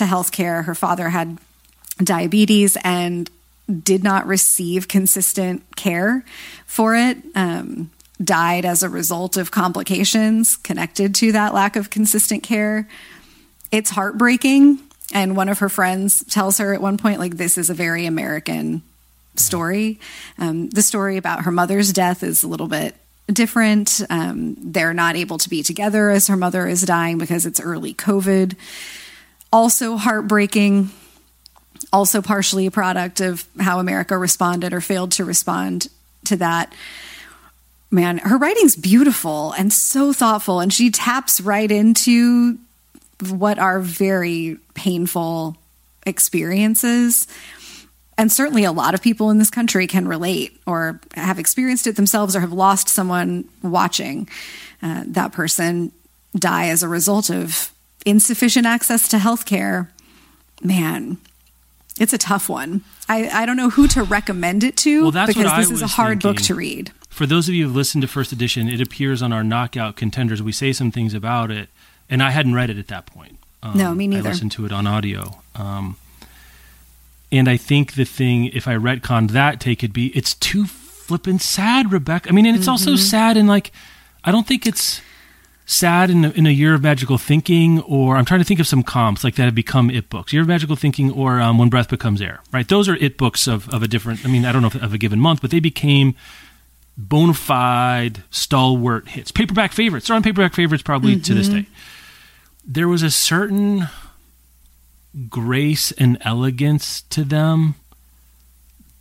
to 0.00 0.06
health 0.06 0.32
care. 0.32 0.64
Her 0.64 0.74
father 0.74 1.10
had 1.10 1.38
diabetes 2.02 2.76
and 2.82 3.30
did 3.70 4.02
not 4.02 4.26
receive 4.26 4.88
consistent 4.88 5.76
care 5.76 6.24
for 6.66 6.96
it. 6.96 7.18
Um, 7.34 7.90
died 8.22 8.64
as 8.64 8.82
a 8.82 8.88
result 8.88 9.36
of 9.36 9.50
complications 9.50 10.56
connected 10.56 11.14
to 11.14 11.32
that 11.32 11.54
lack 11.54 11.76
of 11.76 11.88
consistent 11.88 12.42
care. 12.42 12.86
It's 13.70 13.90
heartbreaking. 13.90 14.78
And 15.12 15.36
one 15.36 15.48
of 15.48 15.60
her 15.60 15.68
friends 15.68 16.24
tells 16.24 16.58
her 16.58 16.74
at 16.74 16.82
one 16.82 16.98
point, 16.98 17.18
like, 17.18 17.36
this 17.36 17.56
is 17.56 17.70
a 17.70 17.74
very 17.74 18.06
American 18.06 18.82
story. 19.36 19.98
Um, 20.38 20.68
the 20.70 20.82
story 20.82 21.16
about 21.16 21.44
her 21.44 21.50
mother's 21.50 21.92
death 21.92 22.22
is 22.22 22.42
a 22.42 22.48
little 22.48 22.68
bit 22.68 22.94
different. 23.32 24.02
Um, 24.10 24.56
they're 24.58 24.94
not 24.94 25.16
able 25.16 25.38
to 25.38 25.48
be 25.48 25.62
together 25.62 26.10
as 26.10 26.26
her 26.28 26.36
mother 26.36 26.66
is 26.66 26.82
dying 26.82 27.18
because 27.18 27.46
it's 27.46 27.60
early 27.60 27.94
COVID. 27.94 28.56
Also 29.52 29.96
heartbreaking. 29.96 30.90
Also, 31.92 32.22
partially 32.22 32.66
a 32.66 32.70
product 32.70 33.20
of 33.20 33.44
how 33.58 33.80
America 33.80 34.16
responded 34.16 34.72
or 34.72 34.80
failed 34.80 35.12
to 35.12 35.24
respond 35.24 35.88
to 36.26 36.36
that. 36.36 36.72
Man, 37.90 38.18
her 38.18 38.38
writing's 38.38 38.76
beautiful 38.76 39.52
and 39.52 39.72
so 39.72 40.12
thoughtful, 40.12 40.60
and 40.60 40.72
she 40.72 40.90
taps 40.90 41.40
right 41.40 41.70
into 41.70 42.58
what 43.30 43.58
are 43.58 43.80
very 43.80 44.58
painful 44.74 45.56
experiences 46.06 47.26
and 48.20 48.30
certainly 48.30 48.64
a 48.64 48.72
lot 48.72 48.92
of 48.92 49.00
people 49.00 49.30
in 49.30 49.38
this 49.38 49.48
country 49.48 49.86
can 49.86 50.06
relate 50.06 50.60
or 50.66 51.00
have 51.14 51.38
experienced 51.38 51.86
it 51.86 51.96
themselves 51.96 52.36
or 52.36 52.40
have 52.40 52.52
lost 52.52 52.86
someone 52.86 53.48
watching 53.62 54.28
uh, 54.82 55.04
that 55.06 55.32
person 55.32 55.90
die 56.34 56.68
as 56.68 56.82
a 56.82 56.88
result 56.88 57.30
of 57.30 57.72
insufficient 58.06 58.66
access 58.66 59.08
to 59.08 59.18
health 59.18 59.46
care. 59.46 59.90
Man, 60.62 61.18
it's 61.98 62.12
a 62.12 62.18
tough 62.18 62.48
one. 62.48 62.82
I, 63.08 63.28
I 63.28 63.46
don't 63.46 63.56
know 63.56 63.70
who 63.70 63.88
to 63.88 64.02
recommend 64.02 64.64
it 64.64 64.76
to 64.78 65.02
well, 65.02 65.10
that's 65.10 65.34
because 65.34 65.56
this 65.56 65.70
is 65.70 65.82
a 65.82 65.86
hard 65.86 66.22
thinking. 66.22 66.32
book 66.32 66.42
to 66.46 66.54
read. 66.54 66.92
For 67.08 67.26
those 67.26 67.48
of 67.48 67.54
you 67.54 67.66
who've 67.66 67.76
listened 67.76 68.02
to 68.02 68.08
First 68.08 68.32
Edition, 68.32 68.68
it 68.68 68.80
appears 68.80 69.20
on 69.20 69.32
our 69.32 69.42
Knockout 69.42 69.96
Contenders. 69.96 70.42
We 70.42 70.52
say 70.52 70.72
some 70.72 70.90
things 70.90 71.12
about 71.12 71.50
it, 71.50 71.68
and 72.08 72.22
I 72.22 72.30
hadn't 72.30 72.54
read 72.54 72.70
it 72.70 72.78
at 72.78 72.88
that 72.88 73.06
point. 73.06 73.38
Um, 73.62 73.76
no, 73.76 73.94
me 73.94 74.06
neither. 74.06 74.28
I 74.28 74.32
listened 74.32 74.52
to 74.52 74.64
it 74.64 74.72
on 74.72 74.86
audio. 74.86 75.42
Um, 75.54 75.96
and 77.32 77.48
I 77.48 77.56
think 77.56 77.94
the 77.94 78.04
thing, 78.04 78.46
if 78.46 78.66
I 78.66 78.74
retconned 78.74 79.32
that 79.32 79.60
take, 79.60 79.82
it'd 79.82 79.92
be 79.92 80.08
it's 80.16 80.34
too 80.34 80.66
flippin' 80.66 81.38
sad, 81.38 81.92
Rebecca. 81.92 82.28
I 82.28 82.32
mean, 82.32 82.46
and 82.46 82.56
it's 82.56 82.64
mm-hmm. 82.64 82.70
also 82.70 82.96
sad 82.96 83.36
and 83.36 83.48
like 83.48 83.72
I 84.24 84.32
don't 84.32 84.46
think 84.46 84.66
it's 84.66 85.00
sad 85.70 86.10
in 86.10 86.24
a, 86.24 86.30
in 86.30 86.46
a 86.46 86.50
year 86.50 86.74
of 86.74 86.82
magical 86.82 87.16
thinking, 87.16 87.80
or 87.82 88.16
I'm 88.16 88.24
trying 88.24 88.40
to 88.40 88.44
think 88.44 88.58
of 88.58 88.66
some 88.66 88.82
comps 88.82 89.22
like 89.22 89.36
that 89.36 89.44
have 89.44 89.54
become 89.54 89.88
it 89.88 90.08
books. 90.08 90.32
Year 90.32 90.42
of 90.42 90.48
magical 90.48 90.76
thinking, 90.76 91.12
or 91.12 91.40
um, 91.40 91.58
when 91.58 91.68
breath 91.68 91.88
becomes 91.88 92.20
air. 92.20 92.40
Right, 92.52 92.68
those 92.68 92.88
are 92.88 92.96
it 92.96 93.16
books 93.16 93.46
of 93.46 93.68
of 93.72 93.82
a 93.82 93.88
different. 93.88 94.24
I 94.24 94.28
mean, 94.28 94.44
I 94.44 94.52
don't 94.52 94.62
know 94.62 94.68
if, 94.68 94.74
of 94.74 94.92
a 94.92 94.98
given 94.98 95.20
month, 95.20 95.40
but 95.40 95.50
they 95.50 95.60
became 95.60 96.14
bona 96.96 97.34
fide 97.34 98.24
stalwart 98.30 99.08
hits, 99.08 99.30
paperback 99.30 99.72
favorites. 99.72 100.08
They're 100.08 100.16
on 100.16 100.22
paperback 100.22 100.54
favorites 100.54 100.82
probably 100.82 101.12
mm-hmm. 101.12 101.22
to 101.22 101.34
this 101.34 101.48
mm-hmm. 101.48 101.60
day. 101.60 101.66
There 102.66 102.88
was 102.88 103.02
a 103.02 103.10
certain 103.10 103.88
grace 105.28 105.92
and 105.92 106.18
elegance 106.22 107.02
to 107.02 107.24
them 107.24 107.76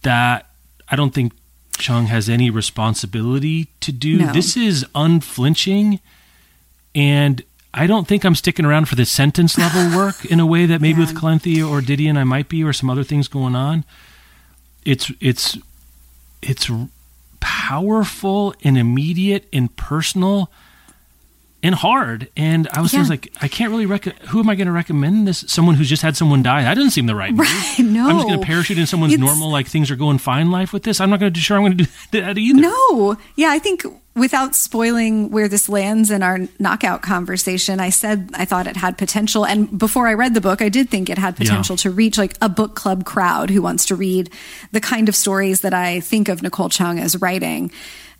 that 0.01 0.47
I 0.87 0.95
don't 0.95 1.13
think 1.13 1.33
Chung 1.77 2.05
has 2.07 2.29
any 2.29 2.49
responsibility 2.49 3.67
to 3.81 3.91
do. 3.91 4.19
No. 4.19 4.33
This 4.33 4.55
is 4.55 4.85
unflinching, 4.95 5.99
and 6.99 7.41
I 7.73 7.87
don't 7.87 8.07
think 8.07 8.25
I'm 8.25 8.35
sticking 8.35 8.65
around 8.65 8.89
for 8.89 8.95
the 8.95 9.05
sentence 9.05 9.57
level 9.57 9.95
work 9.97 10.25
in 10.25 10.41
a 10.41 10.45
way 10.45 10.65
that 10.65 10.81
maybe 10.81 10.99
yeah. 10.99 11.07
with 11.07 11.15
Kalanithi 11.15 11.57
or 11.67 11.79
Didion 11.79 12.17
I 12.17 12.25
might 12.25 12.49
be, 12.49 12.61
or 12.61 12.73
some 12.73 12.89
other 12.89 13.05
things 13.05 13.29
going 13.29 13.55
on. 13.55 13.85
It's 14.83 15.09
it's 15.21 15.57
it's 16.41 16.69
powerful 17.39 18.53
and 18.63 18.77
immediate 18.77 19.47
and 19.53 19.73
personal 19.77 20.51
and 21.63 21.75
hard. 21.75 22.29
And 22.35 22.67
I 22.73 22.81
was, 22.81 22.93
yeah. 22.93 23.03
like, 23.03 23.31
I 23.41 23.47
can't 23.47 23.71
really 23.71 23.85
rec- 23.85 24.17
who 24.27 24.39
am 24.39 24.49
I 24.49 24.55
going 24.55 24.67
to 24.67 24.73
recommend 24.73 25.27
this? 25.27 25.43
Someone 25.47 25.75
who's 25.75 25.89
just 25.89 26.01
had 26.01 26.15
someone 26.15 26.41
die. 26.41 26.63
That 26.63 26.75
doesn't 26.75 26.91
seem 26.91 27.05
the 27.05 27.15
right 27.15 27.33
move. 27.33 27.47
Right, 27.79 27.79
no. 27.79 28.09
I'm 28.09 28.15
just 28.17 28.27
going 28.27 28.39
to 28.39 28.45
parachute 28.45 28.77
in 28.77 28.85
someone's 28.85 29.13
it's, 29.13 29.21
normal, 29.21 29.51
like 29.51 29.67
things 29.67 29.91
are 29.91 29.95
going 29.95 30.17
fine 30.17 30.51
life 30.51 30.73
with 30.73 30.83
this. 30.83 30.99
I'm 30.99 31.09
not 31.09 31.19
going 31.19 31.31
to 31.31 31.37
be 31.37 31.41
sure 31.41 31.57
I'm 31.57 31.63
going 31.63 31.77
to 31.77 31.83
do 31.83 31.89
that 32.11 32.37
either. 32.37 32.61
No. 32.61 33.17
Yeah, 33.35 33.49
I 33.49 33.59
think 33.59 33.85
without 34.19 34.55
spoiling 34.55 35.31
where 35.31 35.47
this 35.47 35.69
lands 35.69 36.11
in 36.11 36.21
our 36.21 36.39
knockout 36.59 37.01
conversation, 37.01 37.79
I 37.79 37.89
said 37.89 38.31
I 38.33 38.45
thought 38.45 38.67
it 38.67 38.77
had 38.77 38.97
potential. 38.97 39.45
And 39.45 39.77
before 39.77 40.07
I 40.07 40.13
read 40.13 40.33
the 40.33 40.41
book, 40.41 40.61
I 40.61 40.69
did 40.69 40.89
think 40.89 41.09
it 41.09 41.17
had 41.17 41.35
potential 41.35 41.73
yeah. 41.73 41.83
to 41.83 41.91
reach 41.91 42.17
like 42.17 42.35
a 42.41 42.49
book 42.49 42.75
club 42.75 43.05
crowd 43.05 43.49
who 43.49 43.61
wants 43.61 43.85
to 43.87 43.95
read 43.95 44.29
the 44.71 44.81
kind 44.81 45.09
of 45.09 45.15
stories 45.15 45.61
that 45.61 45.73
I 45.73 45.99
think 45.99 46.29
of 46.29 46.43
Nicole 46.43 46.69
Chung 46.69 46.99
as 46.99 47.19
writing. 47.19 47.71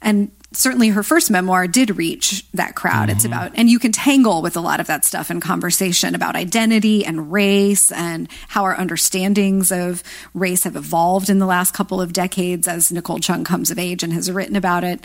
And 0.02 0.32
certainly 0.52 0.90
her 0.90 1.04
first 1.04 1.30
memoir 1.30 1.68
did 1.68 1.98
reach 1.98 2.50
that 2.54 2.76
crowd. 2.76 3.10
Mm-hmm. 3.10 3.18
It's 3.18 3.26
about, 3.26 3.52
and 3.56 3.70
you 3.70 3.80
can 3.80 3.92
tangle 3.92 4.42
with 4.42 4.56
a 4.58 4.62
lot 4.62 4.80
of 4.80 4.88
that 4.88 5.06
stuff 5.06 5.30
in 5.30 5.42
conversation 5.42 6.16
about 6.16 6.36
identity 6.36 7.06
and 7.06 7.32
race 7.32 7.92
and 7.92 8.28
how 8.48 8.64
our 8.64 8.76
understandings 8.76 9.72
of 9.72 10.04
race 10.34 10.64
have 10.64 10.76
evolved 10.76 11.30
in 11.30 11.40
the 11.40 11.46
last 11.46 11.74
couple 11.74 12.02
of 12.02 12.14
decades 12.14 12.68
as 12.68 12.92
Nicole 12.92 13.20
Chung 13.20 13.44
comes 13.44 13.72
of 13.72 13.78
age 13.78 14.04
and 14.04 14.14
has 14.14 14.32
written 14.32 14.56
about 14.56 14.84
it. 14.84 15.04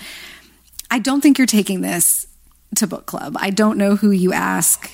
I 0.91 0.99
don't 0.99 1.21
think 1.21 1.39
you're 1.39 1.47
taking 1.47 1.81
this 1.81 2.27
to 2.77 2.87
book 2.87 3.07
club. 3.07 3.37
I 3.39 3.51
don't 3.51 3.79
know 3.79 3.97
who 3.97 4.11
you 4.11 4.33
ask 4.33 4.91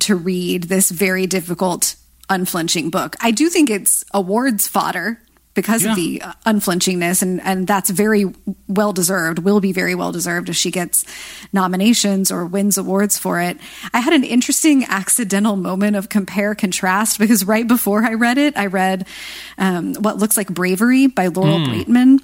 to 0.00 0.14
read 0.14 0.64
this 0.64 0.90
very 0.90 1.26
difficult, 1.26 1.96
unflinching 2.28 2.90
book. 2.90 3.16
I 3.20 3.30
do 3.30 3.48
think 3.48 3.70
it's 3.70 4.04
awards 4.12 4.66
fodder 4.66 5.20
because 5.56 5.82
yeah. 5.82 5.90
of 5.90 5.96
the 5.96 6.22
unflinchingness 6.44 7.22
and 7.22 7.40
and 7.40 7.66
that's 7.66 7.90
very 7.90 8.26
well 8.68 8.92
deserved 8.92 9.40
will 9.40 9.58
be 9.58 9.72
very 9.72 9.96
well 9.96 10.12
deserved 10.12 10.48
if 10.48 10.54
she 10.54 10.70
gets 10.70 11.04
nominations 11.52 12.30
or 12.30 12.46
wins 12.46 12.78
awards 12.78 13.18
for 13.18 13.40
it 13.40 13.58
i 13.92 13.98
had 13.98 14.12
an 14.12 14.22
interesting 14.22 14.84
accidental 14.84 15.56
moment 15.56 15.96
of 15.96 16.08
compare 16.08 16.54
contrast 16.54 17.18
because 17.18 17.42
right 17.44 17.66
before 17.66 18.04
i 18.04 18.12
read 18.12 18.38
it 18.38 18.56
i 18.56 18.66
read 18.66 19.08
um, 19.58 19.94
what 19.94 20.18
looks 20.18 20.36
like 20.36 20.48
bravery 20.48 21.08
by 21.08 21.26
laurel 21.26 21.58
mm. 21.58 21.66
braitman 21.66 22.20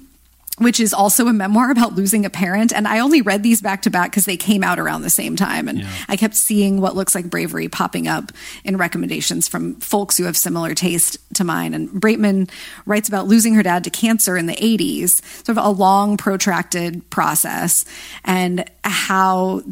which 0.59 0.79
is 0.79 0.93
also 0.93 1.27
a 1.27 1.33
memoir 1.33 1.71
about 1.71 1.95
losing 1.95 2.25
a 2.25 2.29
parent. 2.29 2.71
And 2.73 2.87
I 2.87 2.99
only 2.99 3.21
read 3.21 3.41
these 3.41 3.61
back 3.61 3.81
to 3.83 3.89
back 3.89 4.11
because 4.11 4.25
they 4.25 4.37
came 4.37 4.63
out 4.63 4.79
around 4.79 5.01
the 5.01 5.09
same 5.09 5.35
time. 5.35 5.67
And 5.67 5.79
yeah. 5.79 5.89
I 6.07 6.15
kept 6.15 6.35
seeing 6.35 6.79
what 6.79 6.95
looks 6.95 7.15
like 7.15 7.29
bravery 7.29 7.67
popping 7.69 8.07
up 8.07 8.31
in 8.63 8.77
recommendations 8.77 9.47
from 9.47 9.75
folks 9.75 10.17
who 10.17 10.25
have 10.25 10.37
similar 10.37 10.75
taste 10.75 11.17
to 11.35 11.43
mine. 11.43 11.73
And 11.73 11.89
Braitman 11.89 12.51
writes 12.85 13.07
about 13.07 13.27
losing 13.27 13.55
her 13.55 13.63
dad 13.63 13.83
to 13.85 13.89
cancer 13.89 14.37
in 14.37 14.45
the 14.45 14.55
80s, 14.55 15.23
sort 15.45 15.57
of 15.57 15.63
a 15.63 15.69
long, 15.69 16.17
protracted 16.17 17.09
process, 17.09 17.85
and 18.23 18.69
how 18.83 19.63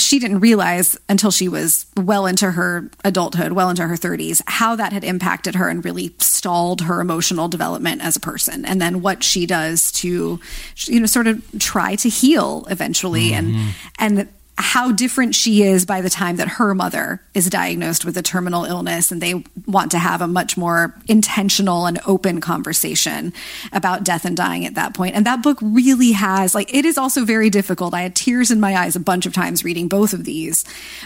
she 0.00 0.18
didn't 0.18 0.40
realize 0.40 0.96
until 1.08 1.30
she 1.30 1.48
was 1.48 1.86
well 1.96 2.26
into 2.26 2.50
her 2.50 2.90
adulthood, 3.04 3.52
well 3.52 3.70
into 3.70 3.86
her 3.86 3.94
30s, 3.94 4.42
how 4.46 4.76
that 4.76 4.92
had 4.92 5.04
impacted 5.04 5.54
her 5.54 5.68
and 5.68 5.84
really 5.84 6.14
stalled 6.18 6.82
her 6.82 7.00
emotional 7.00 7.48
development 7.48 8.02
as 8.02 8.16
a 8.16 8.20
person. 8.20 8.64
And 8.64 8.80
then 8.80 9.02
what 9.02 9.22
she 9.22 9.46
does 9.46 9.92
to, 9.92 10.40
you 10.86 11.00
know, 11.00 11.06
sort 11.06 11.26
of 11.26 11.42
try 11.58 11.96
to 11.96 12.08
heal 12.08 12.66
eventually. 12.70 13.30
Mm-hmm. 13.30 13.70
And, 13.98 14.18
and 14.18 14.28
how 14.60 14.90
different 14.90 15.36
she 15.36 15.62
is 15.62 15.86
by 15.86 16.00
the 16.00 16.10
time 16.10 16.34
that 16.36 16.48
her 16.48 16.74
mother 16.74 17.22
is 17.32 17.48
diagnosed 17.48 18.04
with 18.04 18.16
a 18.16 18.22
terminal 18.22 18.64
illness 18.64 19.12
and 19.12 19.22
they 19.22 19.44
want 19.66 19.92
to 19.92 19.98
have 20.00 20.20
a 20.20 20.26
much 20.26 20.56
more 20.56 20.96
intentional 21.06 21.86
and 21.86 22.00
open 22.08 22.40
conversation 22.40 23.32
about 23.72 24.02
death 24.02 24.24
and 24.24 24.36
dying 24.36 24.66
at 24.66 24.74
that 24.74 24.94
point. 24.94 25.14
And 25.14 25.24
that 25.26 25.44
book 25.44 25.58
really 25.62 26.10
has 26.10 26.56
like 26.56 26.74
it 26.74 26.84
is 26.84 26.98
also 26.98 27.24
very 27.24 27.50
difficult. 27.50 27.94
I 27.94 28.02
had 28.02 28.16
tears 28.16 28.50
in 28.50 28.58
my 28.58 28.74
eyes 28.74 28.96
a 28.96 29.00
bunch 29.00 29.26
of 29.26 29.32
times 29.32 29.62
reading 29.62 29.86
both 29.86 30.12
of 30.12 30.24
these, 30.24 30.64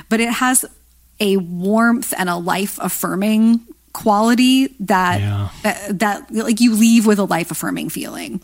but 0.08 0.18
it 0.18 0.30
has 0.30 0.64
a 1.20 1.36
warmth 1.36 2.14
and 2.16 2.30
a 2.30 2.36
life 2.36 2.78
affirming 2.80 3.60
quality 3.92 4.74
that, 4.80 5.20
yeah. 5.20 5.48
that, 5.62 5.98
that 5.98 6.30
like 6.30 6.62
you 6.62 6.74
leave 6.74 7.04
with 7.04 7.18
a 7.18 7.24
life 7.24 7.50
affirming 7.50 7.90
feeling 7.90 8.40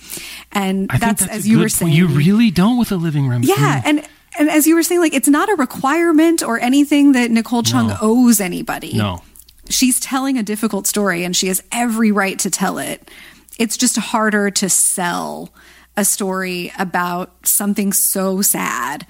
and 0.52 0.90
that's, 0.90 1.22
that's, 1.22 1.26
as 1.28 1.48
you 1.48 1.58
were 1.58 1.70
saying 1.70 1.90
you 1.90 2.06
really 2.06 2.50
don't 2.50 2.78
with 2.78 2.92
a 2.92 2.96
Living 2.96 3.26
Remedy 3.26 3.48
yeah 3.48 3.80
and 3.86 4.06
and 4.38 4.50
as 4.50 4.66
you 4.66 4.74
were 4.74 4.82
saying, 4.82 5.00
like 5.00 5.14
it's 5.14 5.28
not 5.28 5.48
a 5.48 5.54
requirement 5.54 6.42
or 6.42 6.58
anything 6.58 7.12
that 7.12 7.30
Nicole 7.30 7.62
Chung 7.62 7.88
no. 7.88 7.96
owes 8.00 8.40
anybody. 8.40 8.94
No. 8.94 9.22
She's 9.68 10.00
telling 10.00 10.38
a 10.38 10.42
difficult 10.42 10.86
story 10.86 11.24
and 11.24 11.36
she 11.36 11.48
has 11.48 11.62
every 11.70 12.10
right 12.10 12.38
to 12.40 12.50
tell 12.50 12.78
it. 12.78 13.10
It's 13.58 13.76
just 13.76 13.96
harder 13.96 14.50
to 14.50 14.68
sell 14.68 15.52
a 15.96 16.04
story 16.04 16.72
about 16.78 17.46
something 17.46 17.92
so 17.92 18.40
sad 18.40 19.06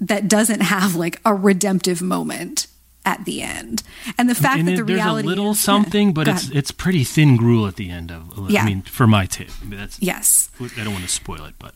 that 0.00 0.28
doesn't 0.28 0.60
have 0.60 0.94
like 0.94 1.20
a 1.24 1.34
redemptive 1.34 2.00
moment 2.00 2.66
at 3.04 3.24
the 3.24 3.42
end. 3.42 3.82
And 4.16 4.28
the 4.28 4.34
fact 4.34 4.60
and 4.60 4.68
that 4.68 4.72
the 4.72 4.82
there's 4.82 4.98
reality 4.98 5.28
there's 5.28 5.36
a 5.36 5.40
little 5.40 5.54
something, 5.54 6.12
but 6.12 6.26
it's 6.28 6.48
it's 6.50 6.70
pretty 6.70 7.04
thin 7.04 7.36
gruel 7.36 7.66
at 7.66 7.76
the 7.76 7.90
end 7.90 8.10
of. 8.10 8.50
Yeah. 8.50 8.62
I 8.62 8.66
mean, 8.66 8.82
for 8.82 9.06
my 9.06 9.26
tip, 9.26 9.50
that's 9.64 10.00
yes. 10.00 10.50
I 10.60 10.84
don't 10.84 10.92
want 10.92 11.04
to 11.04 11.10
spoil 11.10 11.44
it, 11.44 11.54
but 11.58 11.74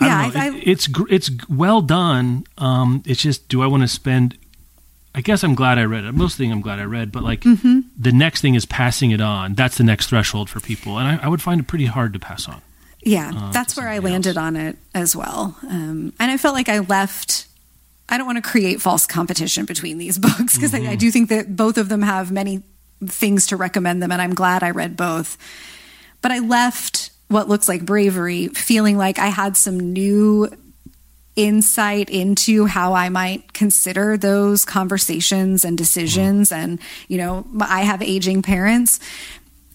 yeah, 0.00 0.30
I, 0.34 0.46
I, 0.46 0.56
it, 0.56 0.68
it's 0.68 0.88
it's 1.08 1.30
well 1.48 1.80
done. 1.80 2.44
Um, 2.58 3.02
it's 3.06 3.22
just, 3.22 3.48
do 3.48 3.62
I 3.62 3.66
want 3.66 3.82
to 3.82 3.88
spend? 3.88 4.36
I 5.14 5.20
guess 5.20 5.44
I'm 5.44 5.54
glad 5.54 5.78
I 5.78 5.84
read 5.84 6.04
it. 6.04 6.12
Most 6.12 6.36
thing 6.36 6.50
I'm 6.50 6.60
glad 6.60 6.80
I 6.80 6.84
read, 6.84 7.12
but 7.12 7.22
like 7.22 7.42
mm-hmm. 7.42 7.80
the 7.96 8.10
next 8.10 8.40
thing 8.40 8.56
is 8.56 8.66
passing 8.66 9.12
it 9.12 9.20
on. 9.20 9.54
That's 9.54 9.78
the 9.78 9.84
next 9.84 10.08
threshold 10.08 10.50
for 10.50 10.60
people, 10.60 10.98
and 10.98 11.20
I, 11.20 11.24
I 11.24 11.28
would 11.28 11.40
find 11.40 11.60
it 11.60 11.68
pretty 11.68 11.86
hard 11.86 12.12
to 12.14 12.18
pass 12.18 12.48
on. 12.48 12.62
Yeah, 13.02 13.32
uh, 13.34 13.52
that's 13.52 13.76
where 13.76 13.88
I 13.88 13.98
landed 13.98 14.36
else. 14.36 14.44
on 14.44 14.56
it 14.56 14.76
as 14.94 15.14
well, 15.14 15.56
um, 15.62 16.12
and 16.18 16.30
I 16.30 16.36
felt 16.36 16.54
like 16.54 16.68
I 16.68 16.80
left. 16.80 17.46
I 18.08 18.18
don't 18.18 18.26
want 18.26 18.42
to 18.42 18.48
create 18.50 18.82
false 18.82 19.06
competition 19.06 19.64
between 19.64 19.98
these 19.98 20.18
books 20.18 20.56
because 20.56 20.72
mm-hmm. 20.72 20.88
I, 20.88 20.92
I 20.92 20.96
do 20.96 21.10
think 21.10 21.28
that 21.28 21.54
both 21.54 21.78
of 21.78 21.88
them 21.88 22.02
have 22.02 22.32
many 22.32 22.62
things 23.06 23.46
to 23.48 23.56
recommend 23.56 24.02
them, 24.02 24.10
and 24.10 24.20
I'm 24.20 24.34
glad 24.34 24.64
I 24.64 24.70
read 24.70 24.96
both. 24.96 25.38
But 26.22 26.32
I 26.32 26.40
left 26.40 27.10
what 27.34 27.48
looks 27.48 27.68
like 27.68 27.84
bravery, 27.84 28.46
feeling 28.46 28.96
like 28.96 29.18
I 29.18 29.26
had 29.26 29.56
some 29.56 29.92
new 29.92 30.48
insight 31.34 32.08
into 32.08 32.66
how 32.66 32.94
I 32.94 33.08
might 33.08 33.52
consider 33.52 34.16
those 34.16 34.64
conversations 34.64 35.64
and 35.64 35.76
decisions. 35.76 36.50
Mm-hmm. 36.50 36.62
And, 36.62 36.80
you 37.08 37.18
know, 37.18 37.44
I 37.60 37.82
have 37.82 38.00
aging 38.02 38.42
parents. 38.42 39.00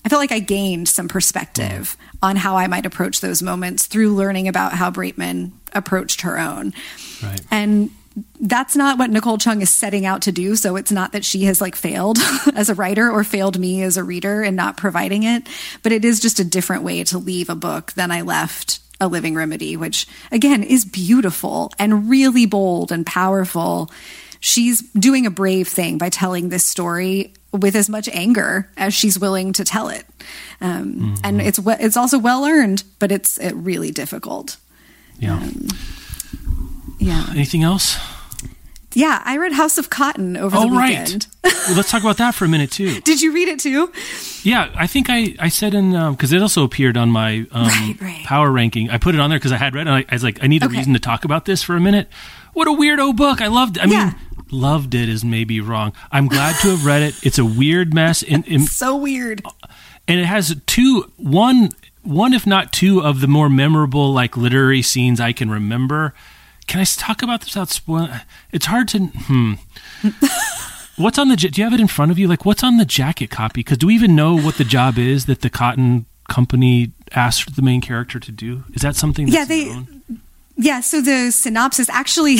I 0.05 0.09
felt 0.09 0.21
like 0.21 0.31
I 0.31 0.39
gained 0.39 0.87
some 0.87 1.09
perspective 1.09 1.97
mm-hmm. 1.99 2.17
on 2.23 2.35
how 2.37 2.55
I 2.55 2.67
might 2.67 2.85
approach 2.85 3.19
those 3.19 3.41
moments 3.41 3.87
through 3.87 4.15
learning 4.15 4.47
about 4.47 4.71
how 4.71 4.89
Breitman 4.89 5.51
approached 5.73 6.21
her 6.21 6.39
own. 6.39 6.73
Right. 7.21 7.41
And 7.51 7.91
that's 8.39 8.75
not 8.75 8.97
what 8.97 9.09
Nicole 9.09 9.37
Chung 9.37 9.61
is 9.61 9.69
setting 9.69 10.05
out 10.05 10.21
to 10.23 10.31
do. 10.31 10.55
So 10.55 10.75
it's 10.75 10.91
not 10.91 11.11
that 11.11 11.25
she 11.25 11.43
has 11.43 11.61
like 11.61 11.75
failed 11.75 12.17
as 12.55 12.69
a 12.69 12.75
writer 12.75 13.09
or 13.11 13.23
failed 13.23 13.59
me 13.59 13.83
as 13.83 13.97
a 13.97 14.03
reader 14.03 14.43
in 14.43 14.55
not 14.55 14.77
providing 14.77 15.23
it, 15.23 15.47
but 15.83 15.91
it 15.91 16.05
is 16.05 16.19
just 16.19 16.39
a 16.39 16.43
different 16.43 16.83
way 16.83 17.03
to 17.05 17.17
leave 17.17 17.49
a 17.49 17.55
book 17.55 17.93
than 17.93 18.11
I 18.11 18.21
left 18.21 18.79
A 18.99 19.07
Living 19.07 19.35
Remedy, 19.35 19.77
which 19.77 20.07
again 20.31 20.63
is 20.63 20.85
beautiful 20.85 21.71
and 21.79 22.09
really 22.09 22.45
bold 22.45 22.91
and 22.91 23.05
powerful. 23.05 23.91
She's 24.39 24.81
doing 24.93 25.25
a 25.25 25.31
brave 25.31 25.67
thing 25.67 25.97
by 25.97 26.09
telling 26.09 26.49
this 26.49 26.65
story 26.65 27.33
with 27.51 27.75
as 27.75 27.89
much 27.89 28.07
anger 28.09 28.69
as 28.77 28.93
she's 28.93 29.19
willing 29.19 29.53
to 29.53 29.65
tell 29.65 29.89
it. 29.89 30.05
Um, 30.61 30.93
mm-hmm. 30.93 31.15
And 31.23 31.41
it's 31.41 31.59
it's 31.65 31.97
also 31.97 32.19
well 32.19 32.45
earned, 32.45 32.83
but 32.99 33.11
it's 33.11 33.37
it 33.37 33.53
really 33.53 33.91
difficult. 33.91 34.57
Yeah. 35.19 35.35
Um, 35.35 35.67
yeah. 36.99 37.27
Anything 37.31 37.63
else? 37.63 37.97
Yeah, 38.93 39.21
I 39.23 39.37
read 39.37 39.53
House 39.53 39.77
of 39.77 39.89
Cotton 39.89 40.35
over 40.35 40.57
oh, 40.57 40.61
the 40.61 40.67
weekend. 40.67 41.27
Right. 41.43 41.53
well, 41.67 41.75
let's 41.75 41.91
talk 41.91 42.01
about 42.01 42.17
that 42.17 42.33
for 42.33 42.45
a 42.45 42.47
minute 42.47 42.71
too. 42.71 42.99
Did 43.05 43.21
you 43.21 43.33
read 43.33 43.47
it 43.47 43.59
too? 43.59 43.91
Yeah, 44.43 44.71
I 44.75 44.87
think 44.87 45.07
I, 45.09 45.35
I 45.37 45.49
said 45.49 45.73
in 45.73 45.91
because 46.11 46.31
um, 46.33 46.37
it 46.37 46.41
also 46.41 46.63
appeared 46.63 46.97
on 46.97 47.11
my 47.11 47.45
um, 47.51 47.67
right, 47.67 47.95
right. 48.01 48.25
power 48.25 48.51
ranking. 48.51 48.89
I 48.89 48.97
put 48.97 49.13
it 49.13 49.21
on 49.21 49.29
there 49.29 49.37
because 49.37 49.51
I 49.51 49.57
had 49.57 49.75
read 49.75 49.87
it. 49.87 49.91
I, 49.91 50.05
I, 50.09 50.15
was 50.15 50.23
like, 50.23 50.43
I 50.43 50.47
need 50.47 50.63
a 50.63 50.65
okay. 50.65 50.77
reason 50.77 50.93
to 50.93 50.99
talk 50.99 51.23
about 51.23 51.45
this 51.45 51.61
for 51.61 51.75
a 51.75 51.79
minute. 51.79 52.07
What 52.53 52.67
a 52.67 52.71
weirdo 52.71 53.15
book! 53.15 53.41
I 53.41 53.47
loved. 53.47 53.77
it. 53.77 53.83
I 53.83 53.85
yeah. 53.85 54.05
mean, 54.05 54.15
loved 54.51 54.95
it 54.95 55.07
is 55.07 55.23
maybe 55.23 55.61
wrong. 55.61 55.93
I'm 56.11 56.27
glad 56.27 56.55
to 56.61 56.69
have 56.69 56.85
read 56.85 57.03
it. 57.03 57.23
It's 57.23 57.37
a 57.37 57.45
weird 57.45 57.93
mess. 57.93 58.23
In, 58.23 58.43
in, 58.43 58.61
so 58.67 58.95
weird. 58.95 59.43
And 60.07 60.19
it 60.19 60.25
has 60.25 60.55
two, 60.65 61.11
one, 61.17 61.69
one 62.01 62.33
if 62.33 62.47
not 62.47 62.73
two 62.73 63.01
of 63.01 63.21
the 63.21 63.27
more 63.27 63.49
memorable 63.49 64.11
like 64.11 64.35
literary 64.35 64.81
scenes 64.81 65.19
I 65.19 65.33
can 65.33 65.51
remember 65.51 66.15
can 66.69 66.79
I 66.79 66.83
talk 66.83 67.23
about 67.23 67.41
this 67.41 67.55
without 67.55 67.69
spoiling? 67.69 68.11
It's 68.51 68.67
hard 68.67 68.87
to. 68.89 68.99
Hmm. 68.99 69.53
what's 70.97 71.17
on 71.17 71.29
the? 71.29 71.35
Do 71.35 71.59
you 71.59 71.63
have 71.63 71.73
it 71.73 71.79
in 71.79 71.87
front 71.87 72.11
of 72.11 72.19
you? 72.19 72.27
Like, 72.27 72.45
what's 72.45 72.63
on 72.63 72.77
the 72.77 72.85
jacket 72.85 73.31
copy? 73.31 73.61
Because 73.61 73.79
do 73.79 73.87
we 73.87 73.95
even 73.95 74.15
know 74.15 74.37
what 74.37 74.55
the 74.55 74.63
job 74.63 74.99
is 74.99 75.25
that 75.25 75.41
the 75.41 75.49
cotton 75.49 76.05
company 76.29 76.91
asked 77.13 77.55
the 77.55 77.63
main 77.63 77.81
character 77.81 78.19
to 78.19 78.31
do? 78.31 78.65
Is 78.75 78.83
that 78.83 78.95
something? 78.95 79.27
yeah, 79.27 79.45
they. 79.45 79.65
Known? 79.65 80.21
Yeah. 80.57 80.81
So 80.81 81.01
the 81.01 81.31
synopsis 81.31 81.89
actually 81.89 82.37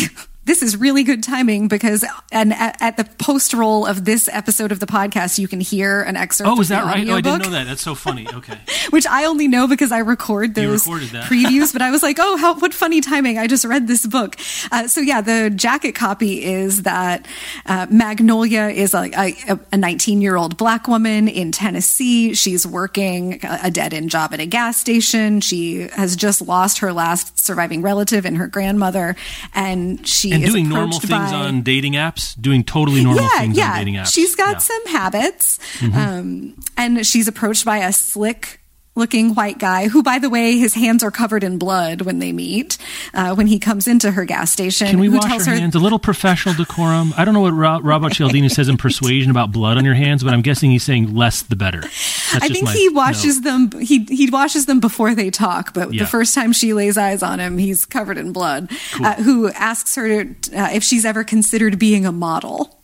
this 0.50 0.64
is 0.64 0.76
really 0.76 1.04
good 1.04 1.22
timing 1.22 1.68
because 1.68 2.04
and 2.32 2.52
at, 2.54 2.76
at, 2.82 2.98
the 2.98 3.04
post 3.24 3.54
roll 3.54 3.86
of 3.86 4.04
this 4.04 4.28
episode 4.34 4.72
of 4.72 4.80
the 4.80 4.88
podcast, 4.88 5.38
you 5.38 5.48
can 5.48 5.60
hear 5.60 6.02
an 6.02 6.18
excerpt. 6.18 6.50
Oh, 6.50 6.60
is 6.60 6.70
that 6.70 6.86
right? 6.86 7.08
Oh, 7.08 7.14
I 7.14 7.22
didn't 7.22 7.44
know 7.44 7.52
that. 7.52 7.68
That's 7.68 7.84
so 7.84 7.96
funny. 7.96 8.28
Okay. 8.40 8.58
Which 8.92 9.06
I 9.06 9.26
only 9.26 9.50
know 9.50 9.68
because 9.68 9.92
I 9.92 9.98
record 10.00 10.56
those 10.56 10.86
previews. 10.86 11.74
But 11.74 11.82
I 11.82 11.92
was 11.92 12.02
like, 12.02 12.18
oh, 12.20 12.38
how 12.38 12.58
what 12.58 12.74
funny 12.74 13.02
timing! 13.02 13.38
I 13.38 13.48
just 13.48 13.66
read 13.66 13.86
this 13.86 14.06
book. 14.06 14.38
Uh, 14.72 14.88
so 14.88 15.02
yeah, 15.02 15.20
the 15.20 15.50
jacket 15.50 15.94
copy 15.94 16.42
is 16.44 16.84
that 16.84 17.28
uh, 17.66 17.86
Magnolia 17.90 18.68
is 18.68 18.94
a, 18.94 19.60
a 19.72 19.78
19 19.78 20.22
year 20.22 20.38
old 20.38 20.58
black 20.58 20.88
woman 20.88 21.28
in 21.28 21.52
Tennessee. 21.52 22.34
She's 22.34 22.66
working 22.66 23.40
a 23.44 23.70
dead 23.70 23.94
end 23.94 24.10
job 24.10 24.34
at 24.34 24.40
a 24.40 24.46
gas 24.46 24.78
station. 24.78 25.42
She 25.42 25.90
has 25.90 26.16
just 26.16 26.42
lost 26.42 26.80
her 26.80 26.94
last 26.94 27.38
surviving 27.38 27.82
relative 27.82 28.26
and 28.26 28.38
her 28.38 28.48
grandmother, 28.48 29.18
and 29.54 30.08
she 30.08 30.32
and 30.32 30.39
doing 30.46 30.70
normal 30.70 31.00
things 31.00 31.32
by, 31.32 31.34
on 31.34 31.62
dating 31.62 31.94
apps, 31.94 32.40
doing 32.40 32.64
totally 32.64 33.04
normal 33.04 33.24
yeah, 33.24 33.40
things 33.40 33.58
yeah. 33.58 33.72
on 33.72 33.78
dating 33.78 33.96
apps. 33.96 34.14
She's 34.14 34.36
got 34.36 34.54
yeah. 34.54 34.58
some 34.58 34.88
habits, 34.88 35.60
mm-hmm. 35.80 35.98
um, 35.98 36.56
and 36.78 37.06
she's 37.06 37.28
approached 37.28 37.66
by 37.66 37.80
a 37.80 37.92
slick 37.94 38.60
looking 39.00 39.34
white 39.34 39.58
guy 39.58 39.88
who, 39.88 40.04
by 40.04 40.20
the 40.20 40.30
way, 40.30 40.58
his 40.58 40.76
hands 40.76 41.04
are 41.04 41.10
covered 41.10 41.44
in 41.44 41.58
blood 41.58 42.02
when 42.02 42.20
they 42.20 42.32
meet, 42.32 42.78
uh, 43.14 43.34
when 43.34 43.48
he 43.48 43.58
comes 43.58 43.88
into 43.88 44.12
her 44.12 44.26
gas 44.26 44.52
station. 44.52 44.88
Can 44.88 45.00
we 45.00 45.10
wash 45.10 45.32
our 45.32 45.40
her- 45.40 45.60
hands? 45.60 45.74
A 45.74 45.80
little 45.80 45.98
professional 45.98 46.54
decorum. 46.54 47.14
I 47.18 47.26
don't 47.26 47.34
know 47.34 47.42
what 47.42 47.54
Rob, 47.54 47.84
Robert 47.84 48.14
Cialdini 48.14 48.50
says 48.50 48.70
in 48.70 48.78
Persuasion 48.90 49.32
about 49.32 49.52
blood 49.52 49.78
on 49.78 49.86
your 49.86 49.96
hands, 49.96 50.24
but 50.24 50.34
I'm 50.34 50.42
guessing 50.42 50.70
he's 50.70 50.84
saying 50.84 51.16
less 51.16 51.42
the 51.42 51.56
better. 51.56 51.82
That's 51.82 52.44
I 52.44 52.48
think 52.50 52.70
he 52.70 52.90
washes 52.90 53.42
note. 53.42 53.72
them. 53.72 53.82
He 53.82 54.06
he 54.06 54.30
washes 54.30 54.66
them 54.66 54.80
before 54.80 55.16
they 55.16 55.32
talk. 55.32 55.74
But 55.74 55.94
yeah. 55.94 56.04
the 56.04 56.10
first 56.10 56.36
time 56.36 56.54
she 56.54 56.74
lays 56.74 56.98
eyes 56.98 57.24
on 57.24 57.40
him, 57.40 57.58
he's 57.58 57.86
covered 57.86 58.18
in 58.18 58.34
blood. 58.34 58.70
Cool. 58.94 59.06
Uh, 59.06 59.16
who 59.16 59.50
asks 59.50 59.96
her 59.96 60.26
to, 60.26 60.60
uh, 60.60 60.70
if 60.74 60.84
she's 60.84 61.06
ever 61.06 61.24
considered 61.24 61.80
being 61.80 62.06
a 62.06 62.12
model? 62.12 62.76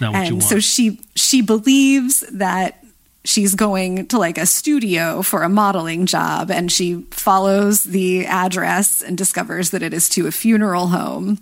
and 0.00 0.42
so 0.42 0.58
she 0.58 1.00
she 1.14 1.42
believes 1.42 2.20
that 2.32 2.79
she's 3.24 3.54
going 3.54 4.06
to 4.06 4.18
like 4.18 4.38
a 4.38 4.46
studio 4.46 5.22
for 5.22 5.42
a 5.42 5.48
modeling 5.48 6.06
job 6.06 6.50
and 6.50 6.72
she 6.72 7.02
follows 7.10 7.84
the 7.84 8.26
address 8.26 9.02
and 9.02 9.18
discovers 9.18 9.70
that 9.70 9.82
it 9.82 9.92
is 9.92 10.08
to 10.08 10.26
a 10.26 10.32
funeral 10.32 10.88
home 10.88 11.38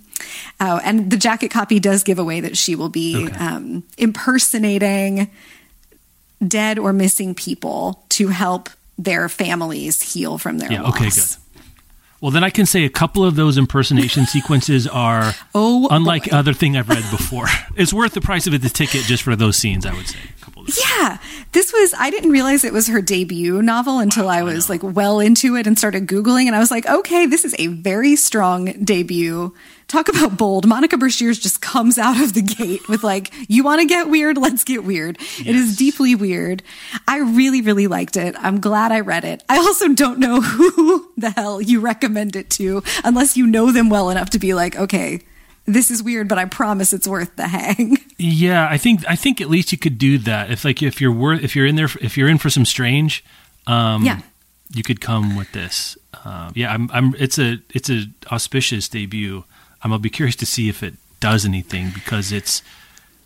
uh, 0.59 0.81
and 0.83 1.11
the 1.11 1.17
jacket 1.17 1.51
copy 1.51 1.79
does 1.79 2.03
give 2.03 2.19
away 2.19 2.41
that 2.41 2.57
she 2.57 2.75
will 2.75 2.89
be 2.89 3.27
okay. 3.27 3.37
um, 3.37 3.85
impersonating 3.97 5.31
dead 6.47 6.79
or 6.79 6.93
missing 6.93 7.35
people 7.35 8.05
to 8.09 8.29
help 8.29 8.71
their 8.97 9.29
families 9.29 10.13
heal 10.13 10.39
from 10.39 10.59
their 10.59 10.73
yeah, 10.73 10.83
loss. 10.83 10.97
Okay, 10.97 11.11
good. 11.11 11.48
Well, 12.21 12.33
then 12.33 12.43
I 12.43 12.51
can 12.51 12.67
say 12.67 12.85
a 12.85 12.91
couple 12.91 13.25
of 13.25 13.37
those 13.37 13.57
impersonation 13.57 14.27
sequences 14.27 14.87
are 14.87 15.35
oh, 15.55 15.89
unlike 15.91 16.31
boy. 16.31 16.37
other 16.37 16.53
thing 16.53 16.77
I've 16.77 16.89
read 16.89 17.05
before. 17.11 17.47
it's 17.77 17.93
worth 17.93 18.15
the 18.15 18.21
price 18.21 18.47
of 18.47 18.61
the 18.61 18.69
ticket 18.69 19.03
just 19.03 19.23
for 19.23 19.37
those 19.37 19.57
scenes, 19.57 19.87
I 19.87 19.95
would 19.95 20.09
say. 20.09 20.19
Yeah, 20.91 21.19
this 21.53 21.73
was 21.73 21.95
I 21.97 22.11
didn't 22.11 22.31
realize 22.31 22.63
it 22.63 22.75
was 22.75 22.89
her 22.89 23.01
debut 23.01 23.63
novel 23.63 24.01
until 24.01 24.27
wow, 24.27 24.33
I 24.33 24.43
was 24.43 24.69
I 24.69 24.75
like 24.75 24.83
well 24.83 25.19
into 25.19 25.57
it 25.57 25.67
and 25.67 25.79
started 25.79 26.07
googling 26.07 26.45
and 26.45 26.55
I 26.55 26.59
was 26.59 26.71
like, 26.71 26.87
okay, 26.87 27.25
this 27.25 27.45
is 27.45 27.55
a 27.59 27.69
very 27.69 28.17
strong 28.17 28.67
debut. 28.85 29.55
Talk 29.89 30.09
about 30.09 30.37
bold. 30.37 30.67
Monica 30.67 30.97
Brashears 30.97 31.41
just 31.41 31.63
comes 31.63 31.97
out 31.97 32.21
of 32.21 32.35
the 32.35 32.43
gate 32.43 32.87
with 32.91 33.03
like, 33.03 33.33
you 33.49 33.65
want 33.65 33.81
to 33.81 33.87
get 33.87 34.11
weird? 34.11 34.37
Let's 34.37 34.63
get 34.63 34.85
weird. 34.85 35.17
Yes. 35.19 35.41
It 35.41 35.57
is 35.57 35.77
deeply 35.77 36.15
weird. 36.15 36.63
I 37.07 37.21
really, 37.21 37.63
really 37.63 37.87
liked 37.87 38.19
it. 38.19 38.35
I'm 38.39 38.61
glad 38.61 38.93
I 38.93 39.01
read 39.01 39.25
it. 39.25 39.43
I 39.49 39.57
also 39.57 39.89
don't 39.95 40.19
know 40.19 40.41
who 40.43 41.11
the 41.17 41.31
hell 41.31 41.63
you 41.63 41.81
recommend 41.81 42.37
it 42.37 42.51
to 42.51 42.83
unless 43.03 43.35
you 43.37 43.47
know 43.47 43.73
them 43.73 43.89
well 43.89 44.11
enough 44.11 44.29
to 44.31 44.39
be 44.39 44.53
like, 44.53 44.77
okay, 44.77 45.23
this 45.65 45.91
is 45.91 46.03
weird, 46.03 46.29
but 46.29 46.37
I 46.39 46.45
promise 46.45 46.93
it's 46.93 47.09
worth 47.09 47.37
the 47.37 47.49
hang. 47.49 47.97
Yeah, 48.19 48.69
I 48.69 48.79
think 48.79 49.09
I 49.09 49.17
think 49.17 49.41
at 49.41 49.49
least 49.49 49.71
you 49.71 49.79
could 49.79 49.97
do 49.97 50.19
that 50.19 50.51
if 50.51 50.65
like 50.65 50.83
if 50.83 51.01
you're 51.01 51.13
worth 51.13 51.43
if 51.43 51.55
you're 51.55 51.67
in 51.67 51.77
there 51.77 51.89
if 52.01 52.17
you're 52.17 52.29
in 52.29 52.39
for 52.39 52.51
some 52.51 52.65
strange, 52.65 53.25
um, 53.67 54.05
yeah, 54.05 54.21
you 54.71 54.83
could 54.83 55.01
come 55.01 55.37
with 55.37 55.53
this. 55.53 55.97
Uh, 56.25 56.51
yeah, 56.55 56.73
I'm, 56.73 56.91
I'm. 56.93 57.15
It's 57.19 57.39
a 57.39 57.59
it's 57.71 57.89
a 57.91 58.07
auspicious 58.33 58.89
debut. 58.89 59.45
I'm 59.83 59.91
gonna 59.91 60.01
be 60.01 60.11
curious 60.11 60.37
to 60.37 60.47
see 60.47 60.69
if 60.69 60.83
it 60.83 60.95
does 61.21 61.45
anything 61.45 61.91
because 61.93 62.33
it's 62.33 62.63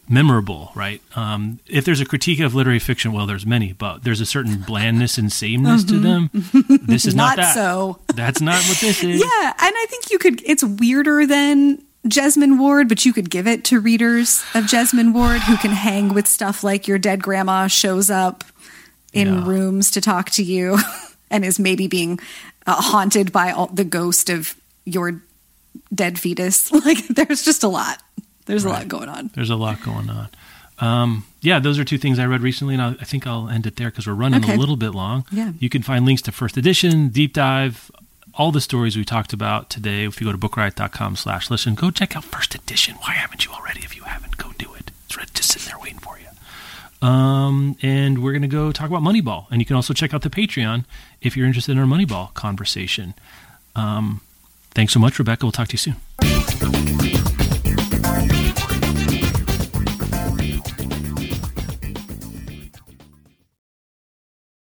memorable, 0.09 0.72
right? 0.74 1.00
Um, 1.16 1.61
if 1.66 1.84
there's 1.84 2.00
a 2.00 2.05
critique 2.05 2.40
of 2.40 2.55
literary 2.55 2.78
fiction, 2.78 3.12
well, 3.12 3.26
there's 3.26 3.46
many, 3.46 3.72
but 3.72 4.05
there's 4.05 4.20
a 4.20 4.26
certain 4.26 4.61
blandness 4.61 5.18
and 5.18 5.32
sameness 5.32 5.84
mm-hmm. 5.84 5.94
to 5.94 6.00
them. 6.00 6.78
This 6.86 7.07
is 7.07 7.14
not, 7.14 7.36
not 7.36 7.42
that. 7.44 7.55
So 7.55 8.00
that's 8.14 8.40
not 8.40 8.62
what 8.64 8.78
this 8.78 9.03
is. 9.05 9.20
Yeah, 9.20 9.46
and 9.46 9.74
I 9.76 9.86
think 9.88 10.11
you 10.11 10.18
could. 10.18 10.42
It's 10.44 10.62
weirder 10.62 11.26
than 11.26 11.82
Jesmyn 12.07 12.59
Ward, 12.59 12.88
but 12.88 13.05
you 13.05 13.12
could 13.12 13.30
give 13.30 13.46
it 13.46 13.64
to 13.66 13.80
readers 13.80 14.42
of 14.55 14.64
Jesmyn 14.64 15.14
Ward 15.14 15.40
who 15.42 15.57
can 15.57 15.70
hang 15.70 16.12
with 16.12 16.26
stuff 16.26 16.64
like 16.64 16.88
your 16.88 16.98
dead 16.98 17.22
grandma 17.22 17.68
shows 17.68 18.11
up 18.11 18.44
in 19.12 19.28
yeah. 19.28 19.46
rooms 19.46 19.90
to 19.92 20.00
talk 20.00 20.30
to 20.30 20.42
you 20.42 20.78
and 21.30 21.44
is 21.44 21.59
maybe 21.59 21.86
being 21.86 22.18
uh, 22.66 22.80
haunted 22.80 23.32
by 23.32 23.53
all, 23.53 23.68
the 23.68 23.84
ghost 23.84 24.30
of 24.30 24.57
your 24.84 25.22
dead 25.94 26.18
fetus. 26.18 26.70
Like 26.84 27.06
there's 27.08 27.44
just 27.44 27.62
a 27.62 27.68
lot. 27.68 28.02
There's 28.46 28.64
right. 28.64 28.72
a 28.72 28.78
lot 28.78 28.88
going 28.88 29.08
on. 29.08 29.30
There's 29.34 29.50
a 29.50 29.56
lot 29.56 29.82
going 29.82 30.10
on. 30.10 30.28
Um, 30.78 31.24
yeah, 31.42 31.60
those 31.60 31.78
are 31.78 31.84
two 31.84 31.98
things 31.98 32.18
I 32.18 32.26
read 32.26 32.40
recently, 32.40 32.74
and 32.74 32.82
I, 32.82 32.90
I 32.90 33.04
think 33.04 33.26
I'll 33.26 33.48
end 33.48 33.66
it 33.66 33.76
there 33.76 33.88
because 33.88 34.06
we're 34.06 34.14
running 34.14 34.42
okay. 34.42 34.54
a 34.54 34.58
little 34.58 34.76
bit 34.76 34.90
long. 34.90 35.24
Yeah. 35.30 35.52
You 35.60 35.68
can 35.68 35.82
find 35.82 36.04
links 36.04 36.22
to 36.22 36.32
first 36.32 36.56
edition, 36.56 37.08
deep 37.08 37.34
dive, 37.34 37.90
all 38.34 38.50
the 38.50 38.60
stories 38.60 38.96
we 38.96 39.04
talked 39.04 39.32
about 39.32 39.70
today. 39.70 40.04
If 40.04 40.20
you 40.20 40.26
go 40.26 40.32
to 40.32 40.38
bookriot.com 40.38 41.16
slash 41.16 41.50
listen, 41.50 41.74
go 41.74 41.90
check 41.90 42.16
out 42.16 42.24
first 42.24 42.54
edition. 42.54 42.96
Why 42.96 43.12
haven't 43.12 43.44
you 43.44 43.52
already? 43.52 43.80
If 43.80 43.94
you 43.96 44.02
haven't, 44.04 44.38
go 44.38 44.52
do 44.58 44.74
it. 44.74 44.90
It's 45.08 45.30
just 45.32 45.52
sitting 45.52 45.68
there 45.68 45.78
waiting 45.78 45.98
for 45.98 46.18
you. 46.18 47.06
Um, 47.06 47.76
and 47.82 48.22
we're 48.22 48.32
going 48.32 48.42
to 48.42 48.48
go 48.48 48.72
talk 48.72 48.88
about 48.88 49.02
Moneyball. 49.02 49.46
And 49.50 49.60
you 49.60 49.66
can 49.66 49.76
also 49.76 49.92
check 49.92 50.14
out 50.14 50.22
the 50.22 50.30
Patreon 50.30 50.84
if 51.20 51.36
you're 51.36 51.46
interested 51.46 51.72
in 51.72 51.78
our 51.78 51.86
Moneyball 51.86 52.32
conversation. 52.34 53.14
Um, 53.76 54.20
thanks 54.74 54.92
so 54.92 55.00
much, 55.00 55.18
Rebecca. 55.18 55.44
We'll 55.44 55.52
talk 55.52 55.68
to 55.68 55.74
you 55.74 55.78
soon. 55.78 57.01